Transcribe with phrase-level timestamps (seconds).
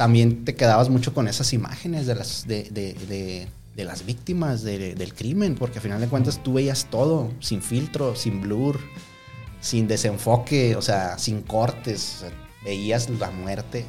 [0.00, 5.56] también te quedabas mucho con esas imágenes de las, de, de, las víctimas del crimen,
[5.56, 8.80] porque al final de cuentas tú veías todo, sin filtro, sin blur,
[9.60, 12.24] sin desenfoque, o sea, sin cortes.
[12.64, 13.84] veías la muerte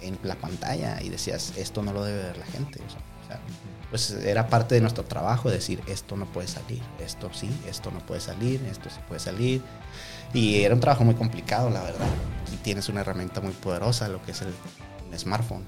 [0.00, 2.80] en la pantalla y decías, esto no lo debe ver la gente.
[2.86, 3.38] O sea,
[3.90, 7.98] pues era parte de nuestro trabajo decir, esto no puede salir, esto sí, esto no
[8.06, 9.60] puede salir, esto sí puede salir.
[10.32, 12.08] Y era un trabajo muy complicado, la verdad.
[12.54, 14.54] Y tienes una herramienta muy poderosa, lo que es el,
[15.18, 15.64] smartphone.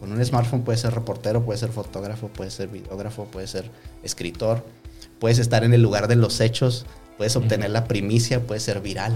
[0.00, 3.70] Con un smartphone puedes ser reportero, puedes ser fotógrafo, puedes ser videógrafo, puedes ser
[4.02, 4.64] escritor,
[5.18, 9.12] puedes estar en el lugar de los hechos, puedes obtener la primicia, puedes ser viral.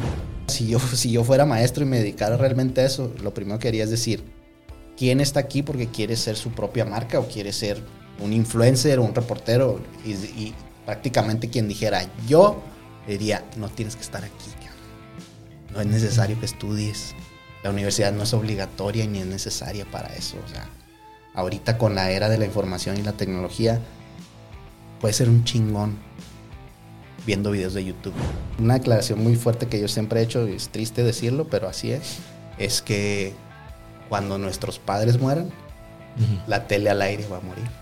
[0.49, 3.69] Si yo, si yo fuera maestro y me dedicara realmente a eso, lo primero que
[3.69, 4.25] haría es decir,
[4.97, 7.81] ¿quién está aquí porque quiere ser su propia marca o quiere ser
[8.21, 9.81] un influencer o un reportero?
[10.05, 10.53] Y,
[10.85, 12.61] prácticamente quien dijera, yo
[13.07, 14.51] diría, no tienes que estar aquí.
[15.73, 17.15] No es necesario que estudies.
[17.63, 20.37] La universidad no es obligatoria ni es necesaria para eso.
[20.45, 20.69] O sea,
[21.35, 23.81] ahorita con la era de la información y la tecnología,
[25.01, 25.99] puede ser un chingón
[27.27, 28.15] viendo videos de YouTube.
[28.59, 31.93] Una declaración muy fuerte que yo siempre he hecho, y es triste decirlo, pero así
[31.93, 32.19] es,
[32.59, 33.35] es que
[34.09, 35.51] cuando nuestros padres mueran,
[36.47, 37.82] la tele al aire va a morir.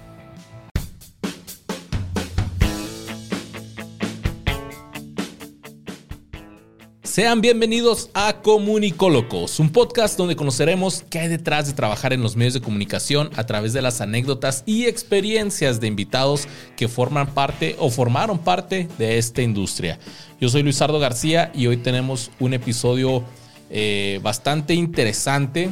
[7.21, 12.35] Sean bienvenidos a Comunicólogos, un podcast donde conoceremos qué hay detrás de trabajar en los
[12.35, 17.77] medios de comunicación a través de las anécdotas y experiencias de invitados que forman parte
[17.79, 19.99] o formaron parte de esta industria.
[20.41, 23.23] Yo soy Luisardo García y hoy tenemos un episodio
[23.69, 25.69] eh, bastante interesante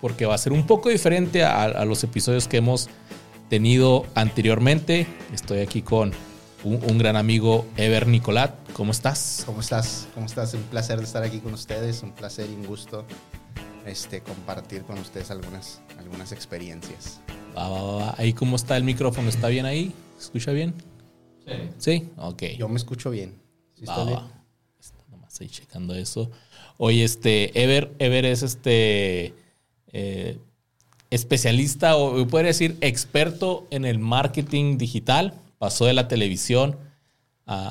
[0.00, 2.88] porque va a ser un poco diferente a los episodios que hemos
[3.48, 5.08] tenido anteriormente.
[5.32, 6.12] Estoy aquí con
[6.64, 8.54] un, gran amigo, Ever Nicolat.
[8.72, 9.42] ¿Cómo estás?
[9.44, 10.08] ¿Cómo estás?
[10.14, 10.54] ¿Cómo estás?
[10.54, 13.04] Un placer de estar aquí con ustedes, un placer y un gusto
[13.86, 17.20] este, compartir con ustedes algunas, algunas experiencias.
[17.56, 18.14] Va, va, va.
[18.16, 19.28] Ahí, ¿cómo está el micrófono?
[19.28, 19.92] ¿Está bien ahí?
[20.16, 20.74] ¿Se escucha bien?
[21.46, 21.52] Sí.
[21.78, 22.42] Sí, ok.
[22.58, 23.34] Yo me escucho bien.
[23.74, 24.20] ¿Sí está bien?
[25.10, 26.30] nomás ahí checando eso.
[26.78, 29.34] Oye, este, Ever, Ever es este
[29.88, 30.38] eh,
[31.10, 36.78] especialista o puede decir experto en el marketing digital pasó de la televisión,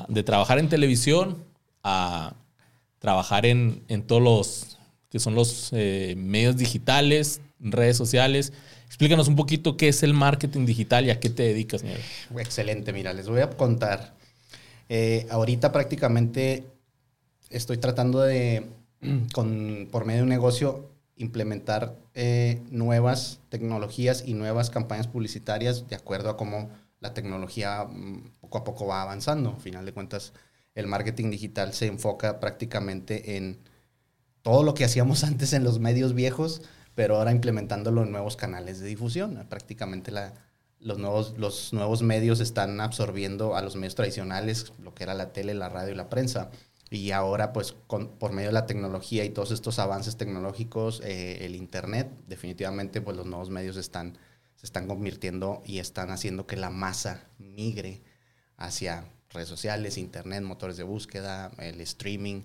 [0.08, 1.44] de trabajar en televisión
[1.82, 2.34] a
[2.98, 4.78] trabajar en, todos los
[5.10, 8.52] que son los eh, medios digitales, redes sociales.
[8.86, 11.84] Explícanos un poquito qué es el marketing digital y a qué te dedicas.
[12.36, 14.14] Excelente, mira, les voy a contar.
[14.88, 16.64] Eh, ahorita prácticamente
[17.50, 18.66] estoy tratando de,
[19.32, 25.96] con, por medio de un negocio, implementar eh, nuevas tecnologías y nuevas campañas publicitarias de
[25.96, 26.70] acuerdo a cómo
[27.04, 29.50] la tecnología mm, poco a poco va avanzando.
[29.50, 30.32] Al final de cuentas,
[30.74, 33.58] el marketing digital se enfoca prácticamente en
[34.40, 36.62] todo lo que hacíamos antes en los medios viejos,
[36.94, 39.46] pero ahora implementándolo en nuevos canales de difusión.
[39.50, 40.12] Prácticamente
[40.80, 45.32] los, nuevos, los nuevos medios están absorbiendo a los medios tradicionales, lo que era la
[45.34, 46.50] tele, la radio y la prensa.
[46.88, 51.54] Y ahora, pues, por medio de la tecnología y todos estos avances tecnológicos, eh, el
[51.54, 54.16] Internet, definitivamente, pues los nuevos medios están
[54.56, 58.02] se están convirtiendo y están haciendo que la masa migre
[58.56, 62.42] hacia redes sociales, internet, motores de búsqueda, el streaming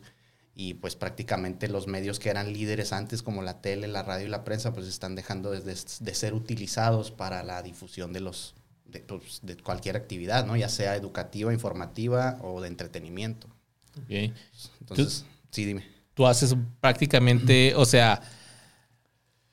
[0.56, 4.30] y pues prácticamente los medios que eran líderes antes como la tele, la radio y
[4.30, 8.56] la prensa pues están dejando de, de ser utilizados para la difusión de los
[8.91, 10.56] de, pues, de, cualquier actividad, ¿no?
[10.56, 13.47] Ya sea educativa, informativa o de entretenimiento.
[14.80, 15.86] Entonces, sí, dime.
[16.14, 18.22] Tú haces prácticamente, o sea,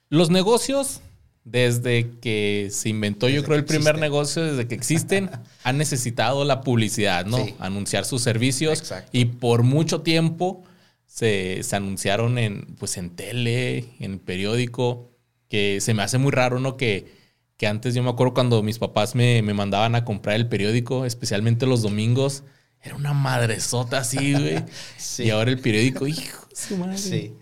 [0.08, 1.00] los negocios
[1.46, 5.30] desde que se inventó, yo creo, el primer negocio, desde que existen,
[5.62, 7.38] han necesitado la publicidad, ¿no?
[7.60, 8.92] Anunciar sus servicios.
[9.12, 10.64] Y por mucho tiempo
[11.06, 15.12] se, anunciaron en, pues, en tele, en periódico,
[15.48, 16.76] que se me hace muy raro, ¿no?
[16.76, 17.14] Que,
[17.56, 21.64] que antes yo me acuerdo cuando mis papás me, mandaban a comprar el periódico, especialmente
[21.64, 22.42] los domingos,
[22.82, 24.64] era una madresota así, güey.
[25.18, 26.98] Y ahora el periódico, hijo, su madre.
[26.98, 27.34] sí.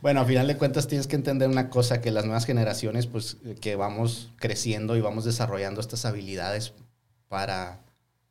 [0.00, 3.36] Bueno, a final de cuentas tienes que entender una cosa, que las nuevas generaciones, pues
[3.60, 6.72] que vamos creciendo y vamos desarrollando estas habilidades
[7.26, 7.80] para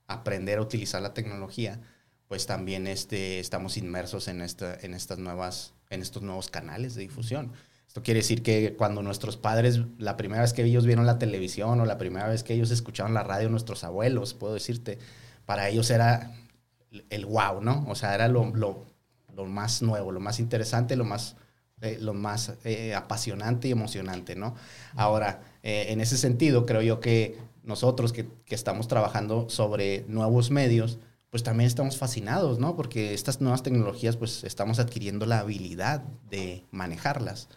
[0.08, 1.81] aprender a utilizar la tecnología,
[2.30, 7.02] pues también este, estamos inmersos en, esta, en, estas nuevas, en estos nuevos canales de
[7.02, 7.52] difusión.
[7.86, 11.81] Esto quiere decir que cuando nuestros padres, la primera vez que ellos vieron la televisión
[11.81, 15.00] o la primera vez que ellos escucharon la radio, nuestros abuelos, puedo decirte,
[15.46, 16.34] para ellos era
[17.10, 17.86] el wow, ¿no?
[17.90, 18.86] O sea, era lo, lo,
[19.36, 21.36] lo más nuevo, lo más interesante, lo más
[21.82, 24.56] eh, lo más eh, apasionante y emocionante, ¿no?
[24.96, 30.50] Ahora, eh, en ese sentido, creo yo que nosotros que, que, estamos trabajando sobre nuevos
[30.50, 30.98] medios,
[31.30, 32.76] pues también estamos fascinados, ¿no?
[32.76, 37.50] Porque estas nuevas tecnologías, pues estamos adquiriendo la habilidad de manejarlas.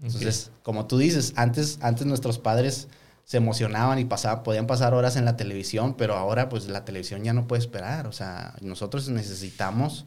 [0.00, 2.88] Entonces, como tú dices, antes, antes nuestros padres
[3.24, 7.24] se emocionaban y pasaban, podían pasar horas en la televisión, pero ahora pues la televisión
[7.24, 8.06] ya no puede esperar.
[8.06, 10.06] O sea, nosotros necesitamos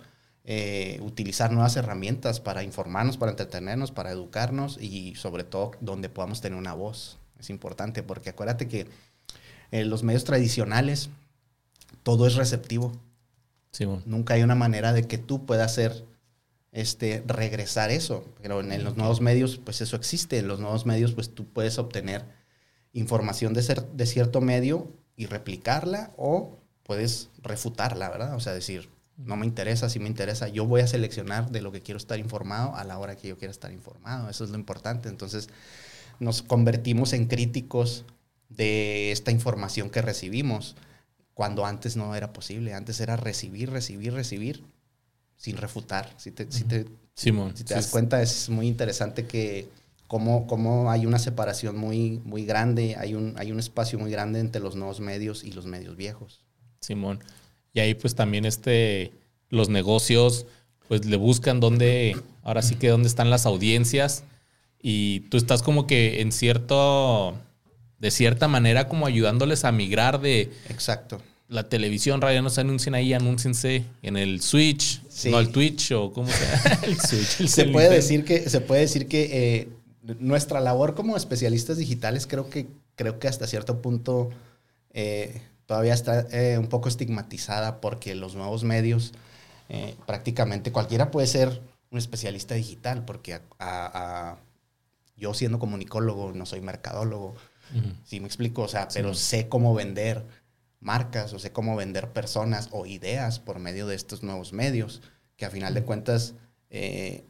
[0.52, 6.42] eh, utilizar nuevas herramientas para informarnos, para entretenernos, para educarnos y sobre todo donde podamos
[6.42, 7.20] tener una voz.
[7.40, 8.88] Es importante porque acuérdate que
[9.70, 11.12] en los medios tradicionales
[12.02, 12.94] todo es receptivo.
[14.08, 16.04] Nunca hay una manera de que tú puedas hacer
[16.72, 18.26] este, regresar eso.
[18.42, 20.40] Pero en, los nuevos medios, pues eso existe.
[20.40, 22.26] En los nuevos medios, pues tú puedes obtener
[22.94, 28.34] información de, ser, de cierto medio y replicarla o puedes refutarla, ¿verdad?
[28.34, 28.90] O sea, decir,
[29.26, 32.18] no me interesa, si me interesa, yo voy a seleccionar de lo que quiero estar
[32.20, 34.30] informado a la hora que yo quiera estar informado.
[34.30, 35.10] Eso es lo importante.
[35.10, 35.50] Entonces,
[36.20, 38.06] nos convertimos en críticos
[38.48, 40.76] de esta información que recibimos,
[41.34, 42.74] cuando antes no era posible.
[42.74, 44.64] Antes era recibir, recibir, recibir,
[45.38, 46.14] sin refutar.
[46.18, 47.32] Si te, si te, si
[47.66, 49.70] te das cuenta, es muy interesante que
[50.08, 54.40] cómo, cómo, hay una separación muy, muy grande, hay un, hay un espacio muy grande
[54.40, 56.44] entre los nuevos medios y los medios viejos.
[56.80, 57.20] Simón.
[57.74, 59.12] Y ahí pues también este,
[59.50, 60.46] los negocios
[60.88, 64.24] pues le buscan dónde, ahora sí que dónde están las audiencias
[64.82, 67.38] y tú estás como que en cierto,
[68.00, 70.52] de cierta manera como ayudándoles a migrar de...
[70.70, 71.22] Exacto.
[71.48, 75.02] La televisión, radio, no se anuncien ahí, anúnciense en el Switch,
[75.32, 76.80] no el Twitch o cómo sea.
[76.84, 77.48] el Switch.
[77.48, 79.68] se, puede decir que, se puede decir que eh,
[80.20, 84.30] nuestra labor como especialistas digitales creo que, creo que hasta cierto punto
[84.94, 89.14] eh, todavía está eh, un poco estigmatizada porque los nuevos medios,
[90.08, 91.62] prácticamente cualquiera puede ser
[91.92, 94.40] un especialista digital porque a
[95.20, 97.36] yo siendo comunicólogo, no soy mercadólogo,
[98.06, 98.64] ¿sí me explico?
[98.64, 100.26] O sea, pero sé cómo vender
[100.80, 105.02] marcas o sé cómo vender personas o ideas por medio de estos nuevos medios,
[105.36, 106.36] que a final de cuentas,
[106.70, 107.26] eh,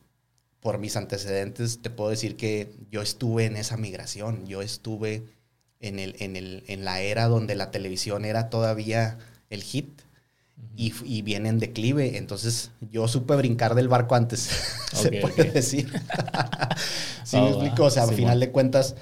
[0.60, 5.26] por mis antecedentes, te puedo decir que yo estuve en esa migración, yo estuve
[5.80, 9.18] en, el, en, el, en la era donde la televisión era todavía
[9.50, 9.90] el hit
[10.76, 12.18] y, y, viene en declive.
[12.18, 14.50] Entonces yo supe brincar del barco antes,
[14.94, 15.92] se puede decir.
[17.24, 17.86] ¿Sí me oh, explico?
[17.86, 18.96] O sea, al final de cuentas,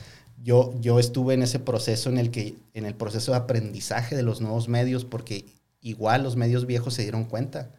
[0.43, 4.23] yo, yo estuve en ese proceso en el que, en el proceso de aprendizaje de
[4.23, 5.45] los nuevos medios, porque
[5.81, 7.71] igual los medios viejos se dieron cuenta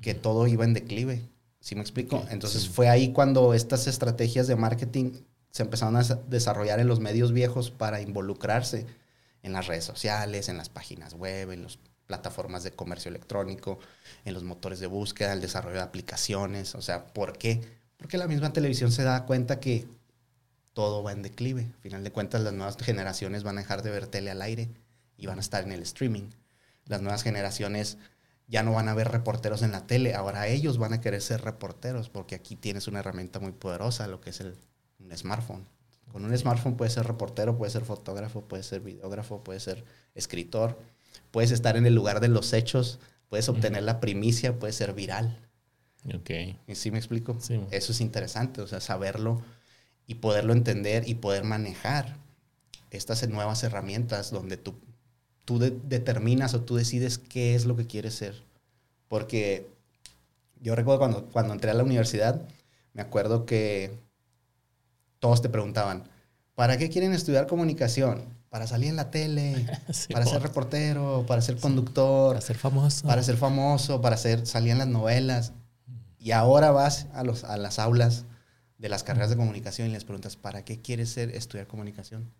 [0.00, 1.22] que todo iba en declive.
[1.60, 2.24] ¿Sí me explico?
[2.30, 5.12] Entonces fue ahí cuando estas estrategias de marketing
[5.54, 8.86] se empezaron a desarrollar en los medios viejos para involucrarse
[9.44, 11.78] en las redes sociales, en las páginas web, en las
[12.08, 13.78] plataformas de comercio electrónico,
[14.24, 16.74] en los motores de búsqueda, el desarrollo de aplicaciones.
[16.74, 17.60] O sea, ¿por qué?
[17.98, 19.86] Porque la misma televisión se da cuenta que
[20.72, 21.62] todo va en declive.
[21.62, 24.70] Al final de cuentas, las nuevas generaciones van a dejar de ver tele al aire
[25.16, 26.30] y van a estar en el streaming.
[26.86, 27.96] Las nuevas generaciones
[28.48, 31.42] ya no van a ver reporteros en la tele, ahora ellos van a querer ser
[31.42, 34.56] reporteros porque aquí tienes una herramienta muy poderosa, lo que es el,
[35.04, 35.64] un smartphone.
[36.12, 39.84] Con un smartphone puedes ser reportero, puedes ser fotógrafo, puedes ser videógrafo, puedes ser
[40.14, 40.78] escritor,
[41.30, 45.38] puedes estar en el lugar de los hechos, puedes obtener la primicia, puedes ser viral.
[46.14, 46.30] Ok.
[46.68, 47.36] ¿Y sí me explico?
[47.70, 49.42] Eso es interesante, o sea, saberlo
[50.06, 52.16] y poderlo entender y poder manejar
[52.90, 54.74] estas nuevas herramientas donde tú,
[55.44, 58.44] tú determinas o tú decides qué es lo que quieres ser.
[59.08, 59.66] Porque
[60.60, 62.46] yo recuerdo cuando, cuando entré a la universidad,
[62.92, 63.90] me acuerdo que
[65.24, 66.04] todos te preguntaban,
[66.54, 68.26] ¿para qué quieren estudiar comunicación?
[68.50, 69.66] Para salir en la tele,
[70.12, 72.34] para ser reportero, para ser conductor.
[72.34, 73.06] Para ser famoso.
[73.06, 75.54] Para ser famoso, para ser, salir en las novelas.
[76.18, 78.26] Y ahora vas a, los, a las aulas
[78.76, 82.30] de las carreras de comunicación y les preguntas, ¿para qué quieres ser, estudiar comunicación?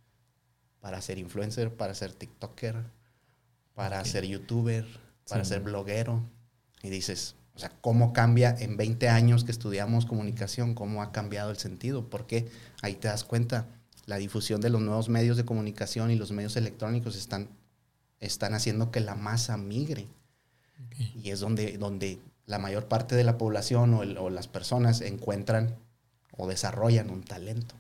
[0.81, 2.85] Para ser influencer, para ser TikToker,
[3.73, 4.85] para ser youtuber,
[5.27, 6.23] para ser bloguero.
[6.83, 10.75] Y dices, o sea, ¿cómo cambia en 20 años que estudiamos comunicación?
[10.75, 12.09] ¿Cómo ha cambiado el sentido?
[12.11, 12.49] Porque
[12.83, 13.69] ahí te das cuenta,
[14.07, 17.49] la difusión de los nuevos medios de comunicación y los medios electrónicos están,
[18.21, 20.09] están haciendo que la masa migre.
[21.23, 25.77] Y es donde, donde la mayor parte de la población o, las personas encuentran
[26.37, 27.77] o desarrollan un talento.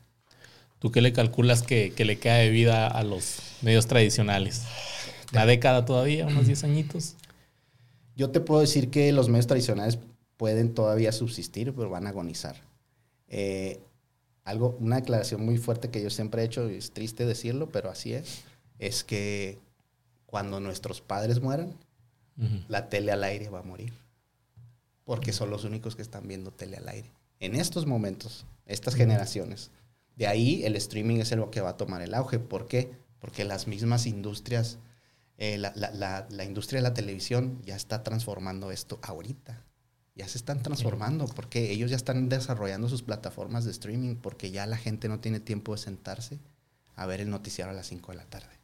[0.78, 4.62] ¿Tú qué le calculas que, le queda de vida a los medios tradicionales?
[5.33, 6.26] ¿La década todavía?
[6.26, 7.16] ¿Unos 10 añitos?
[8.16, 9.99] Yo te puedo decir que los medios tradicionales
[10.37, 12.56] pueden todavía subsistir, pero van a agonizar.
[13.28, 13.80] Eh,
[14.44, 17.90] algo, una declaración muy fuerte que yo siempre he hecho, y es triste decirlo, pero
[17.90, 18.42] así es,
[18.78, 19.59] es que
[20.26, 21.75] cuando nuestros padres mueran,
[22.68, 23.92] la tele al aire va a morir
[25.04, 27.11] porque son los únicos que están viendo tele al aire.
[27.40, 29.71] En estos momentos, estas generaciones.
[30.16, 32.38] De ahí el streaming es lo que va a tomar el auge.
[32.38, 32.90] ¿Por qué?
[33.21, 34.78] Porque las mismas industrias,
[35.38, 39.64] eh, la, industria de la televisión ya está transformando esto ahorita.
[40.14, 44.67] ya se están transformando porque ellos ya están desarrollando sus plataformas de streaming porque ya
[44.67, 46.38] la gente no tiene tiempo de sentarse
[46.95, 48.55] a ver el noticiero a las 5 de la tarde.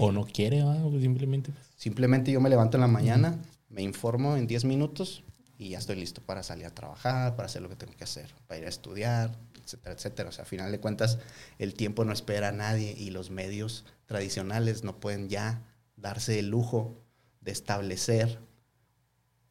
[0.00, 0.62] O no quiere,
[1.00, 1.52] simplemente.
[1.52, 1.66] Pues.
[1.76, 3.38] Simplemente yo me levanto en la mañana,
[3.68, 5.22] me informo en 10 minutos
[5.58, 8.34] y ya estoy listo para salir a trabajar, para hacer lo que tengo que hacer,
[8.46, 10.28] para ir a estudiar, etcétera, etcétera.
[10.30, 11.18] O sea, a final de cuentas,
[11.58, 15.62] el tiempo no espera a nadie y los medios tradicionales no pueden ya
[16.00, 16.96] darse el lujo
[17.40, 18.38] de establecer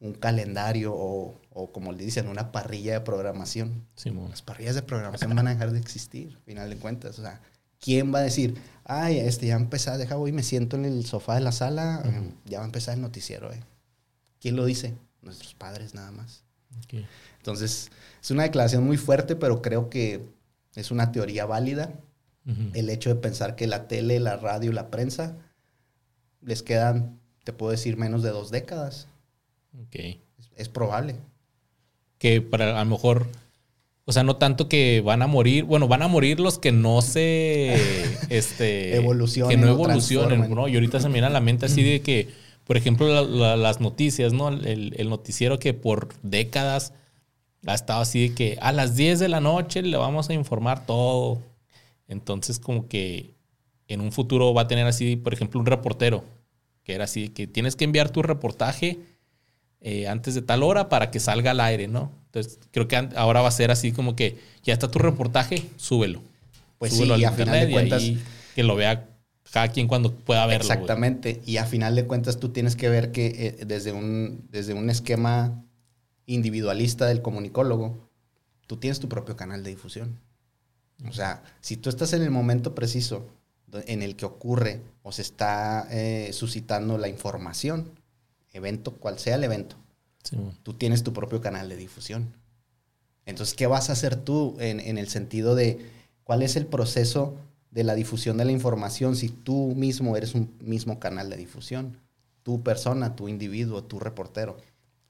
[0.00, 3.86] un calendario o, o como le dicen, una parrilla de programación.
[4.30, 7.18] Las parrillas de programación van a dejar de existir, a final de cuentas.
[7.18, 7.40] O sea,
[7.78, 8.54] ¿quién va a decir,
[8.84, 12.02] ay, este ya empezar, deja voy, me siento en el sofá de la sala,
[12.46, 13.52] ya va a empezar el noticiero?
[13.52, 13.60] Eh?
[14.40, 14.94] ¿Quién lo dice?
[15.20, 16.44] Nuestros padres nada más.
[17.36, 17.90] Entonces,
[18.22, 20.26] es una declaración muy fuerte, pero creo que
[20.74, 21.92] es una teoría válida.
[22.72, 25.36] El hecho de pensar que la tele, la radio, la prensa
[26.42, 29.08] les quedan, te puedo decir, menos de dos décadas.
[29.86, 30.18] Ok.
[30.56, 31.16] Es, probable.
[32.18, 33.26] Que para a lo mejor,
[34.04, 37.02] o sea, no tanto que van a morir, bueno, van a morir los que no
[37.02, 37.74] se
[38.28, 39.58] este, evolucionen.
[39.58, 40.68] Que no evolucionen, ¿no?
[40.68, 42.28] Y ahorita se me viene a la mente así de que,
[42.64, 43.24] por ejemplo,
[43.56, 44.48] las noticias, ¿no?
[44.48, 46.92] El, el, noticiero que por décadas
[47.66, 50.86] ha estado así de que a las 10 de la noche le vamos a informar
[50.86, 51.38] todo.
[52.08, 53.34] Entonces, como que
[53.94, 56.24] en un futuro va a tener así, por ejemplo, un reportero,
[56.84, 59.00] que era así, que tienes que enviar tu reportaje
[59.80, 62.12] eh, antes de tal hora para que salga al aire, ¿no?
[62.26, 66.22] Entonces, creo que ahora va a ser así como que ya está tu reportaje, súbelo.
[66.78, 68.02] Pues sí, y a final de cuentas...
[68.54, 69.08] que lo vea
[69.50, 70.62] cada quien cuando pueda verlo.
[70.62, 74.74] Exactamente, y a final de cuentas tú tienes que ver que eh, desde, un, desde
[74.74, 75.64] un esquema
[76.26, 78.08] individualista del comunicólogo,
[78.68, 80.20] tú tienes tu propio canal de difusión.
[81.08, 83.26] O sea, si tú estás en el momento preciso
[83.86, 87.90] en el que ocurre o se está eh, suscitando la información,
[88.52, 89.76] evento, cual sea el evento,
[90.62, 92.34] tú tienes tu propio canal de difusión.
[93.26, 95.78] Entonces, ¿qué vas a hacer tú en, en, el sentido de
[96.24, 97.36] cuál es el proceso
[97.70, 101.98] de la difusión de la información si tú mismo eres un mismo canal de difusión?
[102.42, 104.56] Tu persona, tu individuo, tu reportero.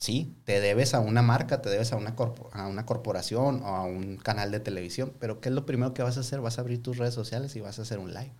[0.00, 2.16] Sí, te debes a una marca, te debes a una,
[2.52, 6.02] a una corporación o a un canal de televisión, pero ¿qué es lo primero que
[6.02, 6.40] vas a hacer?
[6.40, 8.32] Vas a abrir tus redes sociales y vas a hacer un live.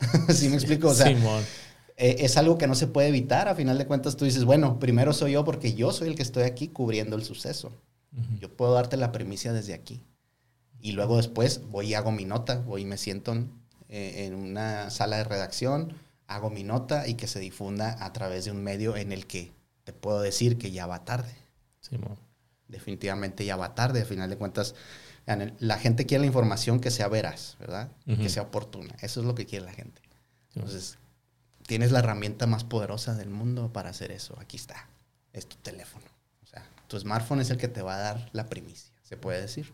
[0.28, 0.88] ¿Sí me explico?
[0.88, 3.48] O sea, eh, es algo que no se puede evitar.
[3.48, 6.22] A final de cuentas, tú dices, bueno, primero soy yo porque yo soy el que
[6.22, 7.72] estoy aquí cubriendo el suceso.
[8.40, 10.02] Yo puedo darte la primicia desde aquí.
[10.80, 13.50] Y luego después voy y hago mi nota, voy y me siento en,
[13.88, 15.94] eh, en una sala de redacción,
[16.26, 19.52] hago mi nota y que se difunda a través de un medio en el que
[19.84, 21.34] te puedo decir que ya va tarde.
[22.68, 24.00] Definitivamente ya va tarde.
[24.00, 24.74] Al final de cuentas,
[25.58, 27.90] la gente quiere la información que sea veraz, ¿verdad?
[28.06, 28.94] Que sea oportuna.
[29.00, 30.00] Eso es lo que quiere la gente.
[30.54, 30.98] Entonces,
[31.66, 34.36] tienes la herramienta más poderosa del mundo para hacer eso.
[34.40, 34.88] Aquí está.
[35.32, 36.06] Es tu teléfono.
[36.42, 39.40] O sea, tu smartphone es el que te va a dar la primicia, se puede
[39.42, 39.72] decir.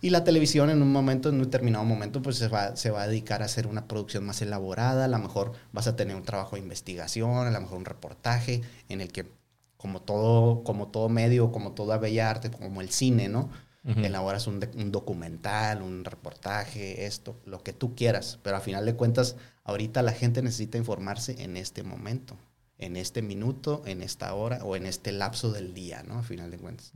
[0.00, 3.02] Y la televisión en un momento, en un determinado momento, pues se va, se va
[3.02, 5.04] a dedicar a hacer una producción más elaborada.
[5.04, 8.62] A lo mejor vas a tener un trabajo de investigación, a lo mejor un reportaje
[8.88, 9.30] en el que
[9.76, 13.50] como todo, como todo medio, como toda bella arte, como el cine, ¿no?
[13.84, 18.38] Elaboras un, un, documental, un reportaje, esto, lo que tú quieras.
[18.42, 22.36] Pero a final de cuentas, ahorita la gente necesita informarse en este momento,
[22.76, 26.18] en este minuto, en esta hora o en este lapso del día, ¿no?
[26.18, 26.92] A final de cuentas.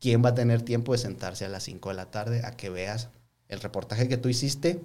[0.00, 2.70] ¿Quién va a tener tiempo de sentarse a las 5 de la tarde a que
[2.70, 3.08] veas
[3.48, 4.80] el reportaje que tú hiciste?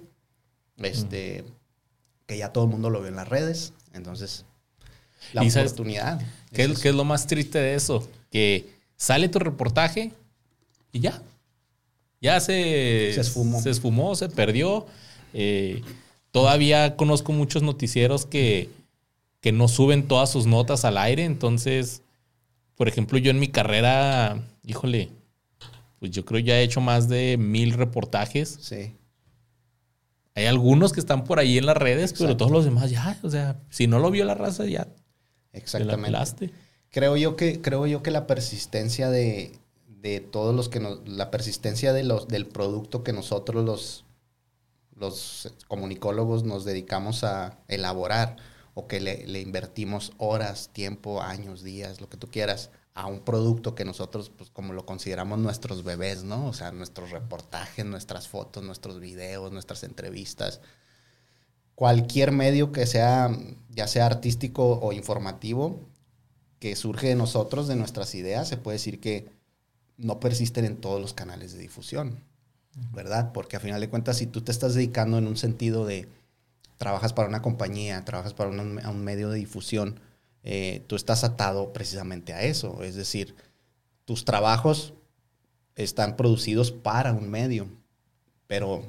[0.78, 1.44] Este,
[2.26, 3.74] que ya todo el mundo lo vio en las redes.
[3.92, 4.44] Entonces,
[5.32, 6.20] la oportunidad.
[6.52, 8.08] ¿qué es, lo más triste de eso?
[8.30, 10.12] Que sale tu reportaje
[10.92, 11.22] y ya.
[12.24, 13.60] Ya se, se esfumó.
[13.60, 14.86] Se esfumó, se perdió.
[15.34, 15.82] Eh,
[16.30, 18.70] todavía conozco muchos noticieros que,
[19.42, 21.24] que no suben todas sus notas al aire.
[21.24, 22.00] Entonces,
[22.76, 25.10] por ejemplo, yo en mi carrera, híjole,
[25.98, 28.56] pues yo creo ya he hecho más de mil reportajes.
[28.58, 28.94] Sí.
[30.34, 33.28] Hay algunos que están por ahí en las redes, pero todos los demás ya, o
[33.28, 34.88] sea, si no lo vio la raza, ya
[35.52, 36.50] Exactamente.
[36.88, 39.52] Creo yo que, creo yo que la persistencia de,
[40.30, 44.04] todos los que nos, la persistencia de los, del producto que nosotros los,
[44.94, 48.36] los comunicólogos nos dedicamos a elaborar
[48.74, 53.74] o que le, invertimos horas, tiempo, años, días, lo que tú quieras, a un producto
[53.74, 56.46] que nosotros, pues como lo consideramos nuestros bebés, ¿no?
[56.46, 60.60] O sea, nuestros reportajes, nuestras fotos, nuestros videos, nuestras entrevistas,
[61.74, 63.30] cualquier medio que sea,
[63.70, 65.80] ya sea artístico o informativo,
[66.58, 69.33] que surge de nosotros, de nuestras ideas, se puede decir que
[69.96, 72.18] no persisten en todos los canales de difusión,
[72.92, 73.32] ¿verdad?
[73.32, 76.08] Porque a final de cuentas, si tú te estás dedicando en un sentido de
[76.78, 80.00] trabajas para una compañía, trabajas para un, medio de difusión,
[80.42, 82.82] eh, tú estás atado precisamente a eso.
[82.82, 83.34] Es decir,
[84.04, 84.94] tus trabajos
[85.76, 87.68] están producidos para un medio.
[88.46, 88.84] Pero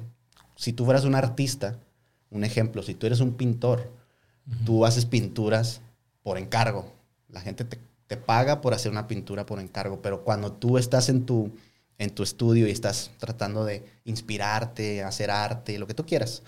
[0.56, 1.78] si tú fueras un artista,
[2.30, 3.92] un ejemplo, si tú eres un pintor,
[4.64, 5.80] tú haces pinturas
[6.22, 6.92] por encargo.
[7.28, 11.08] La gente te, te, paga por hacer una pintura por encargo, pero cuando tú estás
[11.08, 11.52] en tu,
[11.98, 16.42] en tu estudio y estás tratando de inspirarte, hacer arte, lo que tú quieras,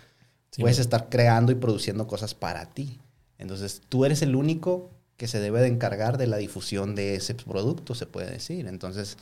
[0.58, 2.98] puedes estar creando y produciendo cosas para ti.
[3.38, 7.34] Entonces, tú eres el único que se debe de encargar de la difusión de ese
[7.34, 8.66] producto, se puede decir.
[8.66, 9.16] Entonces,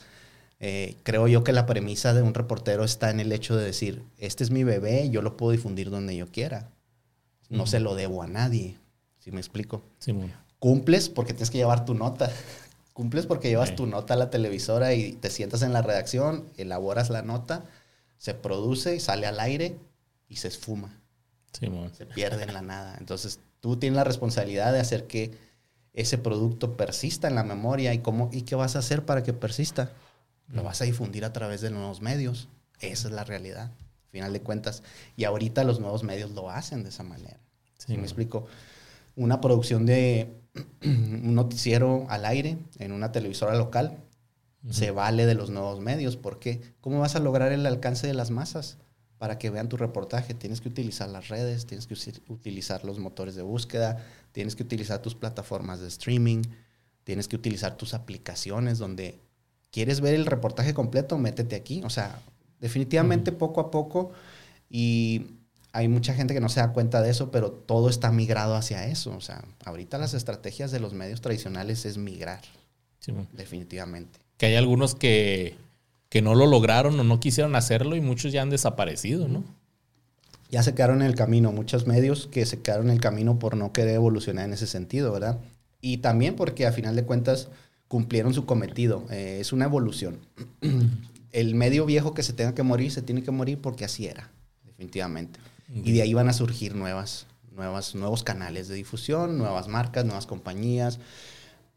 [0.59, 4.03] eh, creo yo que la premisa de un reportero está en el hecho de decir,
[4.17, 6.69] este es mi bebé, yo lo puedo difundir donde yo quiera.
[7.49, 8.77] No se lo debo a nadie.
[9.19, 9.83] ¿Sí me explico?
[9.99, 10.31] Sí, muy.
[10.59, 12.31] Cumples porque tienes que llevar tu nota.
[12.93, 17.11] Cumples porque llevas tu nota a la televisora y te sientas en la redacción, elaboras
[17.11, 17.63] la nota,
[18.17, 19.77] se produce y sale al aire
[20.27, 20.99] y se esfuma.
[21.53, 22.95] Sí, se pierde en la nada.
[22.99, 25.37] Entonces, tú tienes la responsabilidad de hacer que
[25.93, 29.33] ese producto persista en la memoria y cómo y qué vas a hacer para que
[29.33, 29.91] persista.
[30.47, 32.47] Lo vas a difundir a través de nuevos medios.
[32.79, 34.83] Esa es la realidad, al final de cuentas.
[35.15, 37.39] Y ahorita los nuevos medios lo hacen de esa manera.
[37.77, 38.45] Sí, me explico?
[39.15, 40.33] Una producción de
[40.83, 43.97] un noticiero al aire en una televisora local
[44.69, 46.17] se vale de los nuevos medios.
[46.17, 46.61] ¿Por qué?
[46.81, 48.77] ¿Cómo vas a lograr el alcance de las masas?
[49.17, 51.95] Para que vean tu reportaje, tienes que utilizar las redes, tienes que
[52.27, 56.43] utilizar los motores de búsqueda, tienes que utilizar tus plataformas de streaming,
[57.03, 59.19] tienes que utilizar tus aplicaciones donde
[59.71, 61.81] quieres ver el reportaje completo, métete aquí.
[61.83, 62.19] O sea,
[62.59, 64.11] definitivamente poco a poco
[64.69, 65.36] y
[65.77, 68.87] hay mucha gente que no se da cuenta de eso, pero todo está migrado hacia
[68.87, 69.15] eso.
[69.15, 72.41] O sea, ahorita las estrategias de los medios tradicionales es migrar.
[73.33, 74.19] definitivamente.
[74.37, 75.55] Que hay algunos que,
[76.09, 79.43] que no lo lograron o no quisieron hacerlo y muchos ya han desaparecido, ¿no?
[80.49, 83.55] Ya se quedaron en el camino, muchos medios que se quedaron en el camino por
[83.55, 85.37] no querer evolucionar en ese sentido, ¿verdad?
[85.79, 87.49] Y también porque a final de cuentas
[87.87, 89.05] cumplieron su cometido.
[89.11, 90.21] Eh, es una evolución.
[91.31, 94.31] el medio viejo que se tenga que morir, se tiene que morir porque así era,
[94.65, 95.39] definitivamente.
[95.73, 100.25] Y de ahí van a surgir nuevas, nuevas, nuevos canales de difusión, nuevas marcas, nuevas
[100.25, 100.99] compañías,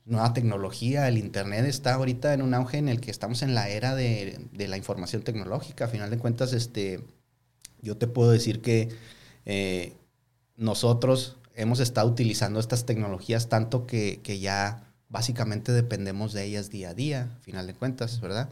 [0.05, 1.09] nueva tecnología.
[1.09, 4.49] El Internet está ahorita en un auge en el que estamos en la era de,
[4.55, 5.87] la información tecnológica.
[5.87, 7.05] A final de cuentas, este,
[7.83, 8.91] yo te puedo decir que
[9.45, 9.95] eh,
[10.57, 16.91] nosotros hemos estado utilizando estas tecnologías tanto que, que ya básicamente dependemos de ellas día
[16.91, 18.49] a día, final de cuentas, ¿verdad?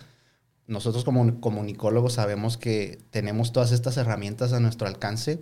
[0.69, 5.41] Nosotros como comunicólogos sabemos que tenemos todas estas herramientas a nuestro alcance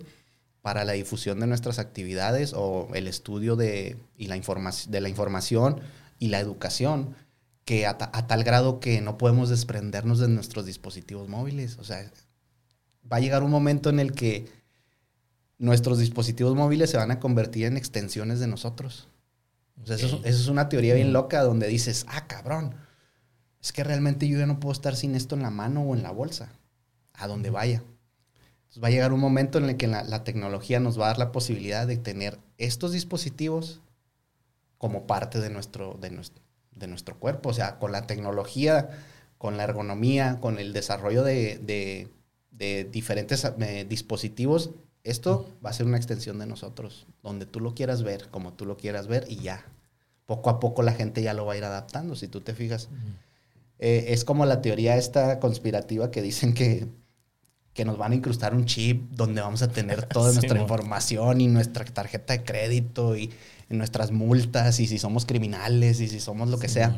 [0.61, 5.81] para la difusión de nuestras actividades o el estudio de, y la de la información
[6.17, 7.13] y la educación,
[7.65, 11.77] que a, a, tal grado que no podemos desprendernos de nuestros dispositivos móviles.
[11.77, 12.09] O sea,
[13.11, 14.47] va a llegar un momento en el que
[15.57, 19.09] nuestros dispositivos móviles se van a convertir en extensiones de nosotros.
[19.85, 21.11] Eso, es una teoría bien.
[21.13, 22.75] loca donde dices, ah, cabrón,
[23.61, 26.03] es que realmente yo ya no puedo estar sin esto en la mano o en
[26.03, 26.51] la bolsa,
[27.13, 27.83] a donde vaya.
[28.67, 31.17] Entonces va a llegar un momento en el que la, tecnología nos va a dar
[31.17, 33.81] la posibilidad de tener estos dispositivos
[34.77, 36.43] como parte de nuestro, de nuestro,
[36.75, 37.49] de nuestro cuerpo.
[37.49, 38.89] O sea, con la tecnología,
[39.37, 42.09] con la ergonomía, con el desarrollo de,
[42.91, 44.71] diferentes eh, dispositivos,
[45.03, 48.65] esto va a ser una extensión de nosotros, donde tú lo quieras ver, como tú
[48.65, 49.65] lo quieras ver y ya.
[50.25, 52.89] Poco a poco la gente ya lo va a ir adaptando, si tú te fijas.
[53.79, 56.87] Eh, es como la teoría esta conspirativa que dicen que,
[57.73, 61.47] que nos van a incrustar un chip donde vamos a tener toda nuestra información y
[61.47, 63.31] nuestra tarjeta de crédito y,
[63.69, 66.97] nuestras multas y si somos criminales y si somos lo que sea.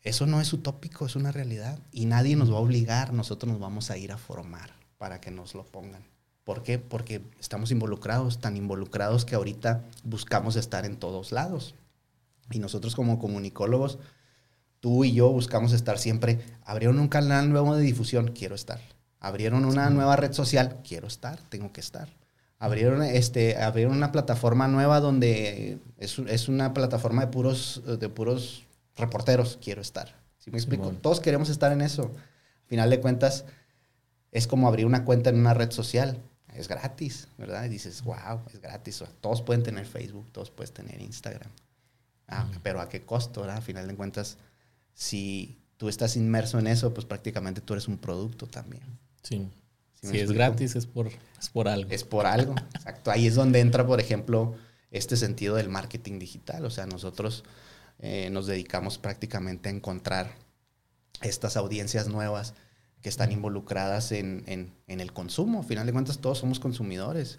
[0.00, 1.78] Eso no es utópico, es una realidad.
[1.92, 5.30] Y nadie nos va a obligar, nosotros nos vamos a ir a formar para que
[5.30, 6.02] nos lo pongan.
[6.42, 6.78] ¿Por qué?
[6.78, 11.74] Porque estamos involucrados, tan involucrados que ahorita buscamos estar en todos lados.
[12.50, 13.98] Y nosotros como comunicólogos,
[14.84, 16.40] tú y yo buscamos estar siempre.
[16.62, 18.82] Abrieron un canal nuevo de difusión, quiero estar.
[19.18, 22.10] Abrieron una nueva red social, quiero estar, tengo que estar.
[22.58, 28.66] Abrieron, este, abrieron una plataforma nueva donde es, es una plataforma de puros, de puros
[28.94, 30.14] reporteros, quiero estar.
[30.36, 30.90] ¿Sí me explico?
[30.90, 32.02] Todos queremos estar en eso.
[32.02, 33.46] Al final de cuentas,
[34.32, 36.20] es como abrir una cuenta en una red social
[36.52, 37.64] es gratis, ¿verdad?
[37.64, 39.02] Y dices, wow, es gratis.
[39.22, 41.50] Todos pueden tener Facebook, todos pueden tener Instagram.
[42.28, 43.56] Ah, pero ¿a qué costo, verdad?
[43.56, 44.36] Al final de cuentas,
[44.94, 48.82] si tú estás inmerso en eso, pues prácticamente tú eres un producto también.
[49.22, 49.48] Sí.
[50.02, 51.90] si es gratis, es por, es por algo.
[51.90, 53.10] Es por algo, exacto.
[53.10, 54.54] Ahí es donde entra, por ejemplo,
[54.90, 56.64] este sentido del marketing digital.
[56.64, 57.44] O sea, nosotros
[57.98, 60.34] eh, nos dedicamos prácticamente a encontrar
[61.20, 62.54] estas audiencias nuevas
[63.00, 65.60] que están involucradas en, el consumo.
[65.60, 67.38] Al final de cuentas, todos somos consumidores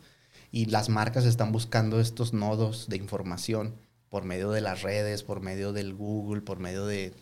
[0.52, 3.76] y las marcas están buscando estos nodos de información
[4.10, 7.16] por medio de las redes, por medio del Google, por medio de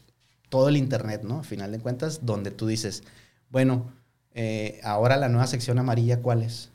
[0.54, 1.39] todo el Internet, ¿no?
[1.39, 3.02] A final de cuentas, donde tú dices,
[3.50, 3.92] bueno,
[4.36, 6.70] eh, ahora la nueva sección amarilla, ¿cuál es?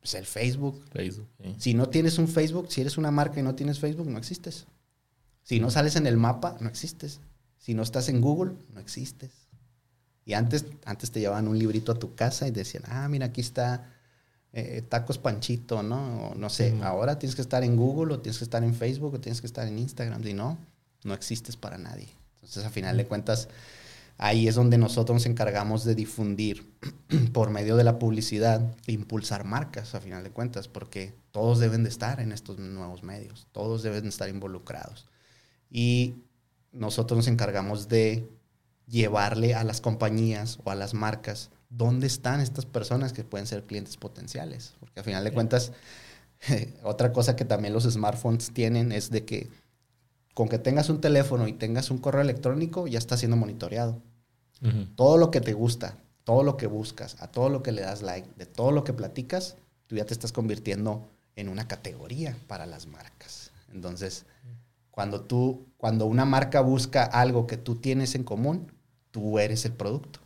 [0.00, 0.82] Pues el Facebook.
[0.92, 1.28] Facebook.
[1.56, 4.66] Si no tienes un Facebook, si eres una marca y no tienes Facebook, no existes.
[5.44, 7.20] Si no sales en el mapa, no existes.
[7.58, 9.30] Si no estás en Google, no existes.
[10.24, 13.40] Y antes, antes te llevaban un librito a tu casa y decían, ah, mira, aquí
[13.40, 13.88] está
[14.52, 16.30] eh, Tacos Panchito, ¿no?
[16.30, 19.14] O no sé, ahora tienes que estar en Google o tienes que estar en Facebook
[19.14, 20.24] o tienes que estar en Instagram.
[20.24, 20.58] Si no,
[21.04, 22.08] no existes para nadie.
[22.36, 23.48] Entonces, a final de cuentas,
[24.18, 26.72] ahí es donde nosotros nos encargamos de difundir
[27.32, 31.88] por medio de la publicidad, impulsar marcas, a final de cuentas, porque todos deben de
[31.88, 35.06] estar en estos nuevos medios, todos deben de estar involucrados.
[35.70, 36.14] Y
[36.72, 38.28] nosotros nos encargamos de
[38.86, 43.64] llevarle a las compañías o a las marcas dónde están estas personas que pueden ser
[43.64, 44.74] clientes potenciales.
[44.80, 45.72] Porque a final de cuentas,
[46.82, 49.50] otra cosa que también los smartphones tienen es de que
[50.36, 54.02] con que tengas un teléfono y tengas un correo electrónico, ya está siendo monitoreado.
[54.94, 58.02] Todo lo que te gusta, todo lo que buscas, a todo lo que le das
[58.02, 62.66] like, de todo lo que platicas, tú ya te estás convirtiendo en una categoría para
[62.66, 63.50] las marcas.
[63.72, 64.26] Entonces,
[64.90, 68.70] cuando tú, cuando una marca busca algo que tú tienes en común,
[69.12, 70.20] tú eres el producto.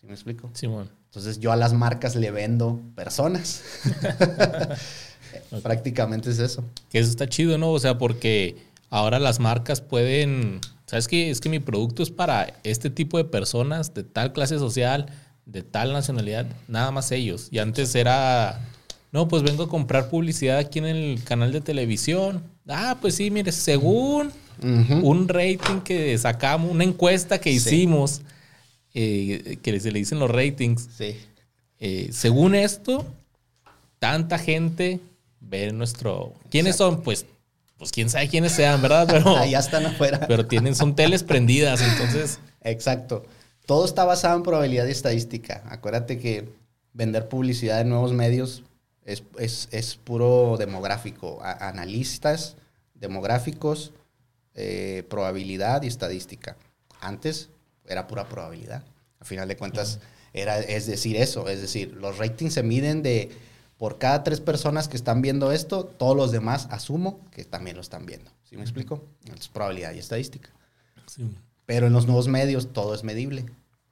[0.00, 0.50] ¿Sí me explico?
[0.54, 0.90] Sí, bueno.
[1.04, 3.62] Entonces yo a las marcas le vendo personas.
[5.62, 6.64] Prácticamente es eso.
[6.90, 7.70] Que eso está chido, ¿no?
[7.70, 8.56] O sea, porque
[8.90, 11.30] ahora las marcas pueden, ¿sabes qué?
[11.30, 15.06] Es que mi producto es para este tipo de personas de tal clase social,
[15.46, 17.48] de tal nacionalidad, nada más ellos.
[17.50, 18.60] Y antes era,
[19.12, 22.42] no, pues vengo a comprar publicidad aquí en el canal de televisión.
[22.66, 28.22] Ah, pues sí, mire, según un rating que sacamos, una encuesta que hicimos,
[28.92, 30.88] eh, que se le dicen los ratings.
[30.96, 31.16] Sí.
[31.78, 33.06] Eh, según esto,
[33.98, 35.00] tanta gente
[35.40, 36.34] ve nuestro...
[36.50, 37.02] ¿Quiénes son?
[37.02, 37.24] Pues
[37.78, 39.06] pues quién sabe quiénes sean, ¿verdad?
[39.10, 40.26] Pero ya están afuera.
[40.26, 42.40] Pero tienen, son teles prendidas, entonces.
[42.62, 43.24] Exacto.
[43.66, 45.62] Todo está basado en probabilidad y estadística.
[45.68, 46.48] Acuérdate que
[46.92, 48.64] vender publicidad en nuevos medios
[49.04, 51.40] es, puro demográfico.
[51.42, 52.56] analistas
[52.94, 53.92] demográficos,
[54.54, 56.56] eh, probabilidad y estadística.
[57.00, 57.48] Antes
[57.86, 58.82] era pura probabilidad.
[59.20, 60.00] A final de cuentas,
[60.32, 61.48] era, es decir eso.
[61.48, 63.30] Es decir, los ratings se miden de
[63.78, 67.82] por cada tres personas que están viendo esto, todos los demás asumo que también lo
[67.82, 68.30] están viendo.
[68.42, 69.04] ¿Sí me explico?
[69.38, 70.50] Es probabilidad y estadística.
[71.64, 73.46] Pero en los nuevos medios todo es medible.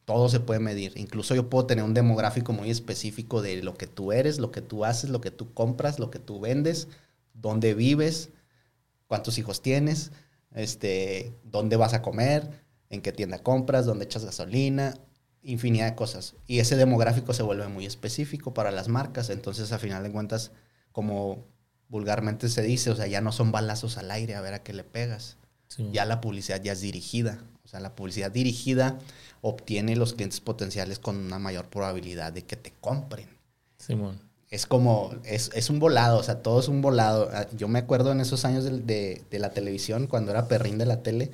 [0.05, 0.93] Todo se puede medir.
[0.97, 4.61] Incluso yo puedo tener un demográfico muy específico de lo que tú eres, lo que
[4.61, 6.89] tú haces, lo que tú compras, lo que tú vendes,
[7.35, 8.31] dónde vives,
[9.07, 10.11] cuántos hijos tienes,
[10.53, 14.97] este, dónde vas a comer, en qué tienda compras, dónde echas gasolina,
[15.47, 16.35] infinidad de cosas.
[16.47, 19.31] Y ese demográfico se vuelve muy específico para las marcas.
[19.31, 20.51] Entonces, a final de cuentas,
[20.93, 21.45] como
[21.89, 24.73] vulgarmente se dice, o sea, ya no son balazos al aire a ver a qué
[24.73, 25.37] le pegas.
[25.93, 27.39] Ya la publicidad ya es dirigida.
[27.65, 28.99] O sea, la publicidad dirigida
[29.41, 33.29] obtiene los clientes potenciales con una mayor probabilidad de que te compren.
[33.79, 34.21] Simón.
[34.49, 37.29] Es como, es, es, un volado, o sea, todo es un volado.
[37.33, 40.87] Ah, yo me acuerdo en esos años de, de, la televisión, cuando era perrín de
[40.87, 41.33] la tele,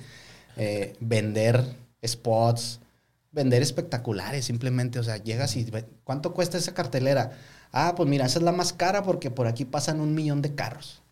[0.56, 1.62] eh, vender
[2.04, 2.80] spots,
[3.32, 5.66] vender espectaculares, simplemente, o sea, llegas y
[6.04, 7.32] ¿cuánto cuesta esa cartelera?
[7.72, 10.54] Ah, pues mira, esa es la más cara porque por aquí pasan un millón de
[10.54, 11.02] carros.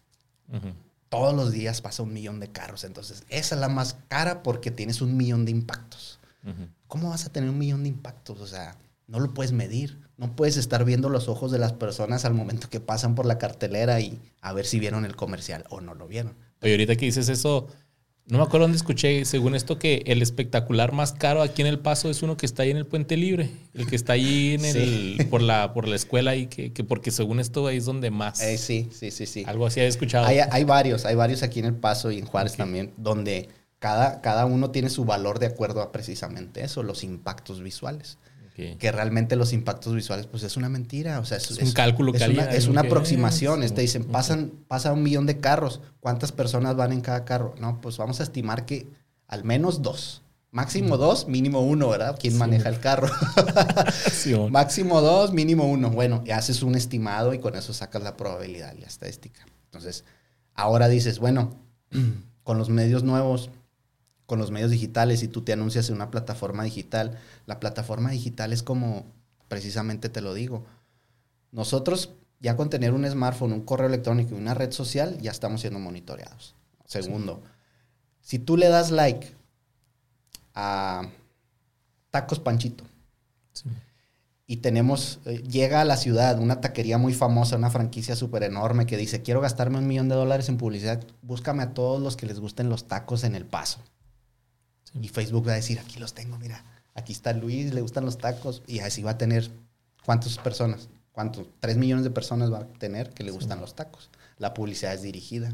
[1.08, 4.70] Todos los días pasa un millón de carros, entonces esa es la más cara porque
[4.70, 6.20] tienes un millón de impactos.
[6.86, 8.40] ¿Cómo vas a tener un millón de impactos?
[8.40, 9.98] O sea, no lo puedes medir.
[10.16, 13.38] No puedes estar viendo los ojos de las personas al momento que pasan por la
[13.38, 16.34] cartelera y a ver si vieron el comercial o no lo vieron.
[16.60, 17.68] Oye, ahorita que dices eso,
[18.30, 21.80] no me acuerdo dónde escuché, según esto, que el espectacular más caro aquí en El
[21.80, 23.50] Paso es uno que está ahí en el Puente Libre.
[23.74, 27.40] El que está ahí en el, por, la, por la escuela y que, porque según
[27.40, 28.40] esto ahí es donde más.
[28.40, 29.44] Eh, sí, sí, sí, sí.
[29.46, 30.26] Algo así he escuchado.
[30.26, 33.48] Hay, varios, hay varios aquí en El Paso y en Juárez también, donde
[33.80, 38.18] cada, cada uno tiene su valor de acuerdo a precisamente eso, los impactos visuales.
[38.78, 41.20] Que realmente los impactos visuales, pues es una mentira.
[41.20, 43.60] O sea, es, un cálculo que una, es una aproximación.
[43.60, 45.80] Te dicen, pasan, pasa un millón de carros.
[46.00, 47.54] ¿Cuántas personas van en cada carro?
[47.60, 48.86] No, pues vamos a estimar que
[49.26, 50.22] al menos dos.
[50.52, 52.18] Máximo dos, mínimo uno, ¿verdad?
[52.20, 53.08] ¿Quién maneja el carro?
[54.50, 55.90] Máximo dos, mínimo uno.
[55.90, 59.46] Bueno, y haces un estimado y con eso sacas la probabilidad y la estadística.
[59.66, 60.04] Entonces,
[60.54, 61.54] ahora dices, bueno,
[62.42, 63.50] con los medios nuevos,
[64.30, 68.52] con los medios digitales y tú te anuncias en una plataforma digital, la plataforma digital
[68.52, 69.06] es como,
[69.48, 70.64] precisamente te lo digo,
[71.50, 75.62] nosotros ya con tener un smartphone, un correo electrónico y una red social, ya estamos
[75.62, 76.54] siendo monitoreados.
[76.84, 77.42] Segundo,
[78.20, 79.34] si tú le das like
[80.54, 81.08] a
[82.12, 82.84] Tacos Panchito
[84.46, 88.86] y tenemos, eh, llega a la ciudad una taquería muy famosa, una franquicia súper enorme
[88.86, 92.26] que dice, quiero gastarme un millón de dólares en publicidad, búscame a todos los que
[92.26, 93.80] les gusten los tacos en el paso
[94.94, 98.18] Y Facebook va a decir, aquí los tengo, mira, aquí está Luis, le gustan los
[98.18, 98.62] tacos.
[98.66, 99.50] Y así va a tener,
[100.04, 100.88] ¿cuántas personas?
[101.12, 101.46] ¿Cuántos?
[101.60, 104.10] Tres millones de personas va a tener que le gustan los tacos.
[104.38, 105.52] La publicidad es dirigida.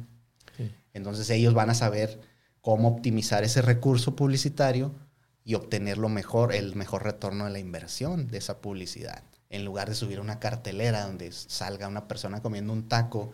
[0.95, 2.21] Entonces ellos van a saber
[2.63, 4.95] cómo optimizar ese recurso publicitario
[5.45, 9.23] y obtener lo mejor, el mejor retorno de la inversión de esa publicidad.
[9.51, 13.33] En lugar de subir una cartelera donde salga una persona comiendo un taco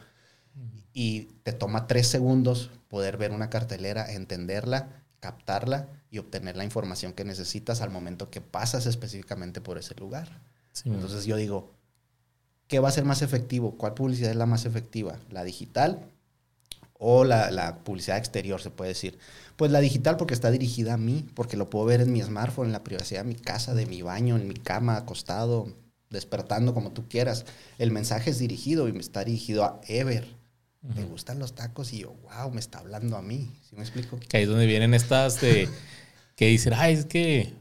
[0.92, 7.12] y te toma tres segundos poder ver una cartelera, entenderla, captarla y obtener la información
[7.12, 10.42] que necesitas al momento que pasas específicamente por ese lugar.
[10.84, 11.70] Entonces yo digo,
[12.66, 13.78] ¿qué va a ser más efectivo?
[13.78, 15.20] ¿Cuál publicidad es la más efectiva?
[15.30, 16.10] ¿La digital
[16.98, 19.16] o la, la, publicidad exterior, se puede decir?
[19.54, 22.66] Pues la digital porque está dirigida a mí, porque lo puedo ver en mi smartphone,
[22.66, 25.72] en la privacidad de mi casa, de mi baño, en mi cama, acostado,
[26.10, 27.46] despertando, como tú quieras.
[27.78, 30.41] El mensaje es dirigido y me está dirigido a Ever.
[30.82, 33.50] Me gustan los tacos y yo, wow, me está hablando a mí.
[33.68, 34.18] ¿Sí me explico?
[34.18, 35.68] Que ahí es donde vienen estas de
[36.36, 37.52] que dicen, ay, es que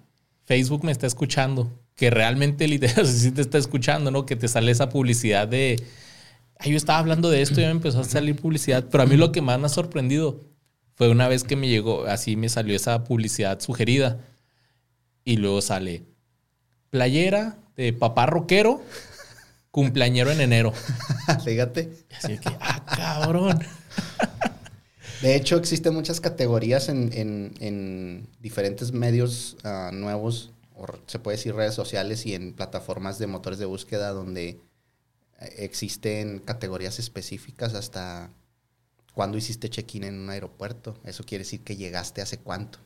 [0.45, 1.71] Facebook me está escuchando.
[1.95, 4.25] Que realmente literal sí te está escuchando, ¿no?
[4.25, 5.83] Que te sale esa publicidad de,
[6.57, 8.85] ay, yo estaba hablando de esto y ya me empezó a salir publicidad.
[8.89, 10.39] Pero a mí lo que más me ha sorprendido
[10.95, 14.19] fue una vez que me llegó, así me salió esa publicidad sugerida.
[15.23, 16.03] Y luego sale
[16.89, 18.81] playera de papá rockero
[19.71, 20.73] cumpleañero en enero.
[21.45, 21.91] Fíjate.
[22.17, 23.59] Así que, ah, cabrón.
[25.21, 31.75] De hecho, existen muchas categorías en, diferentes medios ah, nuevos, o se puede decir redes
[31.75, 34.59] sociales y en plataformas de motores de búsqueda donde
[35.39, 38.31] eh, existen categorías específicas hasta
[39.13, 40.97] cuando hiciste check-in en un aeropuerto.
[41.03, 42.79] Eso quiere decir que llegaste hace cuánto.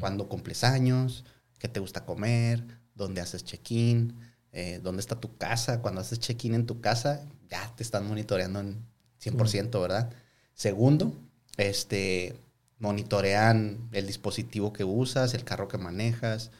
[0.00, 1.24] Cuando cumples años,
[1.58, 2.62] qué te gusta comer,
[2.94, 4.14] dónde haces check-in,
[4.52, 5.80] eh, dónde está tu casa.
[5.80, 8.84] Cuando haces check-in en tu casa, ya te están monitoreando en
[9.22, 10.12] 100%, ¿verdad?
[10.54, 11.12] Segundo,
[11.56, 12.36] este,
[12.78, 16.50] monitorean el dispositivo que usas, el carro que manejas,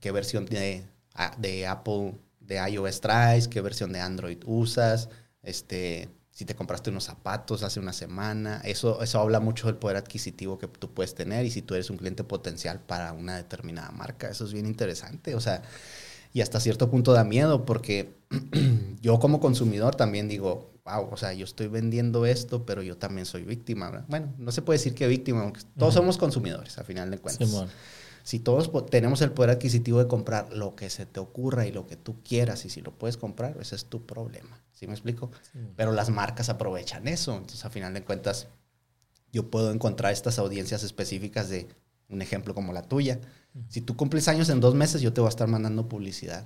[0.00, 0.84] qué versión de,
[1.38, 5.08] de Apple, de iOS traes, qué versión de Android usas,
[5.42, 8.60] este, si te compraste unos zapatos hace una semana.
[8.64, 11.90] Eso, eso habla mucho del poder adquisitivo que tú puedes tener y si tú eres
[11.90, 14.28] un cliente potencial para una determinada marca.
[14.28, 15.34] Eso es bien interesante.
[15.34, 15.62] O sea,
[16.32, 18.14] y hasta cierto punto da miedo porque
[19.00, 23.26] yo como consumidor también digo, wow, o sea, yo estoy vendiendo esto, pero yo también
[23.26, 24.04] soy víctima.
[24.08, 27.50] Bueno, no se puede decir que víctima, todos somos consumidores, a final de cuentas.
[28.22, 31.86] si todos tenemos el poder adquisitivo de comprar lo que se te ocurra y lo
[31.86, 34.62] que tú quieras, y si lo puedes comprar, ese es tu problema.
[34.72, 35.30] ¿Sí me explico?
[35.76, 37.32] Pero las marcas aprovechan eso.
[37.32, 38.48] Entonces, a final de cuentas,
[39.32, 41.68] yo puedo encontrar estas audiencias específicas de
[42.08, 43.20] un ejemplo como la tuya
[43.68, 46.44] si tú cumples años en dos meses, yo te voy a estar mandando publicidad.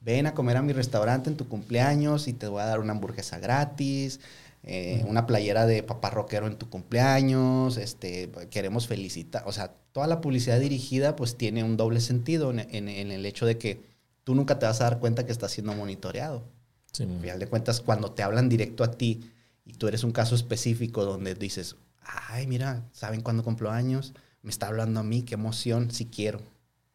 [0.00, 2.92] Ven a comer a mi restaurante en tu cumpleaños y te voy a dar una
[2.92, 4.20] hamburguesa gratis,
[4.62, 9.44] eh, una playera de papá rockero en tu cumpleaños, este, queremos felicitar.
[9.46, 13.58] O sea, toda la publicidad dirigida pues tiene un doble sentido en, el hecho de
[13.58, 13.82] que
[14.24, 16.44] tú nunca te vas a dar cuenta que estás siendo monitoreado.
[16.92, 19.30] Sí, Al final de cuentas, cuando te hablan directo a ti
[19.64, 24.14] y tú eres un caso específico donde dices, ay, mira, ¿saben cuándo cumplo años?
[24.44, 26.40] Me está hablando a mí, qué emoción, si quiero,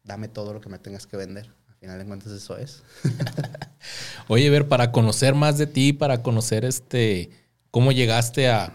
[0.04, 1.50] dame todo lo que me tengas que vender.
[1.68, 2.84] Al final de cuentas eso es.
[4.28, 7.30] Oye, ver, para conocer más de ti, para conocer este,
[7.72, 8.72] cómo llegaste a,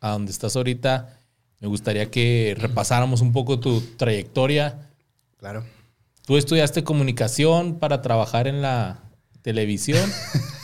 [0.00, 1.20] a donde estás ahorita,
[1.60, 4.90] me gustaría que repasáramos un poco tu trayectoria.
[5.38, 5.64] Claro.
[6.26, 9.04] Tú estudiaste comunicación para trabajar en la
[9.42, 10.10] televisión.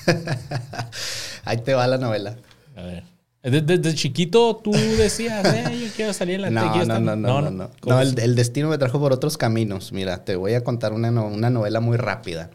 [1.45, 2.37] Ahí te va la novela.
[2.75, 3.16] A ver.
[3.51, 7.51] Desde, chiquito tú decías, eh, yo quiero salir en la no, no, no, no, no,
[7.51, 8.01] no, no.
[8.01, 9.93] el, destino me trajo por otros caminos.
[9.93, 12.51] Mira, te voy a contar una, una novela muy rápida.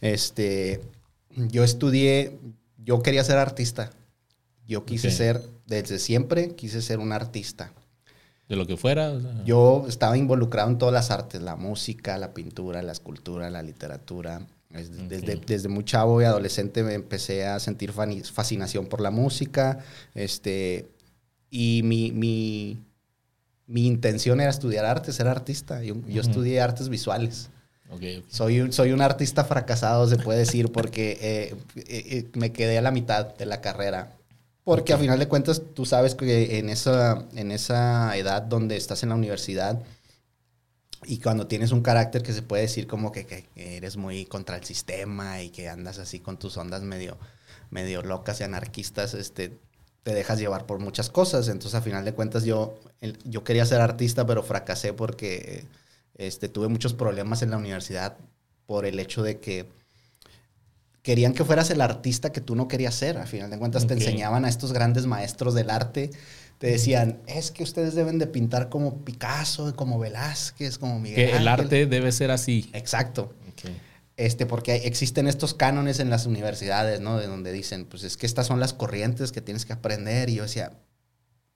[0.00, 0.80] Este,
[1.34, 2.38] yo estudié,
[2.78, 3.90] yo quería ser artista.
[4.64, 7.72] Yo quise ser, desde siempre, quise ser un artista.
[8.48, 9.12] De lo que fuera.
[9.44, 14.42] Yo estaba involucrado en todas las artes, la música, la pintura, la escultura, la literatura.
[14.72, 19.80] Desde, desde, muy chavo y adolescente me empecé a sentir fascinación por la música.
[20.14, 20.88] Este,
[21.50, 22.78] y mi, mi,
[23.66, 25.82] mi intención era estudiar arte, ser artista.
[25.82, 27.50] Yo, yo estudié artes visuales.
[28.28, 32.78] Soy, un, soy un artista fracasado, se puede decir, porque eh, eh, eh, me quedé
[32.78, 34.12] a la mitad de la carrera.
[34.64, 39.02] Porque a final de cuentas, tú sabes que en esa, en esa edad donde estás
[39.02, 39.82] en la universidad,
[41.04, 44.64] y cuando tienes un carácter que se puede decir como que, eres muy contra el
[44.64, 47.18] sistema y que andas así con tus ondas medio,
[47.70, 49.58] medio locas y anarquistas, este,
[50.02, 51.48] te dejas llevar por muchas cosas.
[51.48, 52.78] Entonces, a final de cuentas, yo,
[53.24, 55.64] yo quería ser artista, pero fracasé porque
[56.16, 58.16] este, tuve muchos problemas en la universidad
[58.66, 59.66] por el hecho de que
[61.02, 63.18] querían que fueras el artista que tú no querías ser.
[63.18, 66.10] A final de cuentas, te enseñaban a estos grandes maestros del arte
[66.62, 71.24] te decían, es que ustedes deben de pintar como Picasso, como Velázquez, como Miguel Que
[71.36, 71.48] el Ángel".
[71.48, 72.70] arte debe ser así.
[72.72, 73.34] Exacto.
[74.16, 77.18] Este, porque hay- existen estos cánones en las universidades, ¿no?
[77.18, 80.30] De donde dicen, pues es que estas son las corrientes que tienes que aprender.
[80.30, 80.70] Y yo decía,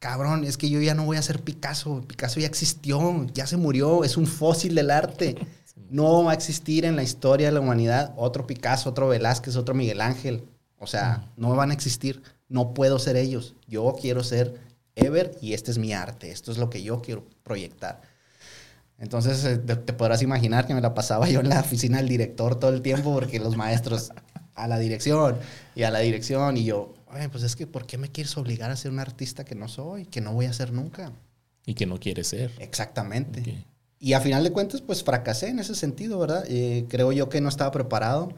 [0.01, 2.03] cabrón, es que yo ya no voy a ser Picasso.
[2.09, 5.37] Picasso ya existió, ya se murió, es un fósil del arte.
[5.89, 9.73] No va a existir en la historia de la humanidad otro Picasso, otro Velázquez, otro
[9.73, 10.43] Miguel Ángel.
[10.79, 12.23] O sea, no van a existir.
[12.49, 13.55] No puedo ser ellos.
[13.69, 14.55] Yo quiero ser
[14.97, 16.31] Ever y este es mi arte.
[16.31, 18.01] Esto es lo que yo quiero proyectar.
[18.99, 22.09] Entonces eh, te, te podrás imaginar que me la pasaba yo en la oficina del
[22.09, 24.11] director todo el tiempo porque los maestros
[24.55, 25.37] a la dirección
[25.75, 28.71] y a la dirección y yo, "Oye, pues es que ¿por qué me quieres obligar
[28.71, 31.13] a ser un artista que no soy, que no voy a ser nunca?
[31.67, 32.53] Y que no quiere ser.
[32.59, 33.65] Exactamente.
[33.99, 36.45] Y a final de cuentas, pues fracasé en ese sentido, ¿verdad?
[36.49, 38.33] Eh, creo yo que no estaba preparado.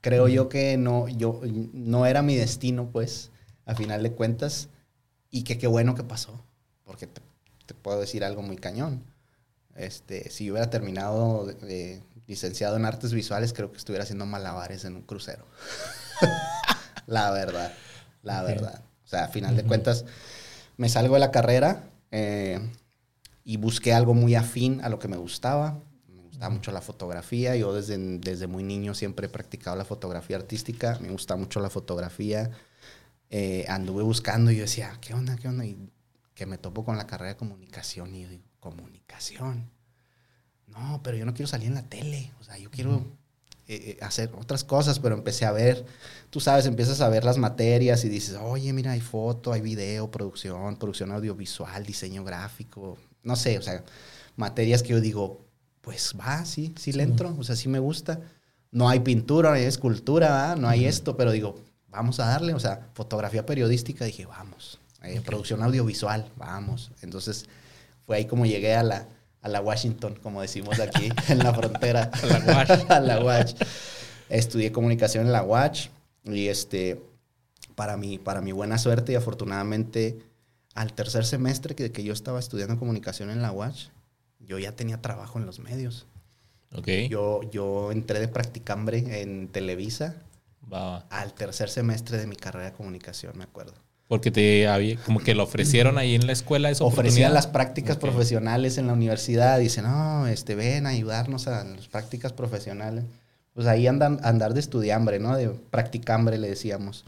[0.00, 1.40] Creo yo que no, yo,
[1.72, 3.30] no era mi destino, pues,
[3.66, 4.68] a final de cuentas.
[5.32, 6.44] Y que qué bueno que pasó.
[6.84, 7.20] Porque te,
[7.66, 9.02] te puedo decir algo muy cañón.
[9.74, 11.48] Este, si yo hubiera terminado
[12.26, 15.46] licenciado en artes visuales, creo que estuviera haciendo malabares en un crucero.
[17.06, 17.72] la verdad,
[18.22, 18.82] la verdad.
[19.04, 20.04] O sea, a final de cuentas,
[20.76, 22.60] me salgo de la carrera eh,
[23.44, 25.80] y busqué algo muy afín a lo que me gustaba.
[26.08, 27.56] Me gustaba mucho la fotografía.
[27.56, 30.98] Yo desde, desde muy niño siempre he practicado la fotografía artística.
[31.00, 32.50] Me gusta mucho la fotografía.
[33.34, 35.36] Eh, anduve buscando y yo decía, ¿qué onda?
[35.36, 35.64] ¿Qué onda?
[35.64, 35.90] Y
[36.34, 39.70] que me topo con la carrera de comunicación y yo digo, ¿comunicación?
[40.66, 42.30] No, pero yo no quiero salir en la tele.
[42.40, 43.06] O sea, yo quiero
[43.68, 45.86] eh, eh, hacer otras cosas, pero empecé a ver,
[46.28, 50.10] tú sabes, empiezas a ver las materias y dices, oye, mira, hay foto, hay video,
[50.10, 53.82] producción, producción audiovisual, diseño gráfico, no sé, o sea,
[54.36, 55.46] materias que yo digo,
[55.80, 58.20] pues va, sí, sí le entro, o sea, sí me gusta.
[58.70, 60.56] No hay pintura, no hay escultura, ¿verdad?
[60.58, 61.58] no hay esto, pero digo,
[61.92, 66.92] vamos a darle, o sea, fotografía periodística, dije, vamos, Eh, producción audiovisual, vamos.
[67.02, 67.46] Entonces,
[68.06, 69.08] fue ahí como llegué a la,
[69.40, 72.10] a la Washington, como decimos aquí, en la frontera.
[72.22, 72.84] A la Wash.
[72.88, 73.54] a la Watch.
[74.28, 75.88] Estudié comunicación en la Watch
[76.24, 77.02] y este,
[77.74, 80.20] para mi, para mi buena suerte y afortunadamente
[80.74, 83.88] al tercer semestre que, que yo estaba estudiando comunicación en la Watch,
[84.38, 86.06] yo ya tenía trabajo en los medios.
[86.74, 86.88] Ok.
[87.10, 90.14] Yo, yo entré de practicambre en Televisa
[90.70, 91.06] Va, va.
[91.10, 93.74] al tercer semestre de mi carrera de comunicación, me acuerdo.
[94.08, 97.96] Porque te había, como que lo ofrecieron ahí en la escuela esa Ofrecían las prácticas
[97.96, 98.02] Ok.
[98.02, 99.58] profesionales en la universidad.
[99.58, 103.04] Dicen, no, este, ven a ayudarnos a las prácticas profesionales.
[103.54, 105.34] Pues ahí andan, andar de estudiambre, ¿no?
[105.36, 107.04] De practicambre, le decíamos.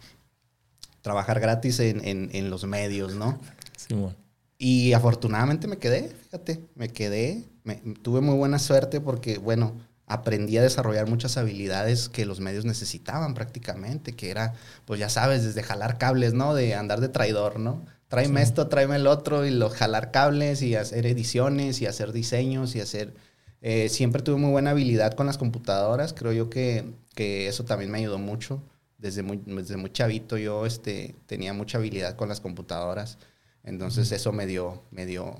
[1.02, 3.38] Trabajar gratis en, en- en los medios, ¿no?
[3.76, 4.16] Simón.
[4.56, 7.44] Y afortunadamente me quedé, fíjate, me quedé.
[7.64, 9.74] Me- tuve muy buena suerte porque, bueno,
[10.06, 15.44] aprendí a desarrollar muchas habilidades que los medios necesitaban prácticamente, que era, pues ya sabes,
[15.44, 16.54] desde jalar cables, ¿no?
[16.54, 17.84] De andar de traidor, ¿no?
[18.08, 22.76] Tráeme esto, tráeme el otro, y lo, jalar cables y hacer ediciones y hacer diseños
[22.76, 23.14] y hacer...
[23.62, 27.90] eh, siempre tuve muy buena habilidad con las computadoras, creo yo que, que eso también
[27.90, 28.62] me ayudó mucho.
[28.98, 33.18] Desde muy, desde muy chavito yo este, tenía mucha habilidad con las computadoras.
[33.62, 35.36] Entonces eso me dio, me dio,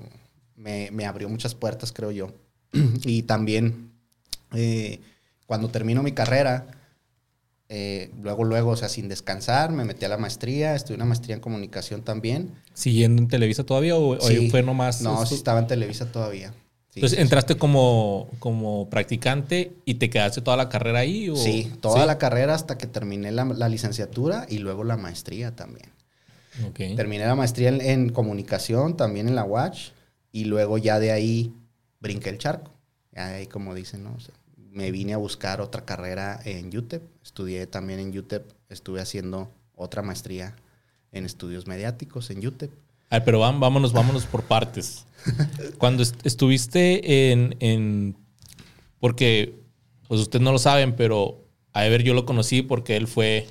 [0.55, 2.33] me, me abrió muchas puertas, creo yo.
[3.03, 3.94] y también
[4.55, 4.99] eh,
[5.45, 6.67] cuando termino mi carrera,
[7.67, 11.35] eh, luego, luego, o sea, sin descansar, me metí a la maestría, estudié una maestría
[11.35, 12.51] en comunicación también.
[12.73, 14.17] ¿Siguiendo en Televisa todavía o,
[14.51, 15.01] fue nomás?
[15.01, 16.53] No, sí estaba en Televisa todavía.
[16.89, 21.29] Sí, Entonces sí, entraste como, como practicante y te quedaste toda la carrera ahí.
[21.29, 21.35] O...
[21.35, 25.89] Sí, toda la carrera hasta que terminé la, la licenciatura y luego la maestría también.
[26.95, 29.89] Terminé la maestría en, en comunicación, también en la Watch,
[30.31, 31.53] y luego ya de ahí
[31.99, 32.71] brinqué el charco.
[33.11, 34.13] Ya de ahí, como dicen, ¿no?
[34.15, 34.33] O sea,
[34.75, 37.01] me vine a buscar otra carrera en UTEP.
[37.23, 38.43] Estudié también en UTEP.
[38.69, 40.55] Estuve haciendo otra maestría
[41.13, 42.71] en estudios mediáticos en UTEP.
[43.09, 45.05] A ver, pero vámonos, vámonos por partes.
[45.77, 48.17] Cuando est- estuviste en, en-
[48.99, 49.55] Porque,
[50.09, 53.47] pues ustedes no lo saben, pero a ver, yo lo conocí porque él fue...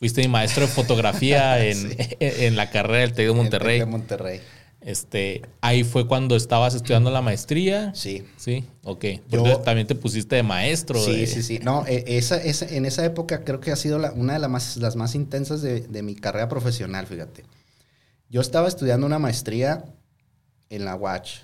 [0.00, 1.96] Fuiste mi maestro de fotografía en, Sí.
[2.20, 3.78] en la carrera del TEC de Monterrey.
[3.80, 4.40] De Monterrey.
[4.88, 7.92] Este, ahí fue cuando estabas estudiando la maestría.
[7.94, 8.24] Sí.
[8.38, 9.04] Sí, ok.
[9.28, 10.98] Yo- también te pusiste de maestro.
[10.98, 11.58] Sí, de- sí, sí.
[11.62, 14.48] No, eh, esa, esa- en esa época creo que ha sido la- una de las
[14.48, 17.44] más, las más intensas de, de mi carrera profesional, fíjate.
[18.30, 19.84] Yo estaba estudiando una maestría
[20.70, 21.40] en la Watch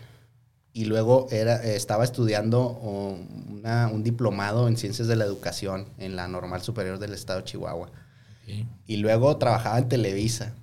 [0.72, 6.28] y luego era, estaba estudiando una- un diplomado en ciencias de la educación en la
[6.28, 7.90] Normal Superior del Estado de Chihuahua.
[8.86, 10.55] Y luego trabajaba en Televisa.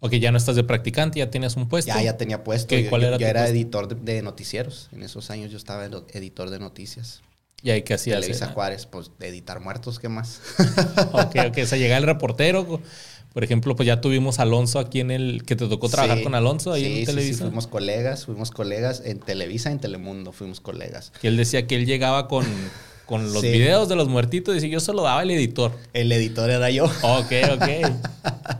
[0.00, 1.92] Ok, ya no estás de practicante, ya tienes un puesto.
[1.92, 2.68] Ya, ya tenía puesto.
[2.68, 3.54] ¿Qué- Yo- cuál yo, era yo tu era puesto?
[3.56, 4.88] editor de, de noticieros.
[4.92, 7.22] En esos años yo estaba ed- editor de noticias.
[7.62, 8.20] ¿Y ahí qué hacías?
[8.20, 10.40] Televisa Eh, Juárez, pues editar muertos, ¿qué más?
[11.12, 11.58] Ok, ok.
[11.62, 12.80] O sea, llega el reportero
[13.32, 15.42] Por ejemplo, pues ya tuvimos a Alonso aquí en el...
[15.44, 17.38] que te tocó trabajar Sí, con Alonso ahí sí, en sí, Televisa.
[17.38, 21.12] Sí, fuimos colegas, fuimos colegas en Televisa, en Telemundo, fuimos colegas.
[21.20, 22.46] Que él decía que él llegaba con,
[23.06, 23.48] con los Sí.
[23.50, 25.72] videos de los muertitos y decía, yo se lo daba al editor.
[25.92, 26.84] El editor era yo.
[26.84, 27.68] Ok, ok.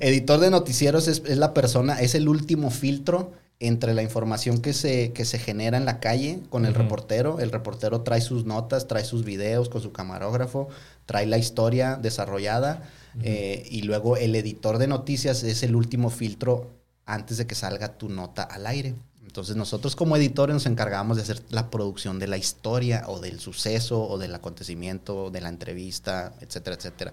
[0.00, 4.72] Editor de noticieros es, es la persona, es el último filtro entre la información que
[4.72, 7.40] se, que se genera en la calle con el reportero.
[7.40, 10.68] El reportero trae sus notas, trae sus videos con su camarógrafo,
[11.04, 12.82] trae la historia desarrollada
[13.22, 16.70] eh, y luego el editor de noticias es el último filtro
[17.04, 18.94] antes de que salga tu nota al aire.
[19.30, 23.38] Entonces nosotros como editores nos encargábamos de hacer la producción de la historia o del
[23.38, 27.12] suceso o del acontecimiento, de la entrevista, etcétera, etcétera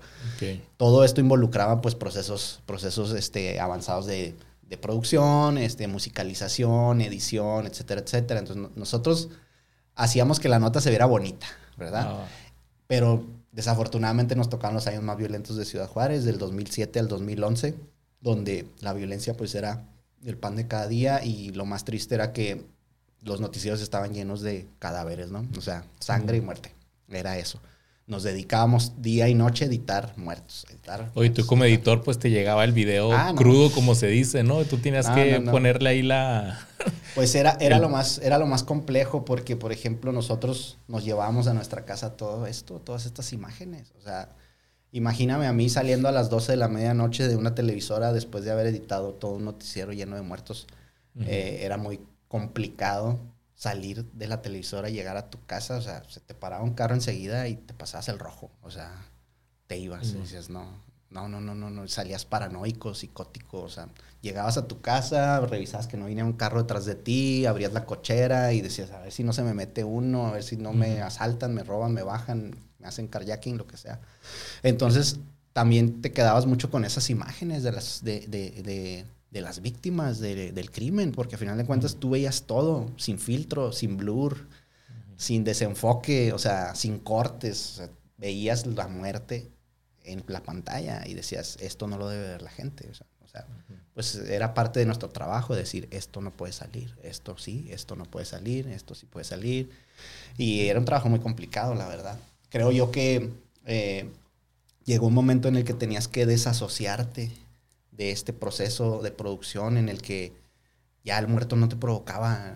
[0.78, 4.34] todo esto involucraba pues procesos, procesos este, avanzados de,
[4.68, 8.40] de producción, este, musicalización, edición, etcétera, etcétera.
[8.40, 9.30] Entonces no- nosotros
[9.96, 11.46] hacíamos que la nota se viera bonita,
[11.78, 12.08] ¿verdad?
[12.10, 12.26] Ah,
[12.88, 17.76] Pero desafortunadamente nos tocaron los años más violentos de Ciudad Juárez, del 2007 al 2011,
[18.22, 19.84] donde la violencia pues era
[20.26, 22.66] el pan de cada día y lo más triste era que
[23.22, 25.46] los noticieros estaban llenos de cadáveres, ¿no?
[25.58, 26.74] O sea, sangre y muerte.
[27.10, 27.60] Era eso.
[28.06, 30.66] Nos dedicábamos día y noche a editar muertos.
[30.70, 33.36] editar Oye, tú como editor, pues te llegaba el video Ah, no.
[33.36, 34.64] crudo, como se dice, ¿no?
[34.64, 36.66] Tú tenías No, que no, ponerle ahí la...
[37.16, 41.48] Pues era, era, lo más, era lo más complejo porque, por ejemplo, nosotros nos llevábamos
[41.48, 43.92] a nuestra casa todo esto, todas estas imágenes.
[43.98, 44.30] O sea,
[44.92, 48.52] imagíname a mí saliendo a las 12 de la medianoche de una televisora después de
[48.52, 50.68] haber editado todo un noticiero lleno de muertos.
[51.20, 53.20] Eh, era muy complicado
[53.56, 55.78] salir de la televisora y llegar a tu casa.
[55.78, 58.52] O sea, se te paraba un carro enseguida y te pasabas el rojo.
[58.62, 58.94] O sea,
[59.66, 60.66] te ibas y decías, no,
[61.10, 61.88] no, no, no, no, no.
[61.88, 63.62] Salías paranoico, psicótico.
[63.62, 63.90] O sea,
[64.22, 67.86] llegabas a tu casa, revisabas que no viniera un carro detrás de ti, abrías la
[67.86, 70.74] cochera y decías, a ver si no se me mete uno, a ver si no
[70.74, 74.00] me asaltan, me roban, me bajan, hacen carjacking, lo que sea.
[74.64, 75.20] Entonces,
[75.54, 80.20] también te quedabas mucho con esas imágenes de las, de, de, de, de las víctimas
[80.20, 84.48] de- del crimen, porque al final de cuentas tú veías todo, sin filtro, sin blur,
[85.16, 87.82] sin desenfoque, o sea, sin cortes.
[88.18, 89.52] veías la muerte
[90.04, 92.90] en la pantalla y decías, esto no lo debe ver la gente.
[92.90, 93.06] O sea,
[93.94, 98.06] pues era parte de nuestro trabajo decir, esto no puede salir, esto sí, esto no
[98.06, 99.72] puede salir, esto sí puede salir.
[100.38, 102.20] Y era un trabajo muy complicado, la verdad.
[102.50, 103.32] Creo yo que
[103.66, 104.10] eh,
[104.86, 107.32] llegó un momento en el que tenías que desasociarte
[107.92, 110.34] de este proceso de producción en el que
[111.04, 112.56] ya el muerto no te provocaba,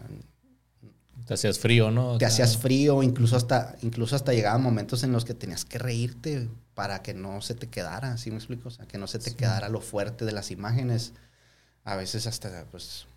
[1.25, 2.17] Te hacías frío, ¿no?
[2.17, 6.49] te hacías frío, incluso hasta, incluso hasta llegaban momentos en los que tenías que reírte
[6.73, 8.69] para que no se te quedara, ¿sí me explico?
[8.69, 9.35] O sea, que no se te Sí.
[9.35, 11.13] quedara lo fuerte de las imágenes.
[11.83, 13.07] A veces hasta, pues,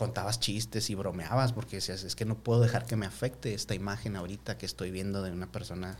[0.00, 3.74] contabas chistes y bromeabas porque decías, es que no puedo dejar que me afecte esta
[3.74, 5.98] imagen ahorita que estoy viendo de una persona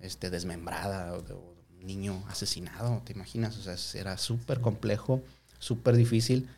[0.00, 3.56] este, desmembrada o de, o de un niño asesinado, ¿te imaginas?
[3.56, 5.22] O sea, era súper complejo,
[5.58, 6.48] súper difícil.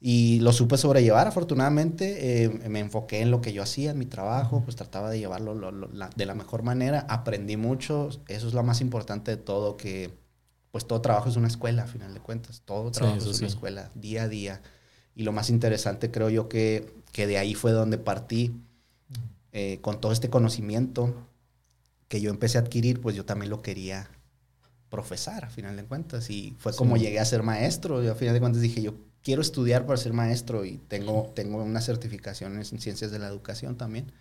[0.00, 2.44] Y lo supe sobrellevar, afortunadamente.
[2.44, 5.54] eh, me enfoqué en lo que yo hacía, en mi trabajo, pues trataba de llevarlo
[5.54, 7.06] lo- lo- la- de la mejor manera.
[7.08, 10.10] Aprendí mucho, eso es lo más importante de todo, que
[10.72, 12.62] pues todo trabajo es una escuela, a final de cuentas.
[12.64, 13.44] Todo trabajo es una sí.
[13.46, 14.60] escuela, día a día.
[15.14, 18.52] Y lo más interesante creo yo que, que de ahí fue donde partí
[19.52, 21.14] eh, con todo este conocimiento
[22.08, 24.08] que yo empecé a adquirir, pues yo también lo quería
[24.90, 26.30] profesar, a final de cuentas.
[26.30, 26.78] Y fue Sí.
[26.78, 28.02] como llegué a ser maestro.
[28.02, 31.62] Yo a final de cuentas dije, yo quiero estudiar para ser maestro y tengo, tengo
[31.62, 34.12] unas certificaciones en ciencias de la educación también.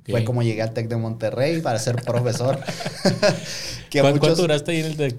[0.00, 0.10] Ok.
[0.10, 2.58] Fue como llegué al TEC de Monterrey para ser profesor.
[3.90, 5.16] que ¿Cuánto, muchos- duraste ahí en el TEC?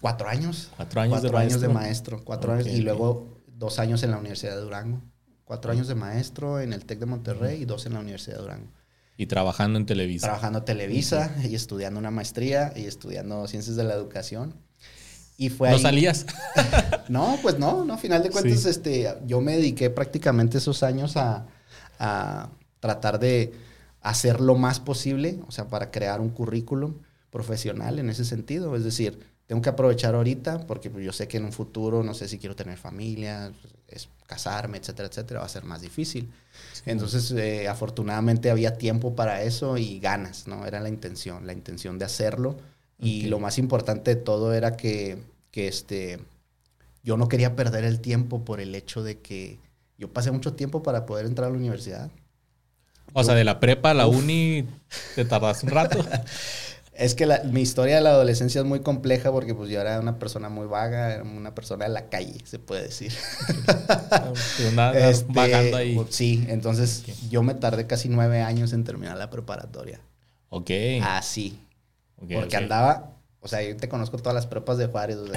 [0.00, 0.70] Cuatro años.
[0.76, 2.16] Cuatro años de cuatro años de maestro.
[2.18, 2.24] maestro.
[2.24, 2.74] Cuatro Ok, años.
[2.74, 5.02] Y luego dos años en la Universidad de Durango.
[5.44, 8.42] Cuatro años de maestro en el TEC de Monterrey y dos en la Universidad de
[8.42, 8.68] Durango.
[9.16, 10.26] Y trabajando en Televisa.
[10.28, 14.54] Trabajando en Televisa y estudiando una maestría y estudiando ciencias de la educación.
[15.36, 16.26] Y fue ¿No ahí- salías?
[17.08, 17.94] No, pues no, no.
[17.94, 18.68] A final de cuentas, Sí.
[18.68, 21.46] este, yo me dediqué prácticamente esos años a,
[21.98, 22.50] a
[22.80, 23.54] tratar de
[24.02, 26.98] hacer lo más posible, o sea, para crear un currículum
[27.30, 28.76] profesional en ese sentido.
[28.76, 32.12] Es decir, tengo que aprovechar ahorita porque pues, yo sé que en un futuro, no
[32.12, 33.50] sé si quiero tener familia,
[33.88, 36.30] es casarme, etcétera, etcétera, va a ser más difícil.
[36.84, 40.66] Entonces, eh, afortunadamente había tiempo para eso y ganas, ¿no?
[40.66, 42.56] Era la intención, la intención de hacerlo.
[43.00, 43.30] Y Ok.
[43.30, 45.16] lo más importante de todo era que,
[45.50, 46.18] que este,
[47.02, 49.58] yo no quería perder el tiempo por el hecho de que
[49.96, 52.10] yo pasé mucho tiempo para poder entrar a la universidad.
[53.14, 54.18] O sea, de la prepa a la Uf.
[54.18, 54.66] uni
[55.14, 56.04] te tardaste un rato.
[56.98, 60.00] Es que la- mi historia de la adolescencia es muy compleja porque pues yo era
[60.00, 63.12] una persona muy vaga, era una persona de la calle, se puede decir.
[64.94, 65.98] Este, vagando ahí.
[66.10, 70.00] Sí, entonces yo me tardé casi nueve años en terminar la preparatoria.
[70.50, 70.70] Ok.
[71.02, 71.58] Así.
[72.16, 75.18] porque andaba O sea, yo te conozco todas las prepas de Juárez.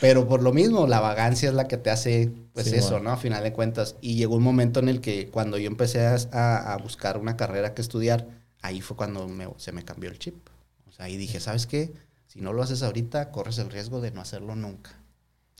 [0.00, 3.10] Pero por lo mismo, la vagancia es la que te hace, pues eso, ¿no?
[3.10, 3.96] A final de cuentas.
[4.00, 7.82] Y llegó un momento en el que cuando yo empecé a, buscar una carrera que
[7.82, 8.26] estudiar,
[8.66, 10.48] ahí fue cuando se me cambió el chip.
[10.86, 11.94] O sea, ahí dije, ¿sabes qué?
[12.26, 14.90] Si no lo haces ahorita, corres el riesgo de no hacerlo nunca.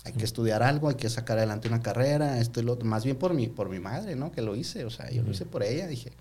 [0.05, 3.17] Hay que estudiar algo, hay que sacar adelante una carrera, esto y lo más bien
[3.17, 4.31] por mi, por mi madre, ¿no?
[4.31, 6.13] Que lo hice, o sea, yo lo hice por ella, dije,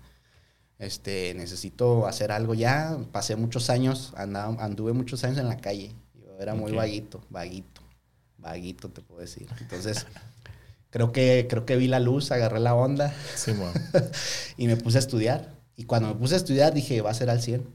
[0.78, 6.36] este, necesito hacer algo ya, pasé muchos años, anduve muchos años en la calle, yo
[6.40, 7.86] era muy vaguito, vaguito
[8.46, 9.48] vaguito, te puedo decir.
[9.60, 10.06] Entonces,
[10.90, 13.14] creo que, creo que vi la luz, agarré la onda
[14.56, 15.55] y me puse a estudiar.
[15.76, 17.66] Y cuando me puse a estudiar dije, va a ser al 100.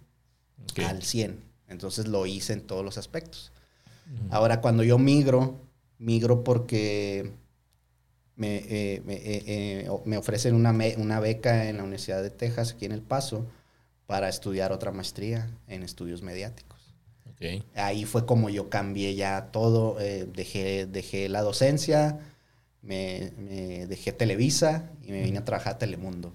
[0.85, 1.39] Al 100.
[1.67, 3.51] Entonces lo hice en todos los aspectos.
[4.29, 5.59] Ahora, cuando yo migro,
[5.97, 7.31] migro porque
[8.35, 12.85] me, eh, eh, eh, me, ofrecen una, una beca en la Universidad de Texas, aquí
[12.85, 13.45] en El Paso,
[14.07, 16.79] para estudiar otra maestría en estudios mediáticos.
[17.75, 22.19] Ahí fue como yo cambié ya todo, dejé, dejé la docencia,
[22.83, 23.31] me,
[23.87, 26.33] dejé Televisa y me vine a trabajar a Telemundo.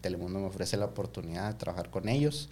[0.00, 2.50] Telemundo me ofrece la oportunidad de trabajar con ellos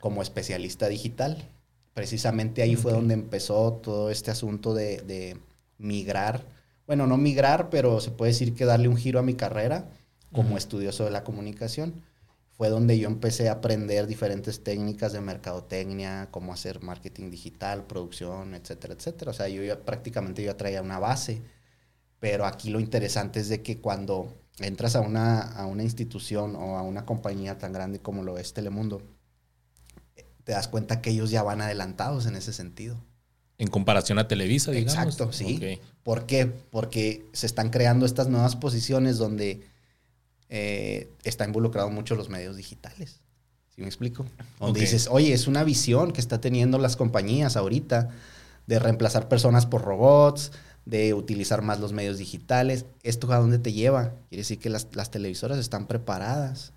[0.00, 1.48] como especialista digital.
[1.94, 5.38] Precisamente ahí fue donde empezó todo este asunto de,
[5.78, 6.44] migrar.
[6.86, 9.90] Bueno, no migrar, pero se puede decir que darle un giro a mi carrera
[10.32, 12.02] como estudioso de la comunicación
[12.56, 18.54] fue donde yo empecé a aprender diferentes técnicas de mercadotecnia, cómo hacer marketing digital, producción,
[18.54, 19.30] etcétera, etcétera.
[19.30, 21.42] O sea, yo ya, prácticamente yo traía una base,
[22.18, 26.76] pero aquí lo interesante es de que cuando entras a una, a una institución o
[26.76, 29.02] a una compañía tan grande como lo es Telemundo,
[30.44, 32.96] te das cuenta que ellos ya van adelantados en ese sentido.
[33.58, 34.94] En comparación a Televisa, digamos.
[34.94, 35.80] Exacto, sí.
[36.02, 36.46] ¿Por qué?
[36.46, 39.66] Porque se están creando estas nuevas posiciones donde
[40.48, 43.20] eh, está involucrado mucho los medios digitales.
[43.74, 44.24] ¿Sí me explico?
[44.60, 48.10] Donde dices, oye, es una visión que está teniendo las compañías ahorita
[48.66, 50.52] de reemplazar personas por robots,
[50.86, 52.86] de utilizar más los medios digitales.
[53.02, 54.14] ¿Esto a dónde te lleva?
[54.28, 56.72] Quiere decir que las, las televisoras están preparadas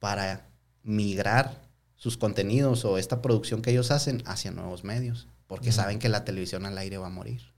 [0.00, 0.48] para
[0.82, 1.62] migrar
[1.94, 6.24] sus contenidos o esta producción que ellos hacen hacia nuevos medios, porque saben que la
[6.24, 7.52] televisión al aire va a morir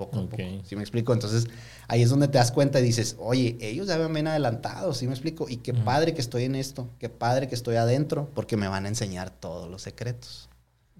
[0.00, 0.42] poco a poco.
[0.64, 1.12] ¿Sí me explico?
[1.12, 1.46] Entonces,
[1.86, 5.06] ahí es donde te das cuenta y dices, oye, ellos ya me han adelantado, ¿sí
[5.06, 5.46] me explico?
[5.46, 8.86] Y qué padre que estoy en esto, qué padre que estoy adentro, porque me van
[8.86, 10.48] a enseñar todos los secretos.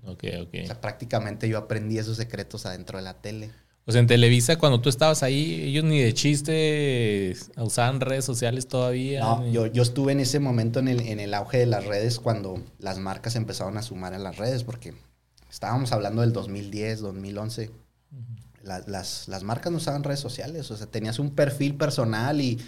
[0.05, 0.55] Ok, ok.
[0.63, 3.51] O sea, prácticamente yo aprendí esos secretos adentro de la tele.
[3.87, 8.68] O sea, en Televisa, cuando tú estabas ahí, ellos ni de chiste usaban redes sociales
[8.68, 9.20] todavía.
[9.20, 12.20] No, yo, yo estuve en ese momento en el, en el auge de las redes
[12.20, 14.95] cuando las marcas empezaron a sumar en las redes, porque
[15.51, 17.70] estábamos hablando del 2010, 2011
[18.62, 22.59] las, las, marcas no usaban redes sociales, o sea, tenías un perfil personal y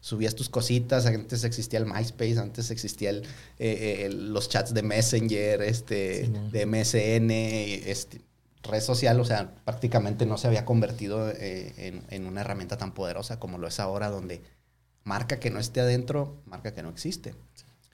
[0.00, 3.22] subías tus cositas, antes existía el MySpace, antes existía el,
[3.58, 8.20] eh, los chats de Messenger, este, de MSN, este,
[8.62, 12.92] red social, o sea, prácticamente no se había convertido eh, en, en, una herramienta tan
[12.92, 14.42] poderosa como lo es ahora, donde
[15.04, 17.34] marca que no esté adentro, marca que no existe.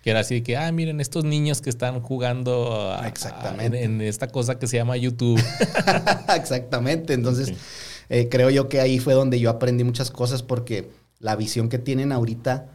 [0.03, 3.83] Que era así que, ah, miren, estos niños que están jugando Exactamente.
[3.83, 5.43] en, esta cosa que se llama YouTube.
[6.37, 7.13] Exactamente.
[7.13, 7.53] Entonces,
[8.09, 11.79] eh, creo yo que ahí fue donde yo aprendí muchas cosas porque la visión que
[11.79, 12.69] tienen ahorita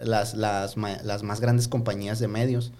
[0.00, 2.72] las, las, las más grandes compañías de medios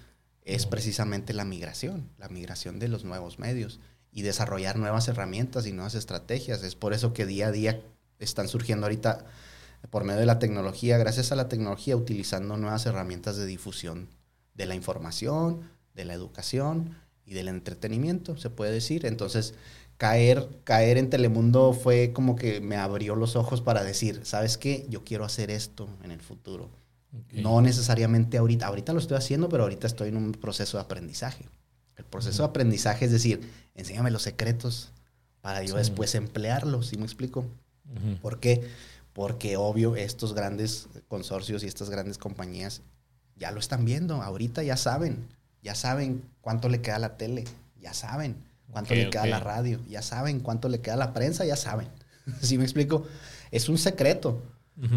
[0.42, 3.80] es precisamente la migración, la migración de los nuevos medios
[4.14, 6.62] y desarrollar nuevas herramientas y nuevas estrategias.
[6.62, 7.80] Es por eso que día a día
[8.20, 9.26] están surgiendo ahorita
[9.90, 14.08] por medio de la tecnología, gracias a la tecnología, utilizando nuevas herramientas de difusión
[14.54, 16.96] de la información, de la educación
[17.26, 19.04] y del entretenimiento, se puede decir.
[19.04, 19.54] Entonces,
[19.96, 24.86] caer, caer en Telemundo fue como que me abrió los ojos para decir, ¿sabes qué?
[24.88, 26.70] Yo quiero hacer esto en el futuro.
[27.32, 31.46] No necesariamente ahorita, ahorita lo estoy haciendo, pero ahorita estoy en un proceso de aprendizaje.
[31.96, 33.40] El proceso de aprendizaje es decir,
[33.74, 34.90] enséñame los secretos
[35.40, 37.44] para yo después emplearlos, ¿sí me explico?
[38.22, 38.68] ¿Por qué?
[39.14, 42.82] porque obvio estos grandes consorcios y estas grandes compañías
[43.36, 45.26] ya lo están viendo, ahorita ya saben,
[45.62, 47.44] ya saben cuánto le queda a la tele,
[47.80, 48.36] ya saben
[48.70, 51.56] cuánto le queda a la radio, ya saben cuánto le queda a la prensa, ya
[51.56, 51.88] saben.
[52.42, 53.06] ¿Sí me explico?
[53.50, 54.42] Es un secreto,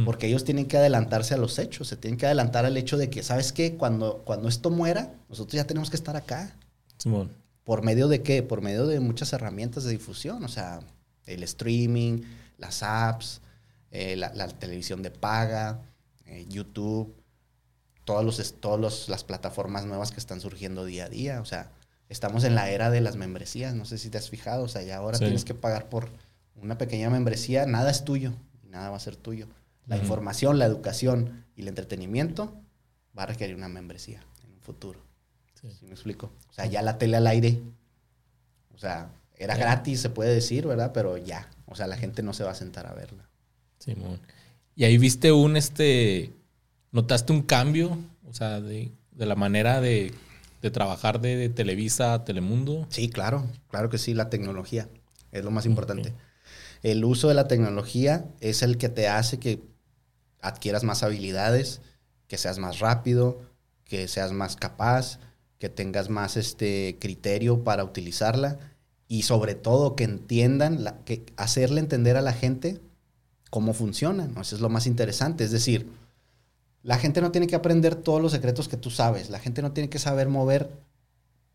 [0.05, 3.11] porque ellos tienen que adelantarse a los hechos, se tienen que adelantar al hecho de
[3.11, 3.75] que, ¿sabes qué?
[3.75, 6.55] Cuando, cuando esto muera, nosotros ya tenemos que estar acá.
[6.97, 7.31] Simón.
[7.67, 8.43] ¿Por medio de qué?
[8.43, 10.79] Por medio de muchas herramientas de difusión, o sea,
[11.25, 12.21] el streaming,
[12.57, 13.41] las apps,
[13.91, 15.81] eh, la, televisión de paga,
[16.25, 17.13] eh, YouTube,
[18.05, 21.41] todas los, todos las plataformas nuevas que están surgiendo día a día.
[21.41, 21.73] O sea,
[22.07, 24.83] estamos en la era de las membresías, no sé si te has fijado, o sea,
[24.83, 26.09] ya ahora tienes que pagar por
[26.55, 28.33] una pequeña membresía, nada es tuyo
[28.77, 29.47] nada va a ser tuyo.
[29.85, 32.53] La información, la educación y el entretenimiento
[33.17, 35.06] va a requerir una membresía en un futuro.
[35.61, 35.85] Sí.
[35.85, 36.31] me explico?
[36.49, 37.59] O sea, ya la tele al aire,
[38.75, 40.91] o sea, era gratis, se puede decir, ¿verdad?
[40.93, 43.27] Pero ya, o sea, la gente no se va a sentar a verla.
[43.79, 44.19] Simón.
[44.75, 46.33] y ahí viste un, este,
[46.91, 47.97] notaste un cambio,
[48.27, 50.13] o sea, de, la manera de,
[50.73, 52.87] trabajar de, Televisa a Telemundo.
[52.89, 54.89] Sí, claro, claro que sí, la tecnología
[55.31, 56.13] es lo más importante.
[56.83, 59.61] El uso de la tecnología es el que te hace que
[60.41, 61.81] adquieras más habilidades,
[62.27, 63.41] que seas más rápido,
[63.85, 65.19] que seas más capaz,
[65.59, 68.59] que tengas más este criterio para utilizarla
[69.07, 72.79] y sobre todo que entiendan, la, que hacerle entender a la gente
[73.49, 74.29] cómo funciona.
[74.39, 75.43] Eso es lo más interesante.
[75.43, 75.89] Es decir,
[76.83, 79.29] la gente no tiene que aprender todos los secretos que tú sabes.
[79.29, 80.69] La gente no tiene que saber mover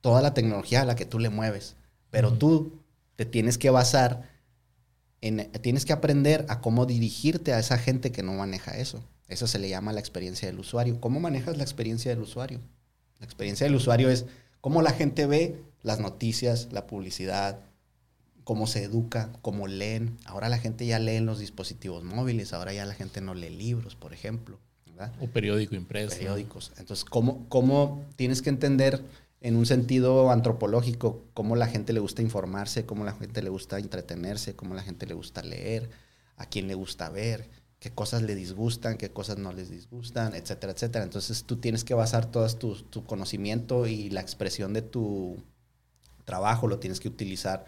[0.00, 1.76] toda la tecnología a la que tú le mueves.
[2.10, 2.80] Pero tú
[3.16, 4.28] te tienes que basar
[5.20, 9.02] en, tienes que aprender a cómo dirigirte a esa gente que no maneja eso.
[9.28, 11.00] Eso se le llama la experiencia del usuario.
[11.00, 12.60] ¿Cómo manejas la experiencia del usuario?
[13.22, 14.26] La experiencia del usuario es
[14.60, 17.60] cómo la gente ve las noticias, la publicidad,
[18.42, 20.16] cómo se educa, cómo leen.
[20.24, 23.50] Ahora la gente ya lee en los dispositivos móviles, ahora ya la gente no lee
[23.50, 24.58] libros, por ejemplo.
[25.20, 26.16] O periódico impreso.
[26.16, 26.72] Periódicos.
[26.78, 29.00] Entonces, ¿cómo, ¿cómo tienes que entender
[29.40, 33.78] en un sentido antropológico cómo la gente le gusta informarse, cómo la gente le gusta
[33.78, 35.90] entretenerse, cómo la gente le gusta leer,
[36.36, 37.48] a quién le gusta ver?
[37.82, 41.04] Qué cosas le disgustan, qué cosas no les disgustan, etcétera, etcétera.
[41.04, 45.42] Entonces tú tienes que basar todo tu, tu conocimiento y la expresión de tu
[46.24, 47.64] trabajo, lo tienes que utilizar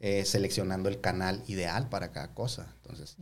[0.00, 2.74] eh, seleccionando el canal ideal para cada cosa.
[2.82, 3.18] Entonces,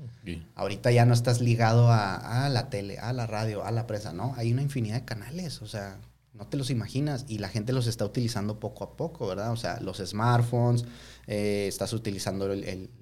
[0.54, 4.14] ahorita ya no estás ligado a, a, la tele, a la radio, a la prensa,
[4.14, 4.32] ¿no?
[4.38, 5.98] Hay una infinidad de canales, o sea,
[6.34, 9.52] no te los imaginas y la gente los está utilizando poco a poco, ¿verdad?
[9.52, 10.84] O sea, los smartphones,
[11.26, 12.48] eh, estás utilizando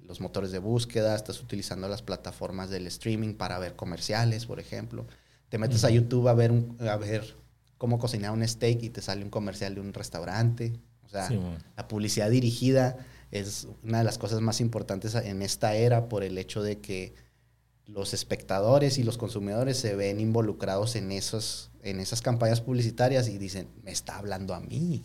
[0.07, 5.07] los motores de búsqueda, estás utilizando las plataformas del streaming para ver comerciales, por ejemplo.
[5.49, 7.35] Te metes a YouTube a ver, a ver
[7.79, 10.73] cómo cocinar un steak y te sale un comercial de un restaurante.
[11.03, 11.29] O sea,
[11.75, 12.97] la publicidad dirigida
[13.31, 17.15] es una de las cosas más importantes en esta era por el hecho de que
[17.87, 23.37] los espectadores y los consumidores se ven involucrados en, esos, en esas campañas publicitarias y
[23.37, 25.03] dicen, me está hablando a mí.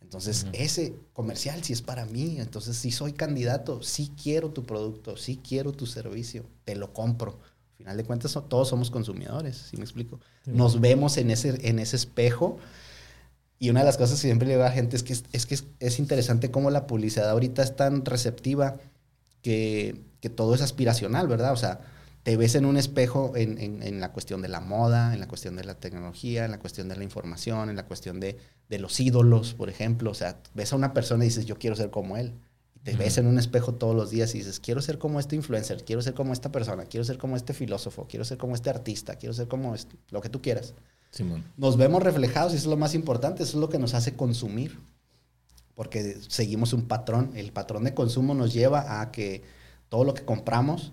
[0.00, 2.36] Entonces, ese comercial sí es para mí.
[2.38, 7.40] Entonces, si soy candidato, sí quiero tu producto, sí quiero tu servicio, te lo compro.
[7.72, 10.20] Al final de cuentas, todos somos consumidores, ¿sí me explico?
[10.46, 12.58] Nos vemos en ese, en ese espejo.
[13.58, 15.46] Y una de las cosas que siempre le digo a la gente es que es,
[15.46, 18.78] que es, interesante cómo la publicidad ahorita es tan receptiva
[19.42, 21.52] que, que todo es aspiracional, ¿verdad?
[21.52, 21.80] O sea,
[22.22, 25.64] te ves en un espejo en, la cuestión de la moda, en la cuestión de
[25.64, 28.38] la tecnología, en la cuestión de la información, en la cuestión de,
[28.68, 30.10] los ídolos, por ejemplo.
[30.10, 32.34] O sea, ves a una persona y dices, yo quiero ser como él.
[32.74, 35.36] Y te ves en un espejo todos los días y dices, quiero ser como este
[35.36, 38.70] influencer, quiero ser como esta persona, quiero ser como este filósofo, quiero ser como este
[38.70, 39.74] artista, quiero ser como
[40.10, 40.74] lo que tú quieras.
[41.56, 44.14] Nos vemos reflejados y eso es lo más importante, eso es lo que nos hace
[44.14, 44.78] consumir.
[45.74, 47.30] Porque seguimos un patrón.
[47.34, 49.42] El patrón de consumo nos lleva a que
[49.88, 50.92] todo lo que compramos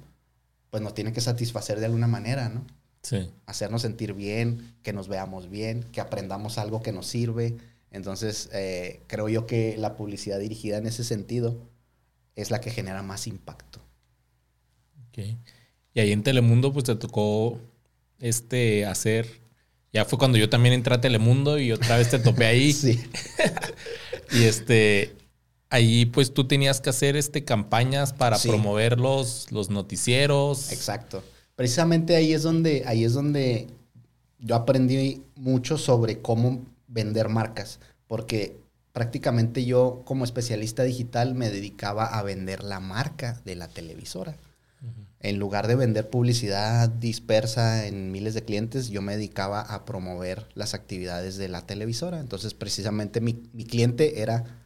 [0.75, 2.67] pues nos tiene que satisfacer de alguna manera, ¿no?
[3.01, 3.29] Sí.
[3.45, 7.55] Hacernos sentir bien, que nos veamos bien, que aprendamos algo que nos sirve.
[7.91, 11.57] Entonces, eh, creo yo que la publicidad dirigida en ese sentido
[12.35, 13.79] es la que genera más impacto.
[15.07, 15.37] Okay.
[15.93, 17.57] Y ahí en Telemundo, pues te tocó
[18.19, 19.29] este hacer.
[19.93, 22.73] Ya fue cuando yo también entré a Telemundo y otra vez te topé ahí.
[22.73, 23.01] sí.
[24.33, 25.15] y este
[25.69, 30.71] ahí pues tú tenías que hacer este campañas para promover los, noticieros.
[30.71, 31.23] Exacto.
[31.55, 33.67] Precisamente ahí es donde, ahí es donde
[34.39, 38.57] yo aprendí mucho sobre cómo vender marcas, porque
[38.91, 44.37] prácticamente yo como especialista digital me dedicaba a vender la marca de la televisora.
[45.19, 50.47] En lugar de vender publicidad dispersa en miles de clientes, yo me dedicaba a promover
[50.53, 52.19] las actividades de la televisora.
[52.19, 54.64] Entonces, precisamente mi, mi cliente era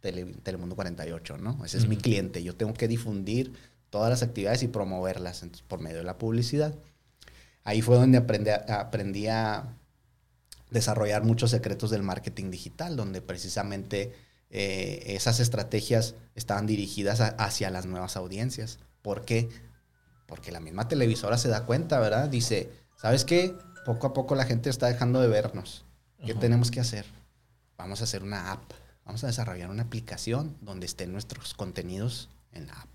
[0.00, 1.64] Telemundo 48, ¿no?
[1.64, 2.42] Ese es mi cliente.
[2.42, 3.52] Yo tengo que difundir
[3.90, 6.74] todas las actividades y promoverlas por medio de la publicidad.
[7.64, 9.76] Ahí fue donde aprendí a, aprendí a
[10.70, 14.12] desarrollar muchos secretos del marketing digital, donde precisamente
[14.50, 18.78] eh, esas estrategias estaban dirigidas hacia las nuevas audiencias.
[19.02, 19.48] ¿Por qué?
[20.26, 22.28] Porque la misma televisora se da cuenta, ¿verdad?
[22.28, 23.54] Dice, ¿sabes qué?
[23.84, 25.84] Poco a poco la gente está dejando de vernos.
[26.24, 27.06] ¿Qué tenemos que hacer?
[27.76, 28.62] Vamos a hacer una app
[29.04, 32.88] vamos a desarrollar una aplicación donde estén nuestros contenidos en la app.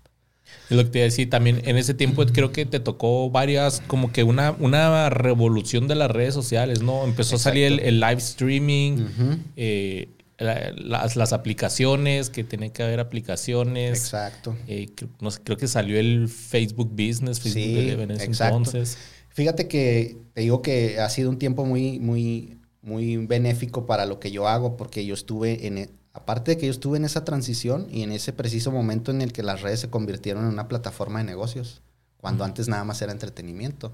[0.70, 4.12] Es lo que te decía, también en ese tiempo creo que te tocó varias, como
[4.12, 7.04] que una, una revolución de las redes sociales, ¿no?
[7.04, 9.06] Empezó a salir el, live streaming,
[9.56, 13.98] eh, las, las, aplicaciones, que tiene que haber aplicaciones.
[13.98, 14.56] Exacto.
[14.68, 14.88] Eh,
[15.20, 18.98] no sé, creo que salió el Facebook Business, Facebook sí, en ese entonces.
[19.30, 22.55] Fíjate que te digo que ha sido un tiempo muy, muy,
[22.86, 26.66] muy benéfico para lo que yo hago, porque yo estuve en, e, aparte de que
[26.66, 29.80] yo estuve en esa transición y en ese preciso momento en el que las redes
[29.80, 31.82] se convirtieron en una plataforma de negocios,
[32.16, 33.92] cuando antes nada más era entretenimiento.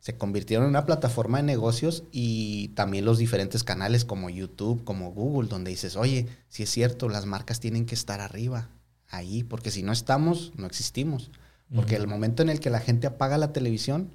[0.00, 5.12] Se convirtieron en una plataforma de negocios y también los diferentes canales como YouTube, como
[5.12, 8.68] Google, donde dices, oye, si es cierto, las marcas tienen que estar arriba,
[9.08, 11.30] ahí, porque si no estamos, no existimos.
[11.74, 14.10] Porque el momento en el que la gente apaga la televisión,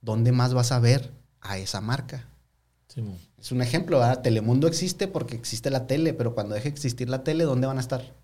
[0.00, 2.26] ¿dónde más vas a ver a esa marca?
[3.38, 4.22] Es un ejemplo, ¿verdad?
[4.22, 7.76] Telemundo existe porque existe la tele, pero cuando deje de existir la tele, ¿dónde van
[7.76, 8.14] a estar?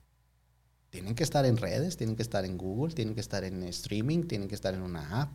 [0.91, 4.25] Tienen que estar en redes, tienen que estar en Google, tienen que estar en streaming,
[4.25, 5.33] tienen que estar en una app,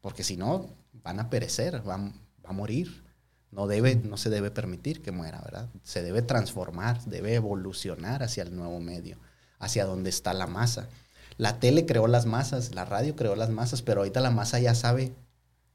[0.00, 2.12] porque si no, van a perecer, van,
[2.44, 3.04] va a morir.
[3.50, 5.70] No, debe, no se debe permitir que muera, ¿verdad?
[5.84, 9.18] Se debe transformar, debe evolucionar hacia el nuevo medio,
[9.60, 10.88] hacia donde está la masa.
[11.36, 14.74] La tele creó las masas, la radio creó las masas, pero ahorita la masa ya
[14.74, 15.14] sabe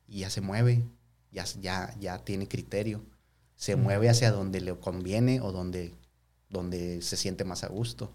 [0.07, 0.83] y ya se mueve,
[1.32, 3.03] ya, ya, ya tiene criterio.
[3.55, 5.93] Se mueve hacia donde le conviene o donde,
[6.49, 8.13] donde se siente más a gusto.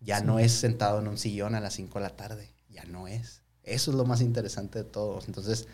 [0.00, 3.08] Ya no es sentado en un sillón a las 5 de la tarde, ya no
[3.08, 3.42] es.
[3.62, 5.20] Eso es lo más interesante de todo.
[5.26, 5.66] Entonces,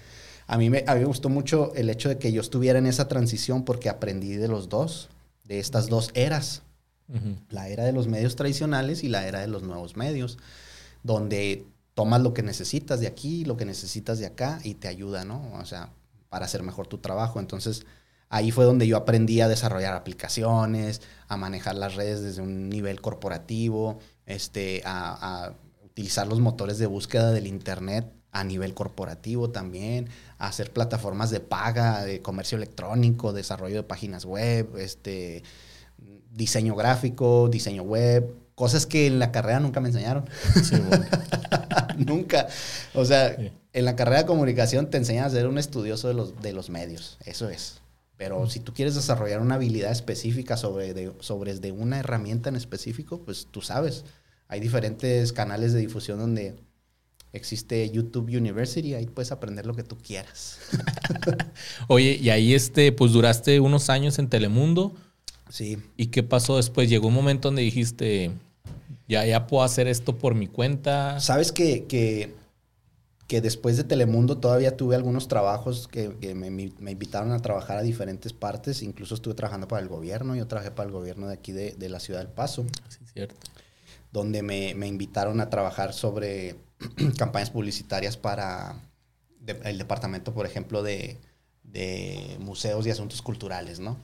[0.47, 2.87] a mí, me, a mí me gustó mucho el hecho de que yo estuviera en
[2.87, 5.09] esa transición porque aprendí de los dos,
[5.45, 6.63] de estas dos eras.
[7.49, 10.39] La era de los medios tradicionales y la era de los nuevos medios,
[11.03, 15.25] donde tomas lo que necesitas de aquí, lo que necesitas de acá y te ayuda,
[15.25, 15.53] ¿no?
[15.55, 15.93] O sea,
[16.31, 17.39] para hacer mejor tu trabajo.
[17.41, 17.85] Entonces,
[18.31, 23.03] ahí fue donde yo aprendí a desarrollar aplicaciones, a manejar las redes desde un nivel
[23.03, 25.53] corporativo, este, a,
[25.85, 30.09] utilizar los motores de búsqueda del Internet a nivel corporativo también,
[30.39, 35.43] a hacer plataformas de paga, de comercio electrónico, desarrollo de páginas web, este,
[36.31, 40.31] diseño gráfico, diseño web, cosas que en la carrera nunca me enseñaron.
[41.99, 42.47] nunca.
[42.95, 43.37] O sea,
[43.73, 46.71] en la carrera de comunicación te enseñan a ser un estudioso de los, de los
[46.71, 47.81] medios, eso es.
[48.17, 52.57] Pero si tú quieres desarrollar una habilidad específica sobre de, sobre de una herramienta en
[52.57, 54.05] específico, pues tú sabes.
[54.47, 56.55] Hay diferentes canales de difusión donde
[57.33, 60.59] existe YouTube University, ahí puedes aprender lo que tú quieras.
[61.89, 64.95] Oye, y ahí este, pues duraste unos años en Telemundo.
[65.49, 65.79] Sí.
[65.97, 66.91] ¿Y qué pasó después?
[66.91, 68.33] Llegó un momento donde dijiste,
[69.09, 71.21] ya, ya puedo hacer esto por mi cuenta.
[71.21, 72.35] Sabes que, que
[73.31, 78.33] que después de Telemundo todavía tuve algunos trabajos que, me, invitaron a trabajar a diferentes
[78.33, 78.83] partes.
[78.83, 80.35] Incluso estuve trabajando para el gobierno.
[80.35, 82.67] Yo trabajé para el gobierno de aquí de, la ciudad del Paso.
[82.89, 83.37] Sí, cierto.
[84.11, 86.57] Donde me, invitaron a trabajar sobre
[87.19, 88.75] campañas publicitarias para
[89.47, 91.17] el departamento, por ejemplo, de,
[92.41, 93.97] museos y asuntos culturales, ¿no?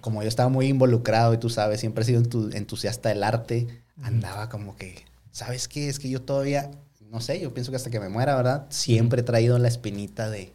[0.00, 2.20] Como yo estaba muy involucrado y tú sabes, siempre he sido
[2.52, 5.88] entusiasta del arte, andaba como que, ¿sabes qué?
[5.88, 6.72] Es que yo todavía
[7.10, 8.66] no sé, yo pienso que hasta que me muera, ¿verdad?
[8.70, 10.52] Siempre he traído la espinita de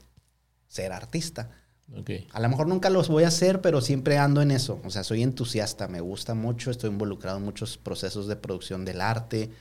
[0.67, 1.49] ser artista.
[1.99, 2.27] Okay.
[2.31, 4.79] A lo mejor nunca los voy a hacer, pero siempre ando en eso.
[4.83, 9.01] O sea, soy entusiasta, me gusta mucho, estoy involucrado en muchos procesos de producción del
[9.01, 9.51] arte.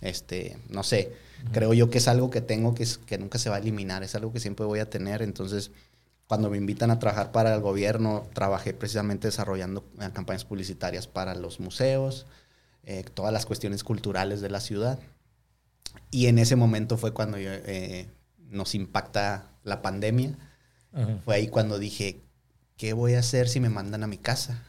[0.00, 1.12] Este, no sé,
[1.52, 4.14] creo yo que es algo que tengo que, que nunca se va a eliminar, es
[4.14, 5.22] algo que siempre voy a tener.
[5.22, 5.72] Entonces,
[6.28, 11.34] cuando me invitan a trabajar para el gobierno, trabajé precisamente desarrollando eh, campañas publicitarias para
[11.34, 12.26] los museos,
[12.84, 15.00] eh, todas las cuestiones culturales de la ciudad.
[16.10, 20.38] Y en ese momento fue cuando eh, nos impacta la pandemia.
[21.24, 22.20] Fue ahí cuando dije,
[22.76, 24.62] ¿qué voy a hacer si me mandan a mi casa?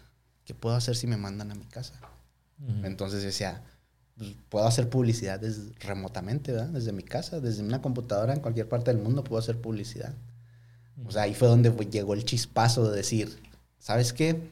[0.46, 2.00] ¿Qué puedo hacer si me mandan a mi casa?
[2.84, 3.62] Entonces decía,
[4.16, 5.42] pues, puedo hacer publicidad
[5.82, 6.70] remotamente, ¿verdad?
[6.70, 10.14] Desde mi casa, desde una computadora en cualquier parte del mundo puedo hacer publicidad.
[11.04, 13.38] O sea, ahí fue donde llegó el chispazo de decir,
[13.80, 14.50] ¿sabes qué?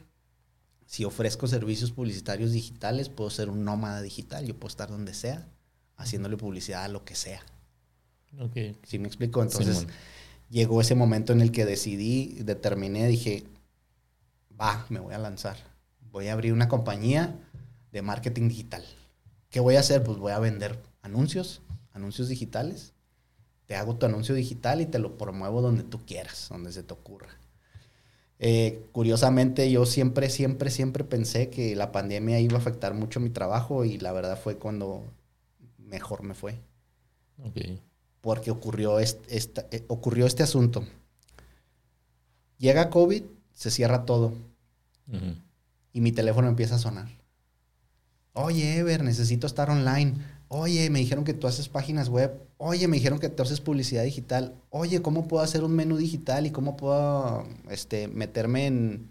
[0.84, 5.48] Si ofrezco servicios publicitarios digitales, puedo ser un nómada digital, yo puedo estar donde sea
[6.02, 7.42] haciéndole publicidad a lo que sea.
[8.38, 8.56] Ok.
[8.84, 9.42] ¿Sí me explico?
[9.42, 9.86] Entonces
[10.50, 13.44] llegó ese momento en el que decidí, determiné, dije,
[14.60, 15.56] va, me voy a lanzar.
[16.10, 17.34] Voy a abrir una compañía
[17.90, 18.84] de marketing digital.
[19.50, 20.02] ¿Qué voy a hacer?
[20.02, 22.92] Pues voy a vender anuncios, anuncios digitales.
[23.66, 26.92] Te hago tu anuncio digital y te lo promuevo donde tú quieras, donde se te
[26.92, 27.28] ocurra.
[28.38, 33.30] Eh, curiosamente, yo siempre, siempre, siempre pensé que la pandemia iba a afectar mucho mi
[33.30, 35.04] trabajo y la verdad fue cuando
[35.92, 36.58] mejor me fue.
[38.20, 40.84] Porque ocurrió este, eh, ocurrió este asunto.
[42.58, 43.22] Llega COVID,
[43.52, 44.32] se cierra todo.
[45.92, 47.08] Y mi teléfono empieza a sonar.
[48.32, 50.14] Oye, Ever, necesito estar online.
[50.48, 52.32] Oye, me dijeron que tú haces páginas web.
[52.56, 54.54] Oye, me dijeron que tú haces publicidad digital.
[54.70, 59.10] Oye, ¿cómo puedo hacer un menú digital y cómo puedo este, meterme en,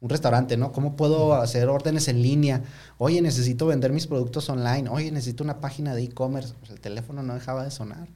[0.00, 0.72] un restaurante, ¿no?
[0.72, 2.62] ¿Cómo puedo hacer órdenes en línea?
[2.98, 4.88] Oye, necesito vender mis productos online.
[4.88, 6.54] Oye, necesito una página de e-commerce.
[6.60, 8.08] Pues el teléfono no dejaba de sonar.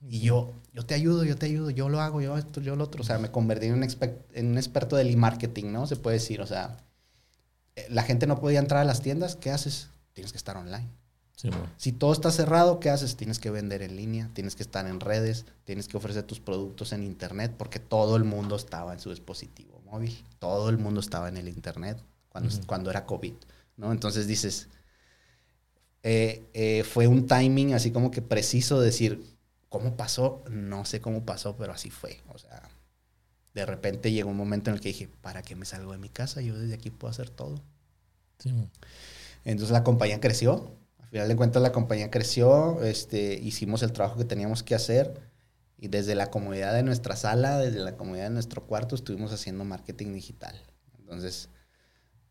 [0.00, 2.84] Y yo, yo te ayudo, yo te ayudo, yo lo hago, yo esto, yo lo
[2.84, 3.02] otro.
[3.02, 3.86] O sea, me convertí en un,
[4.32, 5.86] en un experto del e-marketing, ¿no?
[5.86, 6.78] Se puede decir, o sea,
[7.76, 9.88] eh, la gente no podía entrar a las tiendas, ¿qué haces?
[10.14, 10.88] Tienes que estar online.
[11.76, 13.16] Si todo está cerrado, ¿qué haces?
[13.16, 16.92] Tienes que vender en línea, tienes que estar en redes, tienes que ofrecer tus productos
[16.92, 21.28] en internet, porque todo el mundo estaba en su dispositivo móvil, todo el mundo estaba
[21.28, 21.98] en el internet
[22.30, 23.34] cuando, cuando era COVID,
[23.76, 23.92] ¿no?
[23.92, 24.68] Entonces dices,
[26.02, 29.22] eh, eh, fue un timing así como que preciso decir,
[29.68, 30.42] ¿cómo pasó?
[30.50, 32.20] No sé cómo pasó, pero así fue.
[32.32, 32.68] O sea,
[33.52, 36.08] de repente llegó un momento en el que dije, ¿para qué me salgo de mi
[36.08, 36.40] casa?
[36.40, 37.60] Yo desde aquí puedo hacer todo.
[39.44, 40.74] Entonces la compañía creció,
[41.12, 45.20] final de cuentas la compañía creció, este, hicimos el trabajo que teníamos que hacer
[45.82, 49.64] y desde la comodidad de nuestra sala, desde la comodidad de nuestro cuarto, estuvimos haciendo
[49.64, 50.54] marketing digital.
[50.96, 51.48] Entonces,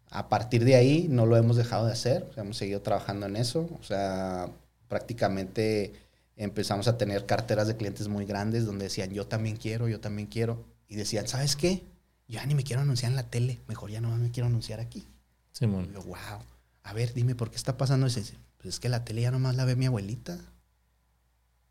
[0.09, 3.67] a partir de ahí no lo hemos dejado de hacer, hemos seguido trabajando en eso,
[3.77, 4.49] o sea,
[4.87, 5.91] prácticamente
[6.37, 10.29] empezamos a tener carteras de clientes muy grandes donde decían, yo también quiero, yo también
[10.29, 11.83] quiero, y decían, ¿sabes qué?
[12.29, 14.79] Yo ya ni me quiero anunciar en la tele, mejor ya no me quiero anunciar
[14.79, 15.05] aquí.
[15.51, 15.91] Simón.
[15.91, 16.39] Yo, wow,
[16.83, 18.21] a ver, dime, ¿por qué está pasando eso?
[18.59, 20.39] pues es que la tele ya nomás la ve mi abuelita.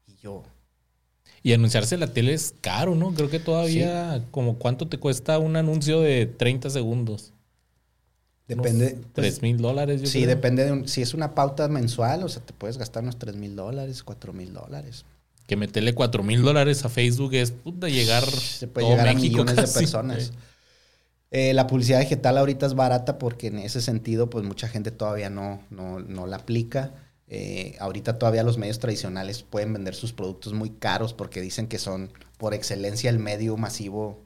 [0.07, 0.45] Y yo.
[1.43, 3.14] Y anunciarse en la tele es caro, ¿no?
[3.14, 7.32] Creo que todavía, como cuánto te cuesta un anuncio de 30 segundos.
[8.57, 8.91] Depende.
[8.91, 10.03] Pues, ¿Tres mil dólares?
[10.11, 13.36] sí, depende de si es una pauta mensual, o sea, te puedes gastar unos tres
[13.36, 15.05] mil dólares, cuatro mil dólares.
[15.47, 18.24] Que meterle cuatro mil dólares a Facebook es puta llegar.
[18.24, 20.32] Se puede llegar a millones de personas.
[21.30, 25.30] Eh, la publicidad digital ahorita es barata porque en ese sentido, pues mucha gente todavía
[25.30, 26.93] no, no, la aplica.
[27.33, 31.78] Eh, ahorita todavía los medios tradicionales pueden vender sus productos muy caros porque dicen que
[31.78, 34.24] son por excelencia el medio masivo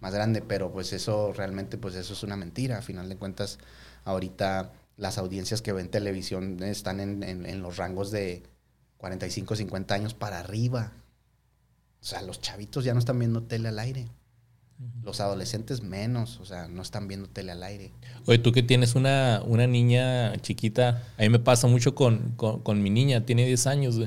[0.00, 2.78] más grande, pero pues eso realmente, pues eso es una mentira.
[2.78, 3.58] A final de cuentas,
[4.04, 8.42] ahorita las audiencias que ven televisión están en, en los rangos de
[8.98, 10.92] 45, 50 años para arriba.
[12.00, 14.08] O sea, los chavitos ya no están viendo tele al aire.
[15.02, 17.92] Los adolescentes menos, o sea, no están viendo tele al aire.
[18.26, 22.34] Oye, tú que tienes una, una niña chiquita, a mí me pasa mucho con,
[22.82, 24.00] mi niña, tiene 10 años,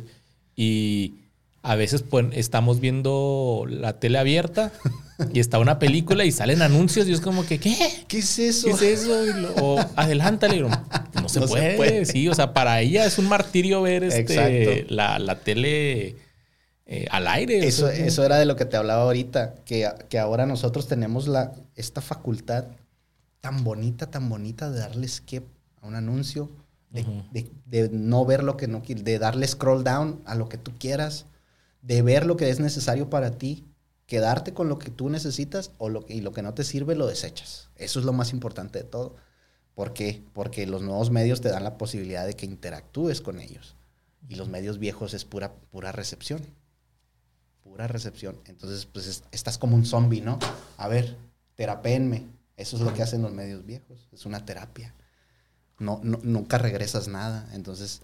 [0.56, 1.16] y
[1.62, 4.72] a veces pues, estamos viendo la tele abierta
[5.34, 7.76] y está una película y salen anuncios y es como que, ¿qué?
[8.08, 8.68] ¿Qué es eso?
[8.68, 9.14] ¿Qué es eso?
[9.62, 10.60] o adelántale.
[10.62, 12.06] No, se, puede.
[12.06, 16.27] Sí, o sea, para ella es un martirio ver este, la, la tele
[16.90, 17.68] eh, al aire.
[17.68, 21.52] Eso, eso era de lo que te hablaba ahorita, que, que ahora nosotros tenemos la,
[21.76, 22.64] esta facultad
[23.42, 25.44] tan bonita, tan bonita de darle skip
[25.82, 26.50] a un anuncio,
[26.90, 31.26] de, no ver lo que no de darle scroll down a lo que tú quieras,
[31.82, 33.66] de ver lo que es necesario para ti,
[34.06, 37.06] quedarte con lo que tú necesitas o lo, y lo que no te sirve lo
[37.06, 37.70] desechas.
[37.76, 39.18] Eso es lo más importante de todo.
[39.76, 40.24] ¿Por qué?
[40.34, 43.76] Porque los nuevos medios te dan la posibilidad de que interactúes con ellos.
[44.30, 46.42] Y los medios viejos es pura, pura recepción
[47.78, 48.40] pura recepción.
[48.46, 50.40] Entonces, pues estás como un zombie, ¿no?
[50.78, 51.16] A ver,
[51.54, 52.26] terapéenme.
[52.56, 54.10] Eso es lo que hacen los medios viejos.
[54.12, 54.96] Es una terapia.
[55.78, 57.48] No, nunca regresas nada.
[57.54, 58.02] Entonces,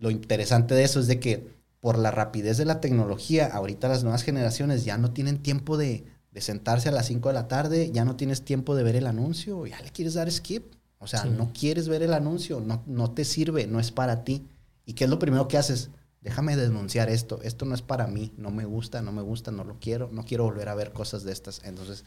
[0.00, 4.02] lo interesante de eso es de que por la rapidez de la tecnología, ahorita las
[4.02, 6.04] nuevas generaciones ya no tienen tiempo de,
[6.34, 9.64] sentarse a las 5 de la tarde, ya no tienes tiempo de ver el anuncio,
[9.66, 10.74] ya le quieres dar skip.
[10.98, 14.48] O sea, no quieres ver el anuncio, no, no te sirve, no es para ti.
[14.84, 15.90] ¿Y qué es lo primero que haces?
[16.22, 19.64] Déjame denunciar esto, esto no es para mí, no me gusta, no me gusta, no
[19.64, 21.60] lo quiero, no quiero volver a ver cosas de estas.
[21.64, 22.04] Entonces,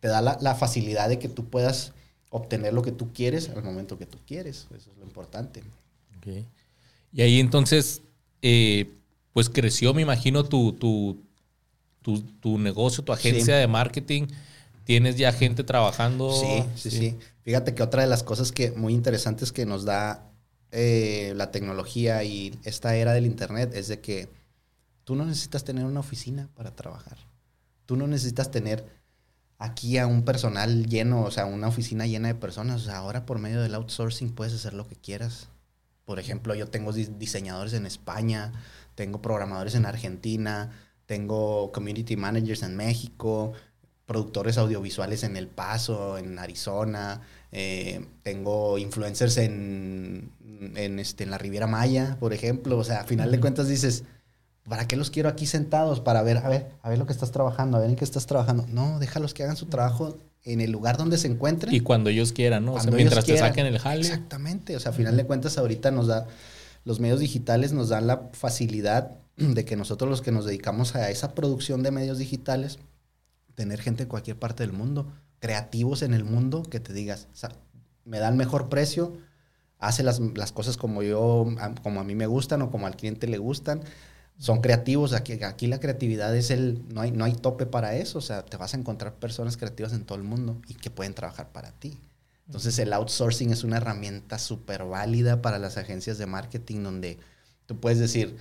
[0.00, 1.92] te da la, facilidad de que tú puedas
[2.30, 4.68] obtener lo que tú quieres al momento que tú quieres.
[4.74, 5.62] Eso es lo importante.
[7.12, 8.02] Y ahí entonces,
[8.42, 8.92] eh,
[9.32, 11.18] pues creció, me imagino, tu, tu,
[12.40, 14.26] tu, negocio, tu agencia de marketing.
[14.84, 16.32] ¿Tienes ya gente trabajando?
[16.32, 17.16] Sí, sí, sí, sí.
[17.42, 20.27] Fíjate que otra de las cosas que muy interesantes que nos da
[20.70, 24.28] eh, la tecnología y esta era del Internet es de que
[25.04, 27.18] tú no necesitas tener una oficina para trabajar.
[27.86, 28.84] Tú no necesitas tener
[29.58, 32.88] aquí a un personal lleno, o sea, una oficina llena de personas.
[32.88, 35.48] Ahora por medio del outsourcing puedes hacer lo que quieras.
[36.04, 38.52] Por ejemplo, yo tengo diseñadores en España,
[38.94, 40.70] tengo programadores en Argentina,
[41.06, 43.52] tengo community managers en México,
[44.06, 47.20] productores audiovisuales en El Paso, en Arizona,
[47.52, 49.97] eh, tengo influencers en,
[50.60, 52.78] en, este, en la Riviera Maya, por ejemplo.
[52.78, 54.04] O sea, a final de cuentas dices,
[54.68, 56.00] ¿para qué los quiero aquí sentados?
[56.00, 58.26] Para ver, a ver, a ver lo que estás trabajando, a ver en qué estás
[58.26, 58.66] trabajando.
[58.68, 61.74] No, déjalos que hagan su trabajo en el lugar donde se encuentren.
[61.74, 62.74] Y cuando ellos quieran, ¿no?
[62.74, 64.00] O sea, mientras te saquen el jale.
[64.00, 64.76] Exactamente.
[64.76, 66.26] O sea, a final de cuentas, ahorita nos da,
[66.84, 71.10] los medios digitales nos dan la facilidad de que nosotros los que nos dedicamos a
[71.10, 72.78] esa producción de medios digitales,
[73.54, 77.28] tener gente de cualquier parte del mundo creativos en el mundo que te digas,
[78.04, 79.16] me dan mejor precio,
[79.78, 80.20] hace las,
[80.52, 81.46] cosas como yo,
[81.82, 83.82] como a mí me gustan o como al cliente le gustan,
[84.38, 85.12] son creativos.
[85.12, 88.18] Aquí, aquí la creatividad es el, no hay, no hay tope para eso.
[88.18, 91.14] O sea, te vas a encontrar personas creativas en todo el mundo y que pueden
[91.14, 91.98] trabajar para ti.
[92.46, 97.18] Entonces el outsourcing es una herramienta súper válida para las agencias de marketing donde
[97.66, 98.36] tú puedes decir,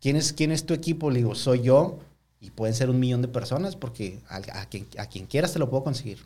[0.00, 1.10] ¿quién es, quién es tu equipo?
[1.10, 1.98] Le digo, soy yo
[2.40, 5.68] y pueden ser un millón de personas porque a, quien, a quien quieras te lo
[5.68, 6.18] puedo conseguir.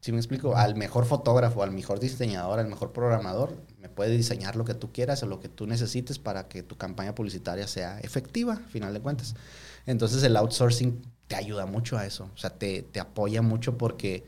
[0.00, 4.56] Si me explico, al mejor fotógrafo, al mejor diseñador, al mejor programador, me puede diseñar
[4.56, 8.00] lo que tú quieras o lo que tú necesites para que tu campaña publicitaria sea
[8.00, 9.34] efectiva, a final de cuentas.
[9.84, 14.24] Entonces el outsourcing te ayuda mucho a eso, o sea, te, te apoya mucho porque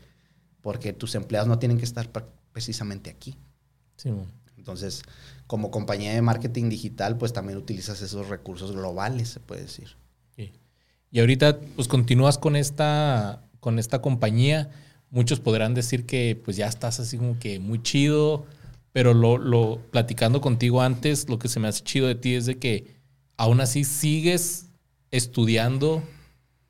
[0.63, 2.09] porque tus empleados no tienen que estar
[2.53, 3.35] precisamente aquí.
[3.97, 4.11] Sí.
[4.57, 5.03] Entonces,
[5.45, 9.97] como compañía de marketing digital, pues también utilizas esos recursos globales, se puede decir.
[11.11, 14.71] Y ahorita, pues continúas con esta, con esta compañía.
[15.13, 18.47] Muchos podrán decir que pues ya estás así como que muy chido,
[18.93, 22.47] pero lo, lo platicando contigo antes, lo que se me hace chido de ti es
[22.47, 22.95] de que
[23.37, 24.69] aún así sigues
[25.11, 26.01] estudiando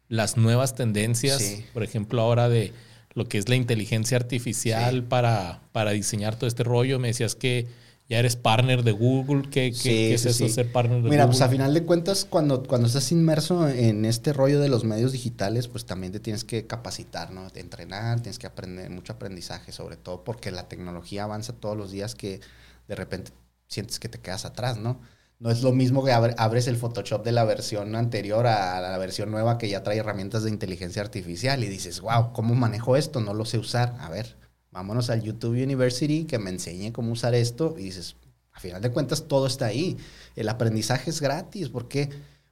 [0.09, 2.73] las nuevas tendencias, por ejemplo, ahora de
[3.13, 6.99] lo que es la inteligencia artificial para, para diseñar todo este rollo.
[6.99, 7.67] Me decías que
[8.09, 9.49] ya eres partner de Google.
[9.49, 11.11] ¿Qué, es eso, ser partner de Google?
[11.11, 14.83] Mira, pues a final de cuentas, cuando, cuando estás inmerso en este rollo de los
[14.83, 17.47] medios digitales, pues también te tienes que capacitar, ¿no?
[17.55, 22.15] entrenar, tienes que aprender mucho aprendizaje, sobre todo porque la tecnología avanza todos los días
[22.15, 22.41] que
[22.87, 23.31] de repente
[23.67, 24.99] sientes que te quedas atrás, ¿no?
[25.39, 29.29] No es lo mismo que abres el Photoshop de la versión anterior a la versión
[29.29, 33.19] nueva que ya trae herramientas de inteligencia artificial y dices, wow, ¿cómo manejo esto?
[33.19, 33.95] No lo sé usar.
[33.99, 34.37] A ver,
[34.73, 38.17] vámonos al YouTube University que me enseñe cómo usar esto y dices,
[38.51, 39.97] a final de cuentas todo está ahí.
[40.35, 41.69] El aprendizaje es gratis.
[41.69, 42.09] ¿Por qué?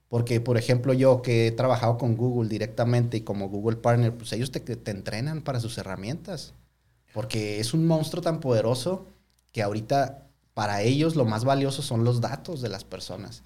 [0.07, 4.31] Porque, por ejemplo, yo que he trabajado con Google directamente y como Google Partner, pues
[4.33, 6.53] ellos te, te entrenan para sus herramientas.
[7.13, 9.07] Porque es un monstruo tan poderoso
[9.51, 13.43] que ahorita para ellos lo más valioso son los datos de las personas.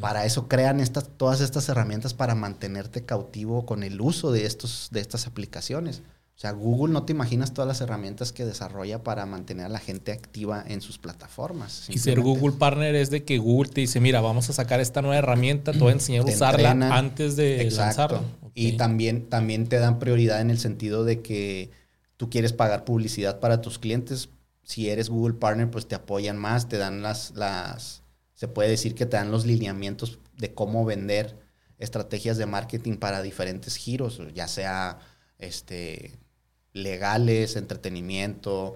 [0.00, 4.88] Para eso crean estas, todas estas herramientas para mantenerte cautivo con el uso de, estos,
[4.90, 6.02] de estas aplicaciones.
[6.36, 9.78] O sea, Google no te imaginas todas las herramientas que desarrolla para mantener a la
[9.78, 11.88] gente activa en sus plataformas.
[11.88, 15.00] Y ser Google Partner es de que Google te dice, mira, vamos a sacar esta
[15.00, 18.22] nueva herramienta, te voy a enseñar a usarla antes de Exacto.
[18.52, 21.70] Y también, también te dan prioridad en el sentido de que
[22.18, 24.28] tú quieres pagar publicidad para tus clientes,
[24.62, 28.02] si eres Google Partner, pues te apoyan más, te dan las, las,
[28.34, 31.38] se puede decir que te dan los lineamientos de cómo vender
[31.78, 34.98] estrategias de marketing para diferentes giros, ya sea
[35.38, 36.18] este,
[36.76, 38.74] legales, entretenimiento,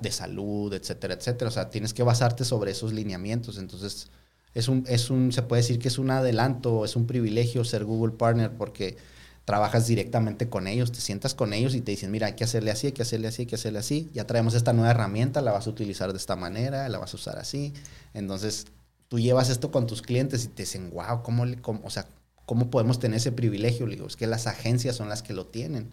[0.00, 1.48] de salud, etcétera, etcétera.
[1.48, 3.58] O sea, tienes que basarte sobre esos lineamientos.
[3.58, 4.08] Entonces,
[4.54, 7.84] es un, es un, se puede decir que es un adelanto, es un privilegio ser
[7.84, 8.96] Google Partner porque
[9.44, 12.70] trabajas directamente con ellos, te sientas con ellos y te dicen, mira, hay que hacerle
[12.70, 14.10] así, hay que hacerle así, hay que hacerle así.
[14.14, 17.16] Ya traemos esta nueva herramienta, la vas a utilizar de esta manera, la vas a
[17.16, 17.72] usar así.
[18.14, 18.66] Entonces,
[19.08, 21.44] tú llevas esto con tus clientes y te dicen, wow, ¿cómo,
[21.84, 22.06] o sea,
[22.46, 23.86] ¿cómo podemos tener ese privilegio?
[23.86, 25.90] Le digo, es que las agencias son las que lo tienen.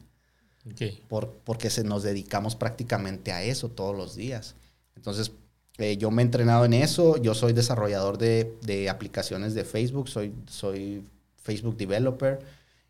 [1.08, 4.56] Por, porque se nos dedicamos prácticamente a eso todos los días.
[4.96, 5.32] Entonces,
[5.78, 10.10] eh, yo me he entrenado en eso, yo soy desarrollador de, de aplicaciones de Facebook,
[10.10, 11.06] soy, soy
[11.42, 12.40] Facebook Developer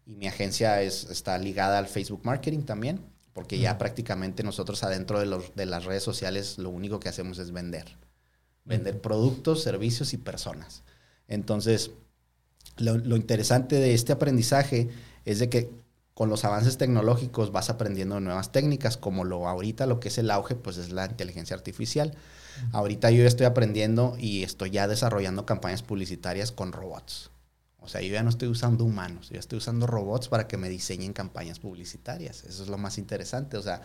[0.06, 3.00] y mi agencia es, está ligada al Facebook Marketing también,
[3.34, 7.38] porque ya prácticamente nosotros adentro de, los, de las redes sociales lo único que hacemos
[7.38, 7.86] es vender.
[8.66, 10.82] Vender productos, servicios y personas.
[11.28, 11.92] Entonces,
[12.78, 14.90] lo, lo, interesante de este aprendizaje
[15.26, 15.70] es de que
[16.20, 20.30] con los avances tecnológicos vas aprendiendo nuevas técnicas, como lo ahorita lo que es el
[20.32, 22.14] auge, pues es la inteligencia artificial.
[22.74, 27.32] Ahorita yo estoy aprendiendo y estoy ya desarrollando campañas publicitarias con robots.
[27.80, 30.68] O sea, yo ya no estoy usando humanos, yo estoy usando robots para que me
[30.68, 32.44] diseñen campañas publicitarias.
[32.44, 33.56] Eso es lo más interesante.
[33.56, 33.84] O sea,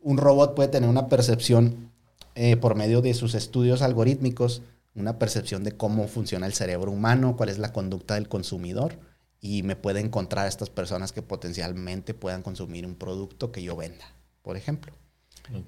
[0.00, 1.90] un robot puede tener una percepción
[2.34, 4.62] eh, por medio de sus estudios algorítmicos,
[4.94, 9.11] una percepción de cómo funciona el cerebro humano, cuál es la conducta del consumidor
[9.44, 13.76] y me puede encontrar a estas personas que potencialmente puedan consumir un producto que yo
[13.76, 14.94] venda, por ejemplo.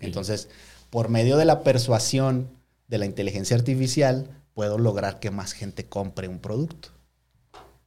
[0.00, 0.48] Entonces,
[0.90, 2.48] por medio de la persuasión
[2.86, 6.90] de la inteligencia artificial, puedo lograr que más gente compre un producto.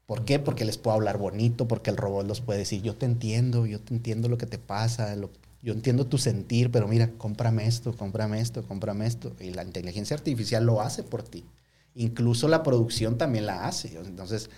[0.05, 0.39] ¿Por qué?
[0.39, 3.79] Porque les puedo hablar bonito, porque el robot los puede decir, yo te entiendo, yo
[3.79, 5.15] te entiendo lo que te pasa,
[5.61, 9.38] yo entiendo tu sentir, pero mira, cómprame esto, cómprame esto, cómprame esto.
[9.39, 11.45] Y la inteligencia artificial lo hace por ti.
[11.95, 13.97] Incluso la producción también la hace.
[13.97, 14.49] Entonces,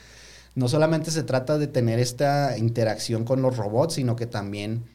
[0.55, 4.85] no solamente se trata de tener esta interacción con los robots, sino que también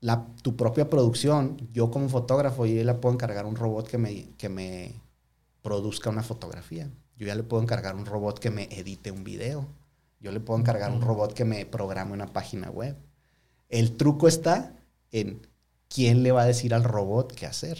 [0.00, 4.28] la, tu propia producción, yo como fotógrafo, yo le puedo encargar un robot que me,
[4.38, 4.92] que me
[5.62, 6.90] produzca una fotografía.
[7.16, 9.66] Yo ya le puedo encargar un robot que me edite un video.
[10.20, 12.96] Yo le puedo encargar un robot que me programe una página web.
[13.68, 14.74] El truco está
[15.12, 15.46] en
[15.88, 17.78] quién le va a decir al robot qué hacer.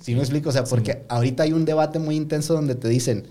[0.00, 0.50] ¿Sí me explico?
[0.50, 3.26] O sea, porque ahorita hay un debate muy intenso donde te dicen,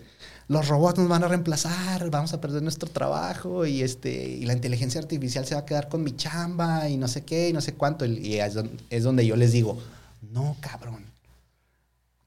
[0.49, 4.53] los robots nos van a reemplazar, vamos a perder nuestro trabajo y, este, y la
[4.53, 7.61] inteligencia artificial se va a quedar con mi chamba y no sé qué y no
[7.61, 8.03] sé cuánto.
[8.03, 9.77] Y es donde, es donde yo les digo,
[10.21, 11.05] no, cabrón,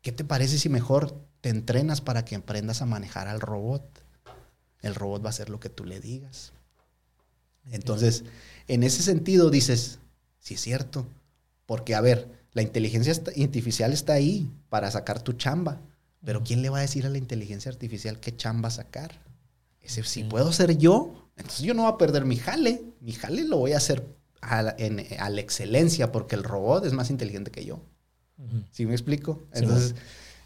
[0.02, 3.82] ¿qué te parece si mejor te entrenas para que aprendas a manejar al robot?
[4.82, 6.52] El robot va a hacer lo que tú le digas.
[7.72, 8.22] Entonces,
[8.68, 9.98] en ese sentido dices,
[10.38, 11.08] sí es cierto,
[11.66, 15.80] porque a ver, la inteligencia artificial está ahí para sacar tu chamba
[16.24, 19.20] pero ¿quién le va a decir a la inteligencia artificial qué chamba sacar?
[19.80, 22.82] Ese, Si puedo ser yo, entonces yo no voy a perder mi jale.
[23.00, 24.06] Mi jale lo voy a hacer
[24.40, 27.80] a la, excelencia porque el robot es más inteligente que yo.
[28.70, 29.42] ¿Sí me explico?
[29.52, 29.94] Entonces,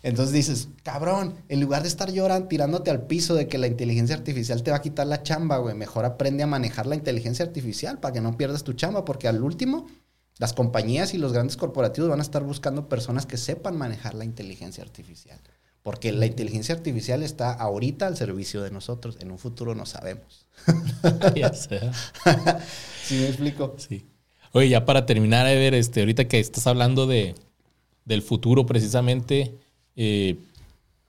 [0.03, 4.15] entonces dices, cabrón, en lugar de estar llorando, tirándote al piso de que la inteligencia
[4.15, 7.99] artificial te va a quitar la chamba, güey, mejor aprende a manejar la inteligencia artificial
[7.99, 9.87] para que no pierdas tu chamba porque al último
[10.39, 14.25] las compañías y los grandes corporativos van a estar buscando personas que sepan manejar la
[14.25, 15.41] inteligencia artificial.
[15.87, 19.19] Porque la inteligencia artificial está ahorita al servicio de nosotros.
[19.21, 20.49] En un futuro no sabemos.
[21.37, 21.79] ya sé.
[23.05, 23.77] ¿Sí me explico?
[23.79, 24.05] Sí.
[24.51, 27.37] Oye, ya para terminar, Ever, este, ahorita que estás hablando de,
[28.05, 29.55] del futuro precisamente,
[29.95, 30.35] eh,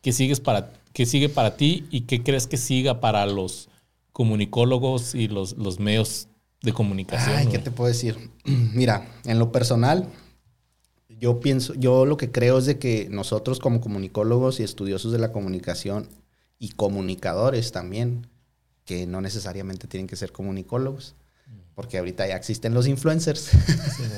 [0.03, 3.69] ¿qué, sigues para, ¿qué sigue para ti y qué crees que siga para los
[4.13, 6.27] comunicólogos y los, los medios
[6.61, 7.35] de comunicación?
[7.35, 8.29] Ay, ¿qué te puedo decir?
[8.45, 10.07] Mira, en lo personal,
[11.19, 15.19] yo pienso, yo lo que creo es de que nosotros como comunicólogos y estudiosos de
[15.19, 16.07] la comunicación
[16.59, 18.27] y comunicadores también,
[18.85, 21.15] que no necesariamente tienen que ser comunicólogos,
[21.75, 23.51] porque ahorita ya existen los influencers,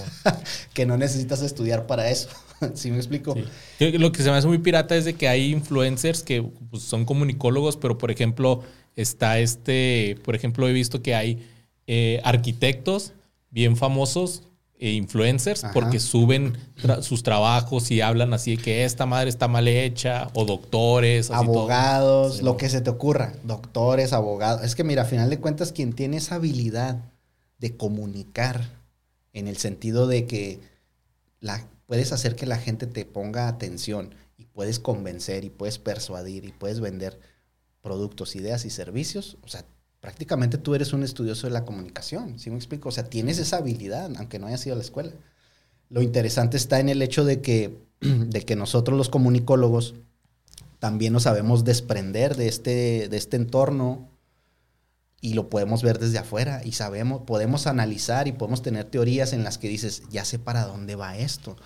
[0.73, 2.29] que no necesitas estudiar para eso.
[2.73, 3.35] ¿Sí me explico?
[3.79, 7.05] Lo que se me hace muy pirata es de que hay influencers que pues, son
[7.05, 8.63] comunicólogos, pero por ejemplo,
[8.95, 11.47] está este, por ejemplo, he visto que hay
[11.87, 13.13] eh, arquitectos
[13.51, 14.43] bien famosos
[14.79, 16.57] e influencers porque suben
[17.01, 21.29] sus trabajos y hablan así que esta madre está mal hecha o doctores.
[21.31, 23.33] abogados, lo que se te ocurra.
[23.43, 24.63] Doctores, abogados.
[24.63, 26.97] Es que mira, a final de cuentas, quien tiene esa habilidad
[27.59, 28.69] de comunicar
[29.33, 30.61] en el sentido de que
[31.41, 36.45] la, puedes hacer que la gente te ponga atención y puedes convencer y puedes persuadir
[36.45, 37.19] y puedes vender
[37.81, 39.65] productos, ideas y servicios, o sea,
[40.01, 42.89] prácticamente tú eres un estudioso de la comunicación, ¿sí me explico?
[42.89, 45.11] O sea, tienes esa habilidad, aunque no hayas ido a la escuela.
[45.89, 49.95] Lo interesante está en el hecho de que, de que nosotros los comunicólogos
[50.79, 54.07] también nos sabemos desprender de este, de este entorno
[55.21, 59.43] y lo podemos ver desde afuera y sabemos, podemos analizar y podemos tener teorías en
[59.43, 61.57] las que dices, ya sé para dónde va esto.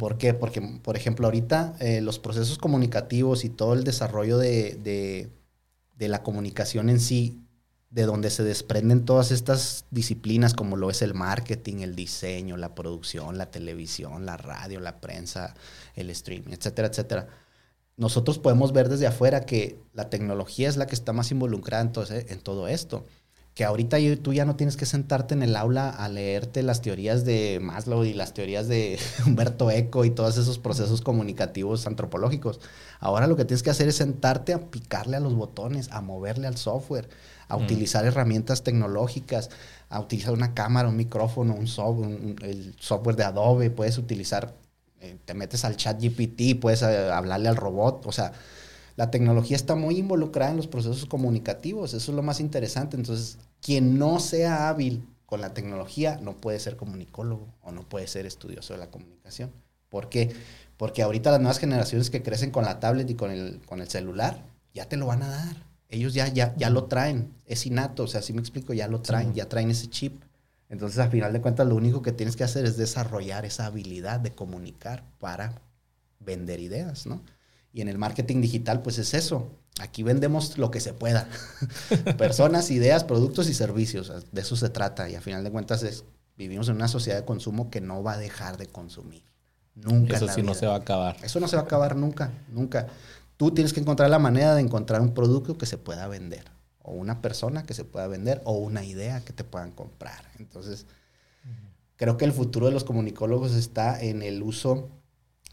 [0.00, 0.34] ¿Por qué?
[0.34, 5.30] Porque, por ejemplo, ahorita eh, los procesos comunicativos y todo el desarrollo de,
[5.96, 7.47] de la comunicación en sí
[7.90, 12.74] de donde se desprenden todas estas disciplinas como lo es el marketing, el diseño, la
[12.74, 15.54] producción, la televisión, la radio, la prensa,
[15.94, 17.28] el streaming, etcétera, etcétera.
[17.96, 22.40] Nosotros podemos ver desde afuera que la tecnología es la que está más involucrada en
[22.40, 23.04] todo, esto.
[23.54, 27.24] Que ahorita tú ya no tienes que sentarte en el aula a leerte las teorías
[27.24, 32.60] de Maslow y las teorías de Humberto Eco y todos esos procesos comunicativos antropológicos.
[33.00, 36.46] Ahora lo que tienes que hacer es sentarte a picarle a los botones, a moverle
[36.46, 37.08] al software,
[37.48, 37.62] a mm.
[37.62, 39.50] utilizar herramientas tecnológicas,
[39.88, 44.54] a utilizar una cámara, un micrófono, un, software, el software de Adobe, puedes utilizar,
[45.00, 48.32] eh, te metes al chat GPT, puedes eh, hablarle al robot, o sea,
[48.96, 53.38] la tecnología está muy involucrada en los procesos comunicativos, eso es lo más interesante, entonces,
[53.60, 58.26] quien no sea hábil con la tecnología no puede ser comunicólogo o no puede ser
[58.26, 59.52] estudioso de la comunicación.
[59.88, 60.34] ¿Por qué?
[60.76, 63.88] Porque ahorita las nuevas generaciones que crecen con la tablet y con el, con el
[63.88, 64.42] celular,
[64.74, 68.06] ya te lo van a dar ellos ya, ya, ya lo traen, es innato, o
[68.06, 70.22] sea, si me explico, ya lo traen, ya traen ese chip.
[70.68, 74.20] Entonces, al final de cuentas, lo único que tienes que hacer es desarrollar esa habilidad
[74.20, 75.62] de comunicar para
[76.20, 77.22] vender ideas, ¿no?
[77.72, 79.50] Y en el marketing digital, pues es eso.
[79.80, 81.28] Aquí vendemos lo que se pueda.
[82.18, 84.12] Personas, ideas, productos y servicios.
[84.32, 85.08] De eso se trata.
[85.08, 86.04] Y al final de cuentas, es,
[86.36, 89.22] vivimos en una sociedad de consumo que no va a dejar de consumir.
[89.74, 90.16] Nunca.
[90.16, 91.16] Eso sí no se va a acabar.
[91.22, 92.88] Eso no se va a acabar nunca, nunca
[93.38, 96.44] tú tienes que encontrar la manera de encontrar un producto que se pueda vender,
[96.82, 100.24] o una persona que se pueda vender, o una idea que te puedan comprar.
[100.38, 100.86] Entonces,
[101.96, 104.90] creo que el futuro de los comunicólogos está en el uso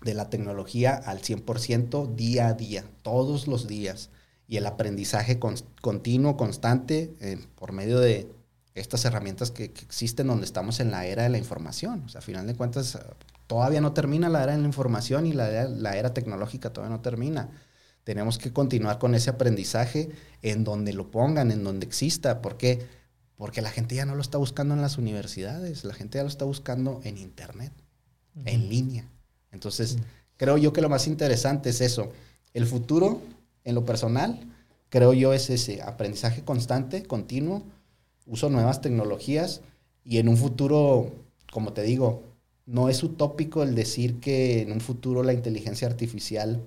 [0.01, 4.09] de la tecnología al 100% día a día, todos los días,
[4.47, 8.31] y el aprendizaje continuo, constante, eh, por medio de
[8.73, 12.03] estas herramientas que, existen donde estamos en la era de la información.
[12.05, 12.97] O sea, a final de cuentas,
[13.45, 17.01] todavía no termina la era de la información y la, la era tecnológica todavía no
[17.01, 17.49] termina
[18.05, 20.09] tenemos que continuar con ese aprendizaje
[20.43, 22.41] en donde lo pongan, en donde exista.
[22.41, 22.85] ¿Por qué?
[23.35, 26.29] Porque la gente ya no lo está buscando en las universidades, la gente ya lo
[26.29, 27.73] está buscando en Internet,
[28.45, 29.09] en línea.
[29.51, 29.97] Entonces,
[30.37, 32.11] creo yo que lo más interesante es eso.
[32.53, 33.21] El futuro,
[33.63, 34.39] en lo personal,
[34.89, 37.63] creo yo, es ese aprendizaje constante, continuo,
[38.27, 39.61] uso nuevas tecnologías
[40.03, 41.11] y en un futuro,
[41.51, 42.21] como te digo,
[42.67, 46.61] no es utópico el decir que en un futuro la inteligencia artificial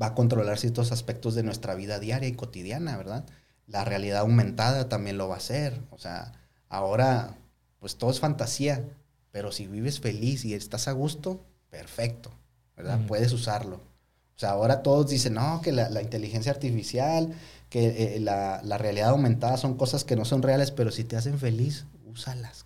[0.00, 3.24] va a controlar ciertos aspectos de nuestra vida diaria y cotidiana, ¿verdad?
[3.66, 5.80] La realidad aumentada también lo va a hacer.
[5.90, 6.32] O sea,
[6.68, 7.36] ahora,
[7.78, 8.84] pues todo es fantasía,
[9.30, 12.30] pero si vives feliz y estás a gusto, perfecto,
[12.76, 13.00] ¿verdad?
[13.06, 13.76] Puedes usarlo.
[13.76, 17.34] O sea, ahora todos dicen, no, que la, inteligencia artificial,
[17.68, 21.16] que eh, la, la, realidad aumentada son cosas que no son reales, pero si te
[21.16, 22.64] hacen feliz, úsalas,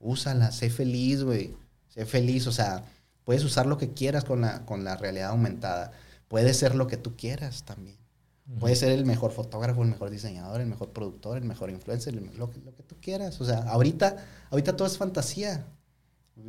[0.00, 1.54] Úsalas, sé feliz, güey.
[1.88, 2.84] Sé feliz, o sea,
[3.24, 5.92] puedes usar lo que quieras con la, con la realidad aumentada.
[6.28, 7.96] Puede ser lo que tú quieras también.
[8.58, 12.50] Puede ser el mejor fotógrafo, el mejor diseñador, el mejor productor, el mejor influencer, lo,
[12.50, 13.38] que, lo que tú quieras.
[13.42, 14.16] O sea, ahorita,
[14.50, 15.66] ahorita todo es fantasía.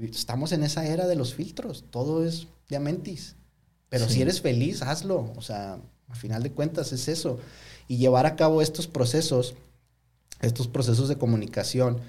[0.01, 1.83] Estamos en esa era de los filtros.
[1.89, 3.35] Todo es diamantis.
[3.89, 5.33] Pero si eres feliz, hazlo.
[5.35, 7.37] O sea, a final de cuentas es eso.
[7.89, 9.55] Y llevar a cabo estos procesos,
[10.39, 11.99] estos procesos de comunicación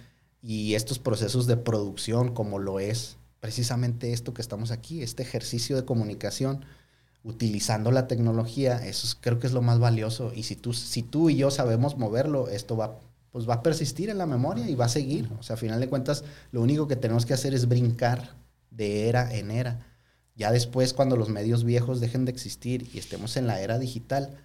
[0.40, 5.74] y estos procesos de producción, como lo es precisamente esto que estamos aquí, este ejercicio
[5.74, 6.64] de comunicación
[7.22, 10.32] utilizando la tecnología, eso creo que es lo más valioso.
[10.34, 12.98] Y si tú, si tú y yo sabemos moverlo, esto va,
[13.30, 15.30] pues va a persistir en la memoria y va a seguir.
[15.38, 18.34] O sea, a final de cuentas, lo único que tenemos que hacer es brincar
[18.70, 19.86] de era en era.
[20.34, 24.38] Ya después, cuando los medios viejos dejen de existir y estemos en la era digital,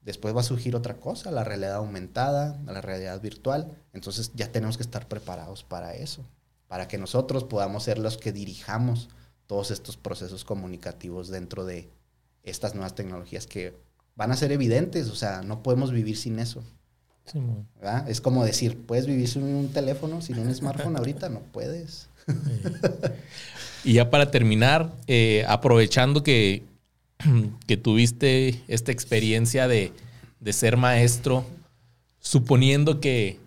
[0.00, 3.76] después va a surgir otra cosa, la realidad aumentada, la realidad virtual.
[3.92, 6.24] Entonces ya tenemos que estar preparados para eso,
[6.66, 9.10] para que nosotros podamos ser los que dirijamos
[9.46, 11.90] todos estos procesos comunicativos dentro de,
[12.42, 13.74] estas nuevas tecnologías que
[14.16, 16.62] van a ser evidentes, o sea, no podemos vivir sin eso.
[18.08, 21.28] es como decir, ¿puedes vivir sin un teléfono, sin un smartphone ahorita?
[21.28, 22.08] No puedes.
[23.84, 26.64] y ya para terminar, eh, aprovechando que,
[27.66, 29.92] que tuviste esta experiencia de,
[30.40, 31.44] de ser maestro,
[32.18, 33.38] suponiendo que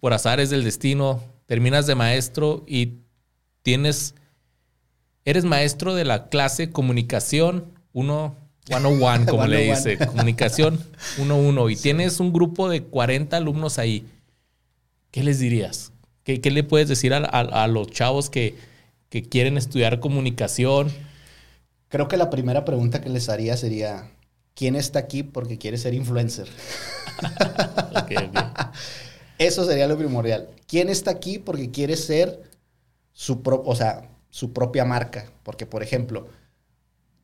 [0.00, 2.98] por azares del destino terminas de maestro y
[3.62, 4.14] tienes
[5.28, 8.34] Eres maestro de la clase comunicación 1
[8.64, 10.82] 101, como le dice, comunicación
[11.18, 14.06] 11 y tienes un grupo de 40 alumnos ahí.
[15.10, 15.92] ¿Qué les dirías?
[16.24, 18.54] ¿Qué, le puedes decir a, los chavos que,
[19.28, 20.90] quieren estudiar comunicación?
[21.90, 24.10] Creo que la primera pregunta que les haría sería,
[24.54, 26.48] ¿quién está aquí porque quiere ser influencer?
[29.38, 30.48] Eso sería lo primordial.
[30.66, 32.48] ¿Quién está aquí porque quiere ser
[33.12, 35.30] su propio, o sea, su propia marca.
[35.42, 36.28] Porque, por ejemplo,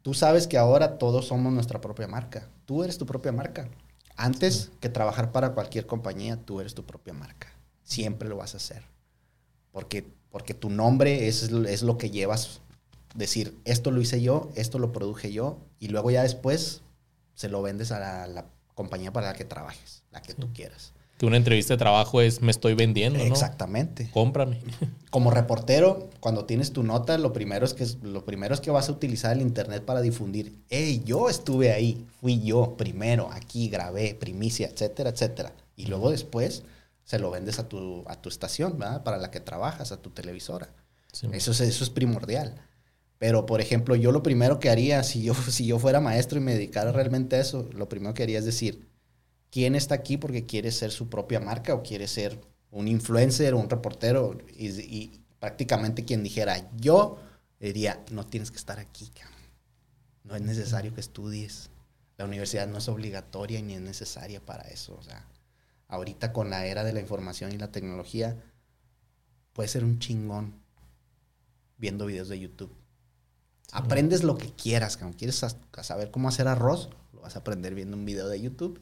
[0.03, 2.49] tú sabes que ahora todos somos nuestra propia marca.
[2.67, 3.69] Tú eres tu propia marca.
[4.17, 7.49] Antes que trabajar para cualquier compañía, tú eres tu propia marca.
[7.83, 8.83] Siempre lo vas a hacer.
[9.73, 12.61] Porque, porque tu nombre es, es lo que llevas.
[13.15, 16.83] Decir, esto lo hice yo, esto lo produje yo, y luego ya después
[17.35, 20.94] se lo vendes a la, la compañía para la que trabajes, la que tú quieras
[21.19, 23.24] que una entrevista de trabajo es me estoy vendiendo, ¿no?
[23.24, 24.11] Exactamente.
[24.12, 24.61] Cómprame.
[25.11, 28.89] Como reportero, cuando tienes tu nota, lo primero es que lo primero es que vas
[28.89, 30.59] a utilizar el internet para difundir.
[30.70, 35.53] Hey, yo estuve ahí, fui yo primero, aquí grabé, primicia, etcétera, etcétera.
[35.77, 36.65] Y luego después
[37.05, 39.05] se lo vendes a tu, a tu estación, ¿verdad?
[39.05, 40.70] Para la que trabajas, a tu televisora.
[41.32, 42.57] Eso, es, eso es primordial.
[43.19, 46.43] Pero, por ejemplo, yo lo primero que haría, si yo, si yo fuera maestro y
[46.43, 48.89] me dedicara realmente a eso, lo primero que haría es decir,
[49.55, 52.41] quién está aquí porque quiere ser su propia marca o quiere ser
[52.73, 57.19] un influencer o un reportero y, prácticamente quien dijera yo
[57.61, 59.13] diría no tienes que estar aquí
[60.25, 61.71] no es necesario que estudies.
[62.17, 64.97] La universidad no es obligatoria ni es necesaria para eso.
[64.99, 65.25] O sea
[65.87, 68.37] ahorita con la era de la información y la tecnología
[69.53, 70.61] puedes ser un chingón
[71.77, 72.75] viendo videos de YouTube.
[73.71, 75.45] Aprendes lo que quieras cuando quieres
[75.83, 78.81] saber cómo hacer arroz lo vas a aprender viendo un video de YouTube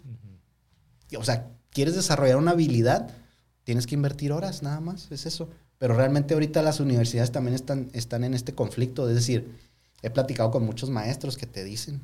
[1.17, 3.11] o sea, quieres desarrollar una habilidad,
[3.65, 5.51] tienes que invertir horas nada más, es eso.
[5.79, 9.59] Pero realmente ahorita las universidades también están, están en este conflicto, es decir,
[10.03, 12.01] he platicado con muchos maestros que te dicen,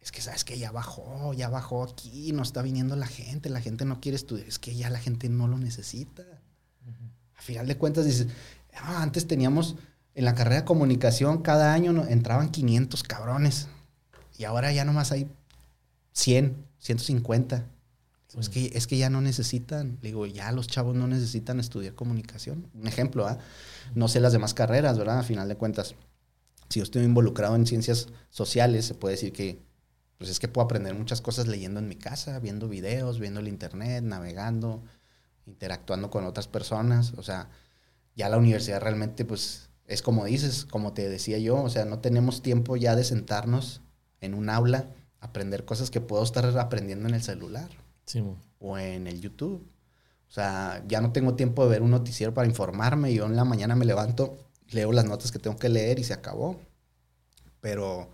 [0.00, 3.60] es que sabes que ya bajó, ya bajó aquí, no está viniendo la gente, la
[3.60, 6.22] gente no quiere estudiar, es que ya la gente no lo necesita.
[7.34, 8.28] A final de cuentas dices,
[8.74, 9.76] ah, antes teníamos
[10.14, 13.68] en la carrera de comunicación cada año entraban 500 cabrones
[14.36, 15.30] y ahora ya nomás hay
[16.12, 17.64] 100, 150.
[18.38, 22.70] Es, que, es que ya no necesitan, digo, ya los chavos no necesitan estudiar comunicación.
[22.74, 23.38] Un ejemplo, ¿ah?
[23.94, 25.18] no sé las demás carreras, ¿verdad?
[25.18, 25.96] A final de cuentas,
[26.68, 29.60] si yo estoy involucrado en ciencias sociales, se puede decir que,
[30.18, 33.48] pues es que puedo aprender muchas cosas leyendo en mi casa, viendo videos, viendo el
[33.48, 34.84] internet, navegando,
[35.46, 37.14] interactuando con otras personas.
[37.16, 37.48] O sea,
[38.14, 41.98] ya la universidad realmente, pues, es como dices, como te decía yo, o sea, no
[41.98, 43.80] tenemos tiempo ya de sentarnos
[44.20, 47.68] en un aula aprender cosas que puedo estar aprendiendo en el celular
[48.10, 48.20] Sí,
[48.58, 49.64] o en el YouTube.
[50.28, 53.14] O sea, ya no tengo tiempo de ver un noticiero para informarme.
[53.14, 54.36] Yo en la mañana me levanto,
[54.70, 56.58] leo las notas que tengo que leer y se acabó.
[57.60, 58.10] Pero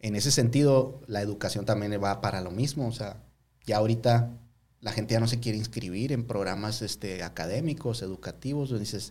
[0.00, 2.88] en ese sentido, la educación también va para lo mismo.
[2.88, 3.22] O sea,
[3.64, 4.32] ya ahorita
[4.80, 8.70] la gente ya no se quiere inscribir en programas este, académicos, educativos.
[8.70, 9.10] Donde dices,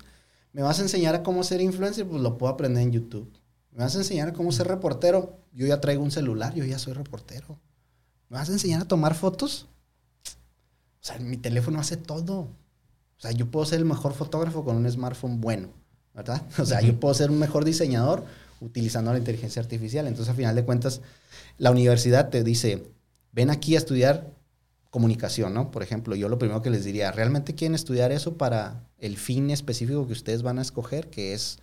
[0.52, 2.06] ¿me vas a enseñar a cómo ser influencer?
[2.06, 3.32] Pues lo puedo aprender en YouTube.
[3.72, 5.40] ¿Me vas a enseñar a cómo ser reportero?
[5.54, 7.58] Yo ya traigo un celular, yo ya soy reportero.
[8.28, 9.70] ¿Me vas a enseñar a tomar fotos?
[11.10, 12.40] Sea, mi teléfono hace todo.
[12.40, 15.70] O sea, yo puedo ser el mejor fotógrafo con un smartphone bueno,
[16.14, 16.42] ¿verdad?
[16.60, 18.26] O sea, yo puedo ser un mejor diseñador
[18.62, 20.08] utilizando la inteligencia artificial.
[20.08, 21.02] Entonces, a final de cuentas,
[21.58, 22.84] la universidad te dice,
[23.32, 24.34] ven aquí a estudiar
[24.90, 25.72] comunicación, ¿no?
[25.72, 29.50] Por ejemplo, yo lo primero que les diría, ¿realmente quieren estudiar eso para el fin
[29.52, 31.60] específico que ustedes van a escoger, que es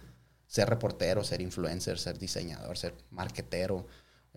[0.46, 3.86] ser reportero, ser influencer, ser diseñador, ser marketero,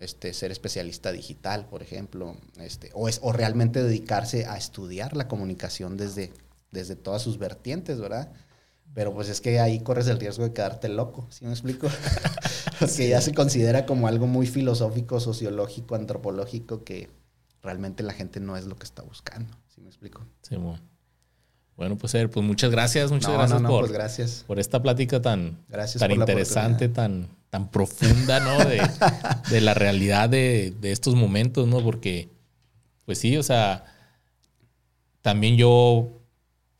[0.00, 5.28] este, ser especialista digital, por ejemplo, este, o, es, o realmente dedicarse a estudiar la
[5.28, 6.32] comunicación desde,
[6.72, 8.32] desde todas sus vertientes, ¿verdad?
[8.94, 11.88] Pero pues es que ahí corres el riesgo de quedarte loco, ¿sí me explico?
[12.80, 17.08] Porque ya se considera como algo muy filosófico, sociológico, antropológico, que
[17.62, 20.26] realmente la gente no es lo que está buscando, ¿sí me explico?
[20.42, 20.78] Sí, mo.
[21.76, 24.44] Bueno, pues, Eder, pues muchas gracias, muchas No, gracias no, no, por, pues gracias.
[24.46, 28.58] por esta plática tan, Gracias tan interesante, tan, tan profunda, ¿no?
[28.64, 28.80] De,
[29.50, 31.80] de la realidad de, de estos momentos, ¿no?
[31.82, 32.28] Porque,
[33.06, 33.84] pues sí, o sea,
[35.22, 36.08] también yo,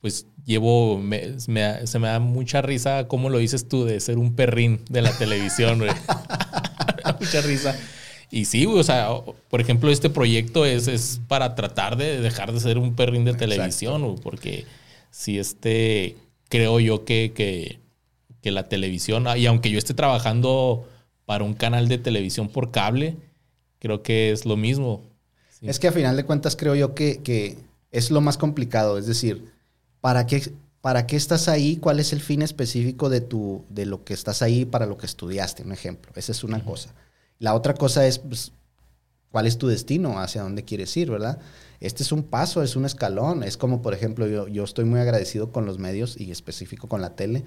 [0.01, 4.19] pues llevo, me- me- se me da mucha risa, cómo lo dices tú, de ser
[4.19, 5.91] un perrín de la televisión, güey.
[5.91, 7.77] Me da mucha risa.
[8.31, 9.09] Y sí, güey, o sea,
[9.49, 13.33] por ejemplo, este proyecto es, es para tratar de dejar de ser un perrín de
[13.33, 13.51] Exacto.
[13.55, 14.67] televisión, güey, porque
[15.11, 16.17] si este,
[16.49, 17.80] creo yo que, que,
[18.43, 20.89] que la televisión, y aunque yo esté trabajando
[21.27, 23.17] para un canal de televisión por cable,
[23.79, 25.03] creo que es lo mismo.
[25.49, 25.69] Sí.
[25.69, 27.59] Es que a final de cuentas creo yo que, que
[27.91, 28.99] es lo más complicado.
[28.99, 29.45] Es decir,
[30.01, 31.77] ¿para qué, ¿para qué estás ahí?
[31.77, 35.07] ¿Cuál es el fin específico de, tu, de lo que estás ahí para lo que
[35.07, 35.63] estudiaste?
[35.63, 36.13] Un ejemplo.
[36.15, 36.95] Esa es una cosa.
[37.39, 38.53] La otra cosa es, pues,
[39.31, 40.21] ¿cuál es tu destino?
[40.21, 41.39] ¿Hacia dónde quieres ir, verdad?
[41.81, 43.43] Este es un paso, es un escalón.
[43.43, 47.01] Es como, por ejemplo, yo, yo estoy muy agradecido con los medios y específico con
[47.01, 47.45] la tele,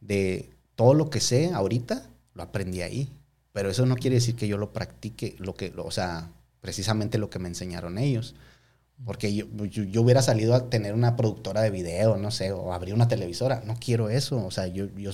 [0.00, 3.10] de todo lo que sé ahorita, lo aprendí ahí.
[3.52, 6.30] Pero eso no quiere decir que yo lo practique, lo que, lo- o sea,
[6.60, 8.34] precisamente lo que me enseñaron ellos.
[9.04, 12.72] Porque yo, yo, yo hubiera salido a tener una productora de video, no sé, o
[12.72, 13.62] abrir una televisora.
[13.66, 14.44] No quiero eso.
[14.44, 15.12] O sea, yo, yo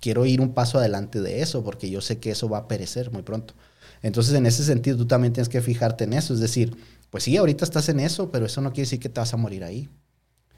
[0.00, 3.10] quiero ir un paso adelante de eso, porque yo sé que eso va a perecer
[3.12, 3.54] muy pronto.
[4.02, 6.32] Entonces, en ese sentido, tú también tienes que fijarte en eso.
[6.34, 6.76] Es decir,
[7.10, 9.36] pues sí, ahorita estás en eso, pero eso no quiere decir que te vas a
[9.36, 9.88] morir ahí.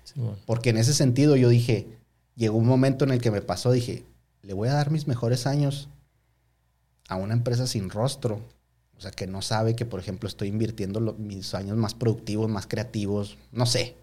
[0.05, 0.37] Sí, bueno.
[0.47, 1.87] Porque en ese sentido yo dije,
[2.37, 4.05] llegó un momento en el que me pasó, dije,
[4.43, 5.89] le voy a dar mis mejores años
[7.09, 8.41] a una empresa sin rostro.
[8.97, 12.51] O sea, que no sabe que, por ejemplo, estoy invirtiendo lo- mis años más productivos,
[12.51, 13.97] más creativos, no sé,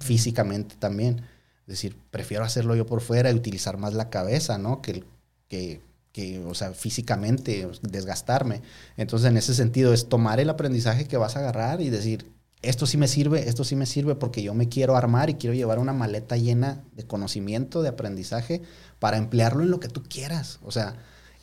[0.00, 1.20] físicamente también.
[1.62, 4.82] Es decir, prefiero hacerlo yo por fuera y utilizar más la cabeza, ¿no?
[4.82, 5.02] Que,
[5.48, 5.80] que,
[6.12, 8.60] que, o sea, físicamente, desgastarme.
[8.98, 12.30] Entonces, en ese sentido, es tomar el aprendizaje que vas a agarrar y decir,
[12.68, 15.54] esto sí me sirve, esto sí me sirve porque yo me quiero armar y quiero
[15.54, 18.62] llevar una maleta llena de conocimiento, de aprendizaje,
[18.98, 20.58] para emplearlo en lo que tú quieras.
[20.62, 20.96] O sea,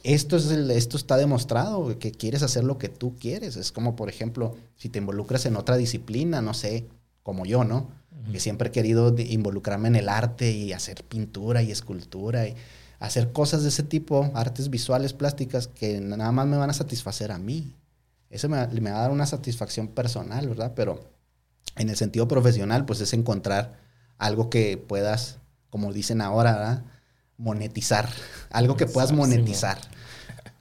[0.04, 3.56] esto, es el- esto está demostrado, que quieres hacer lo que tú quieres.
[3.56, 6.88] Es como, por ejemplo, si te involucras en otra disciplina, no sé,
[7.24, 7.90] como yo, ¿no?
[8.32, 12.56] Que siempre he querido involucrarme en el arte y hacer pintura y escultura y
[13.00, 17.32] hacer cosas de ese tipo, artes visuales, plásticas, que nada más me van a satisfacer
[17.32, 17.74] a mí.
[18.32, 20.74] Eso me, va- me va a dar una satisfacción personal, ¿verdad?
[20.76, 21.12] Pero
[21.76, 23.80] en el sentido profesional, pues es encontrar
[24.18, 25.38] algo que puedas,
[25.70, 26.84] como dicen ahora, ¿verdad?
[27.38, 28.08] monetizar.
[28.52, 29.80] Algo que puedas Monetizar.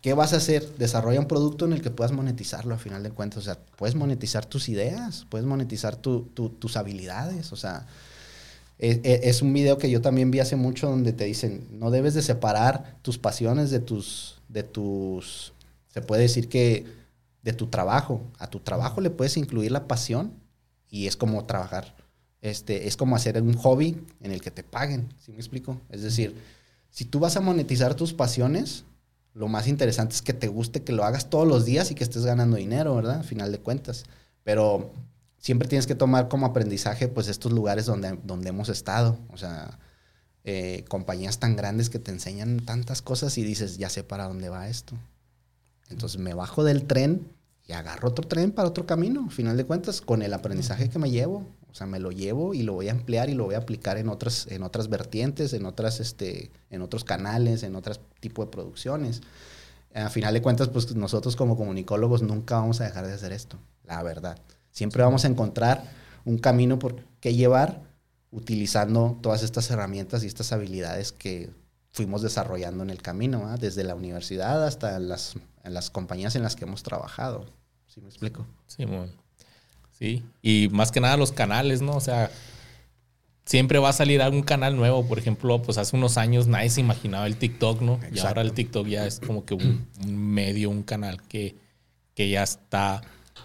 [0.01, 0.67] ¿Qué vas a hacer?
[0.79, 3.41] Desarrolla un producto en el que puedas monetizarlo a final de cuentas.
[3.41, 7.53] O sea, puedes monetizar tus ideas, puedes monetizar tu- tu- tus habilidades.
[7.53, 7.87] O sea,
[8.79, 11.91] e- e- es un video que yo también vi hace mucho donde te dicen, no
[11.91, 15.53] debes de separar tus pasiones de tus, de tus,
[15.93, 16.87] se puede decir que
[17.43, 18.23] de tu trabajo.
[18.39, 20.33] A tu trabajo le puedes incluir la pasión
[20.89, 21.95] y es como trabajar.
[22.41, 25.79] Este, es como hacer un hobby en el que te paguen, ¿sí me explico?
[25.91, 26.37] Es decir,
[26.91, 28.85] si tú vas a monetizar tus pasiones,
[29.35, 32.03] lo más interesante es que te guste, que lo hagas todos los días y que
[32.03, 33.21] estés ganando dinero, ¿verdad?
[33.21, 34.05] A final de cuentas.
[34.43, 34.91] Pero
[35.39, 39.19] siempre tienes que tomar como aprendizaje, pues, estos lugares donde, donde hemos estado.
[39.33, 39.79] O sea,
[40.45, 44.49] eh, compañías tan grandes que te enseñan tantas cosas y dices, ya sé para dónde
[44.49, 44.97] va esto.
[45.91, 47.29] Entonces me bajo del tren
[47.67, 50.99] y agarro otro tren para otro camino, a final de cuentas, con el aprendizaje que
[50.99, 51.47] me llevo.
[51.71, 53.97] O sea, me lo llevo y lo voy a emplear y lo voy a aplicar
[53.97, 58.51] en otras, en otras vertientes, en otras, este, en otros canales, en otros tipos de
[58.51, 59.21] producciones.
[59.95, 63.59] a final de cuentas, pues nosotros como comunicólogos nunca vamos a dejar de hacer esto,
[63.85, 64.39] la verdad.
[64.73, 65.85] Siempre vamos a encontrar
[66.25, 67.83] un camino por qué llevar
[68.33, 71.51] utilizando todas estas herramientas y estas habilidades que
[71.93, 75.35] fuimos desarrollando en el camino, desde la universidad hasta las,
[75.65, 77.47] las compañías en las que hemos trabajado.
[77.87, 78.47] ¿Sí me explico?
[78.67, 79.13] Sí, bueno.
[79.99, 81.93] Sí, y más que nada los canales, ¿no?
[81.93, 82.31] O sea,
[83.45, 85.07] siempre va a salir algún canal nuevo.
[85.07, 88.01] Por ejemplo, pues hace unos años nadie se imaginaba el TikTok, ¿no?
[88.13, 91.57] Y ahora el TikTok ya es como que un, medio, un canal que,
[92.15, 93.03] que ya está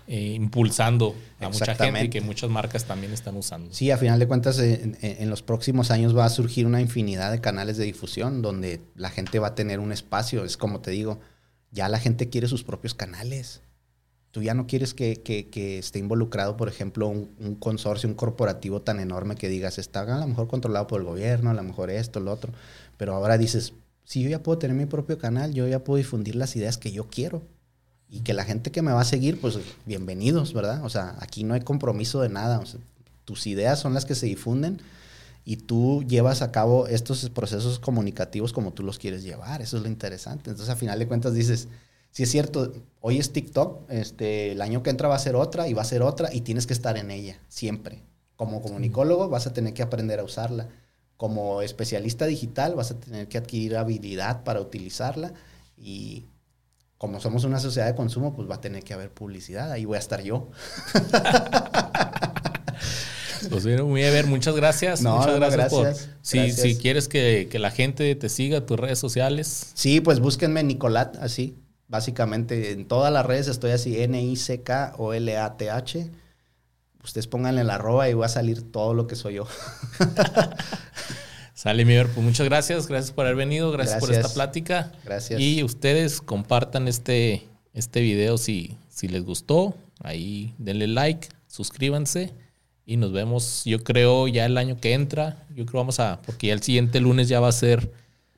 [0.07, 3.73] eh, impulsando a mucha gente y que muchas marcas también están usando.
[3.73, 7.31] Sí, a final de cuentas, en, en, los próximos años va a surgir una infinidad
[7.31, 10.45] de canales de difusión donde la gente va a tener un espacio.
[10.45, 11.19] Es como te digo,
[11.75, 13.61] ya la gente quiere sus propios canales.
[14.31, 15.21] Tú ya no quieres que,
[15.77, 20.27] esté involucrado, por ejemplo, un, consorcio, un corporativo tan enorme que digas, está a lo
[20.27, 22.53] mejor controlado por el gobierno, a lo mejor esto, lo otro.
[22.97, 23.73] Pero ahora dices,
[24.05, 26.91] si yo ya puedo tener mi propio canal, yo ya puedo difundir las ideas que
[26.91, 27.43] yo quiero.
[28.09, 30.83] Y que la gente que me va a seguir, pues bienvenidos, ¿verdad?
[30.85, 32.61] O sea, aquí no hay compromiso de nada.
[33.25, 34.79] tus ideas son las que se difunden
[35.45, 39.61] y tú llevas a cabo estos procesos comunicativos como tú los quieres llevar.
[39.61, 40.49] Eso es lo interesante.
[40.49, 41.67] Entonces, a final de cuentas, dices,
[42.09, 45.67] si es cierto, hoy es TikTok, este, el año que entra va a ser otra
[45.67, 48.01] y va a ser otra y tienes que estar en ella, siempre.
[48.35, 50.67] Como comunicólogo vas a tener que aprender a usarla.
[51.15, 55.33] Como especialista digital vas a tener que adquirir habilidad para utilizarla
[55.77, 56.25] y
[56.97, 59.71] como somos una sociedad de consumo, pues va a tener que haber publicidad.
[59.71, 60.49] Ahí voy a estar yo.
[63.49, 65.01] Pues muy a ver, muchas gracias.
[65.01, 65.93] muchas gracias, por.
[66.21, 69.71] Si, si quieres que, que, la gente te siga, tus redes sociales.
[69.73, 71.55] Sí, pues búsquenme Nicolat, así.
[71.87, 76.11] Básicamente en todas las redes estoy así, N-I-C-K-O-L-A-T-H.
[77.03, 79.47] Ustedes pónganle la arroba y va a salir todo lo que soy yo.
[81.53, 82.87] Sale, mi ver, pues muchas gracias.
[82.87, 83.71] Gracias por haber venido.
[83.71, 84.91] Gracias, por esta plática.
[85.03, 85.39] Gracias.
[85.39, 89.75] Y ustedes compartan este, este video si, si les gustó.
[90.01, 92.33] Ahí denle like, suscríbanse.
[92.85, 95.43] Y nos vemos, yo creo, ya el año que entra.
[95.55, 97.91] Yo creo vamos a, porque ya el siguiente lunes ya va a ser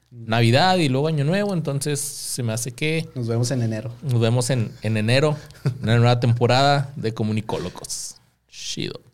[0.09, 3.07] Navidad y luego Año Nuevo, entonces se me hace que...
[3.13, 3.91] Nos vemos en enero.
[4.01, 8.15] Nos vemos en, en enero, en una nueva temporada de Comunicólogos.
[8.49, 9.06] Chido.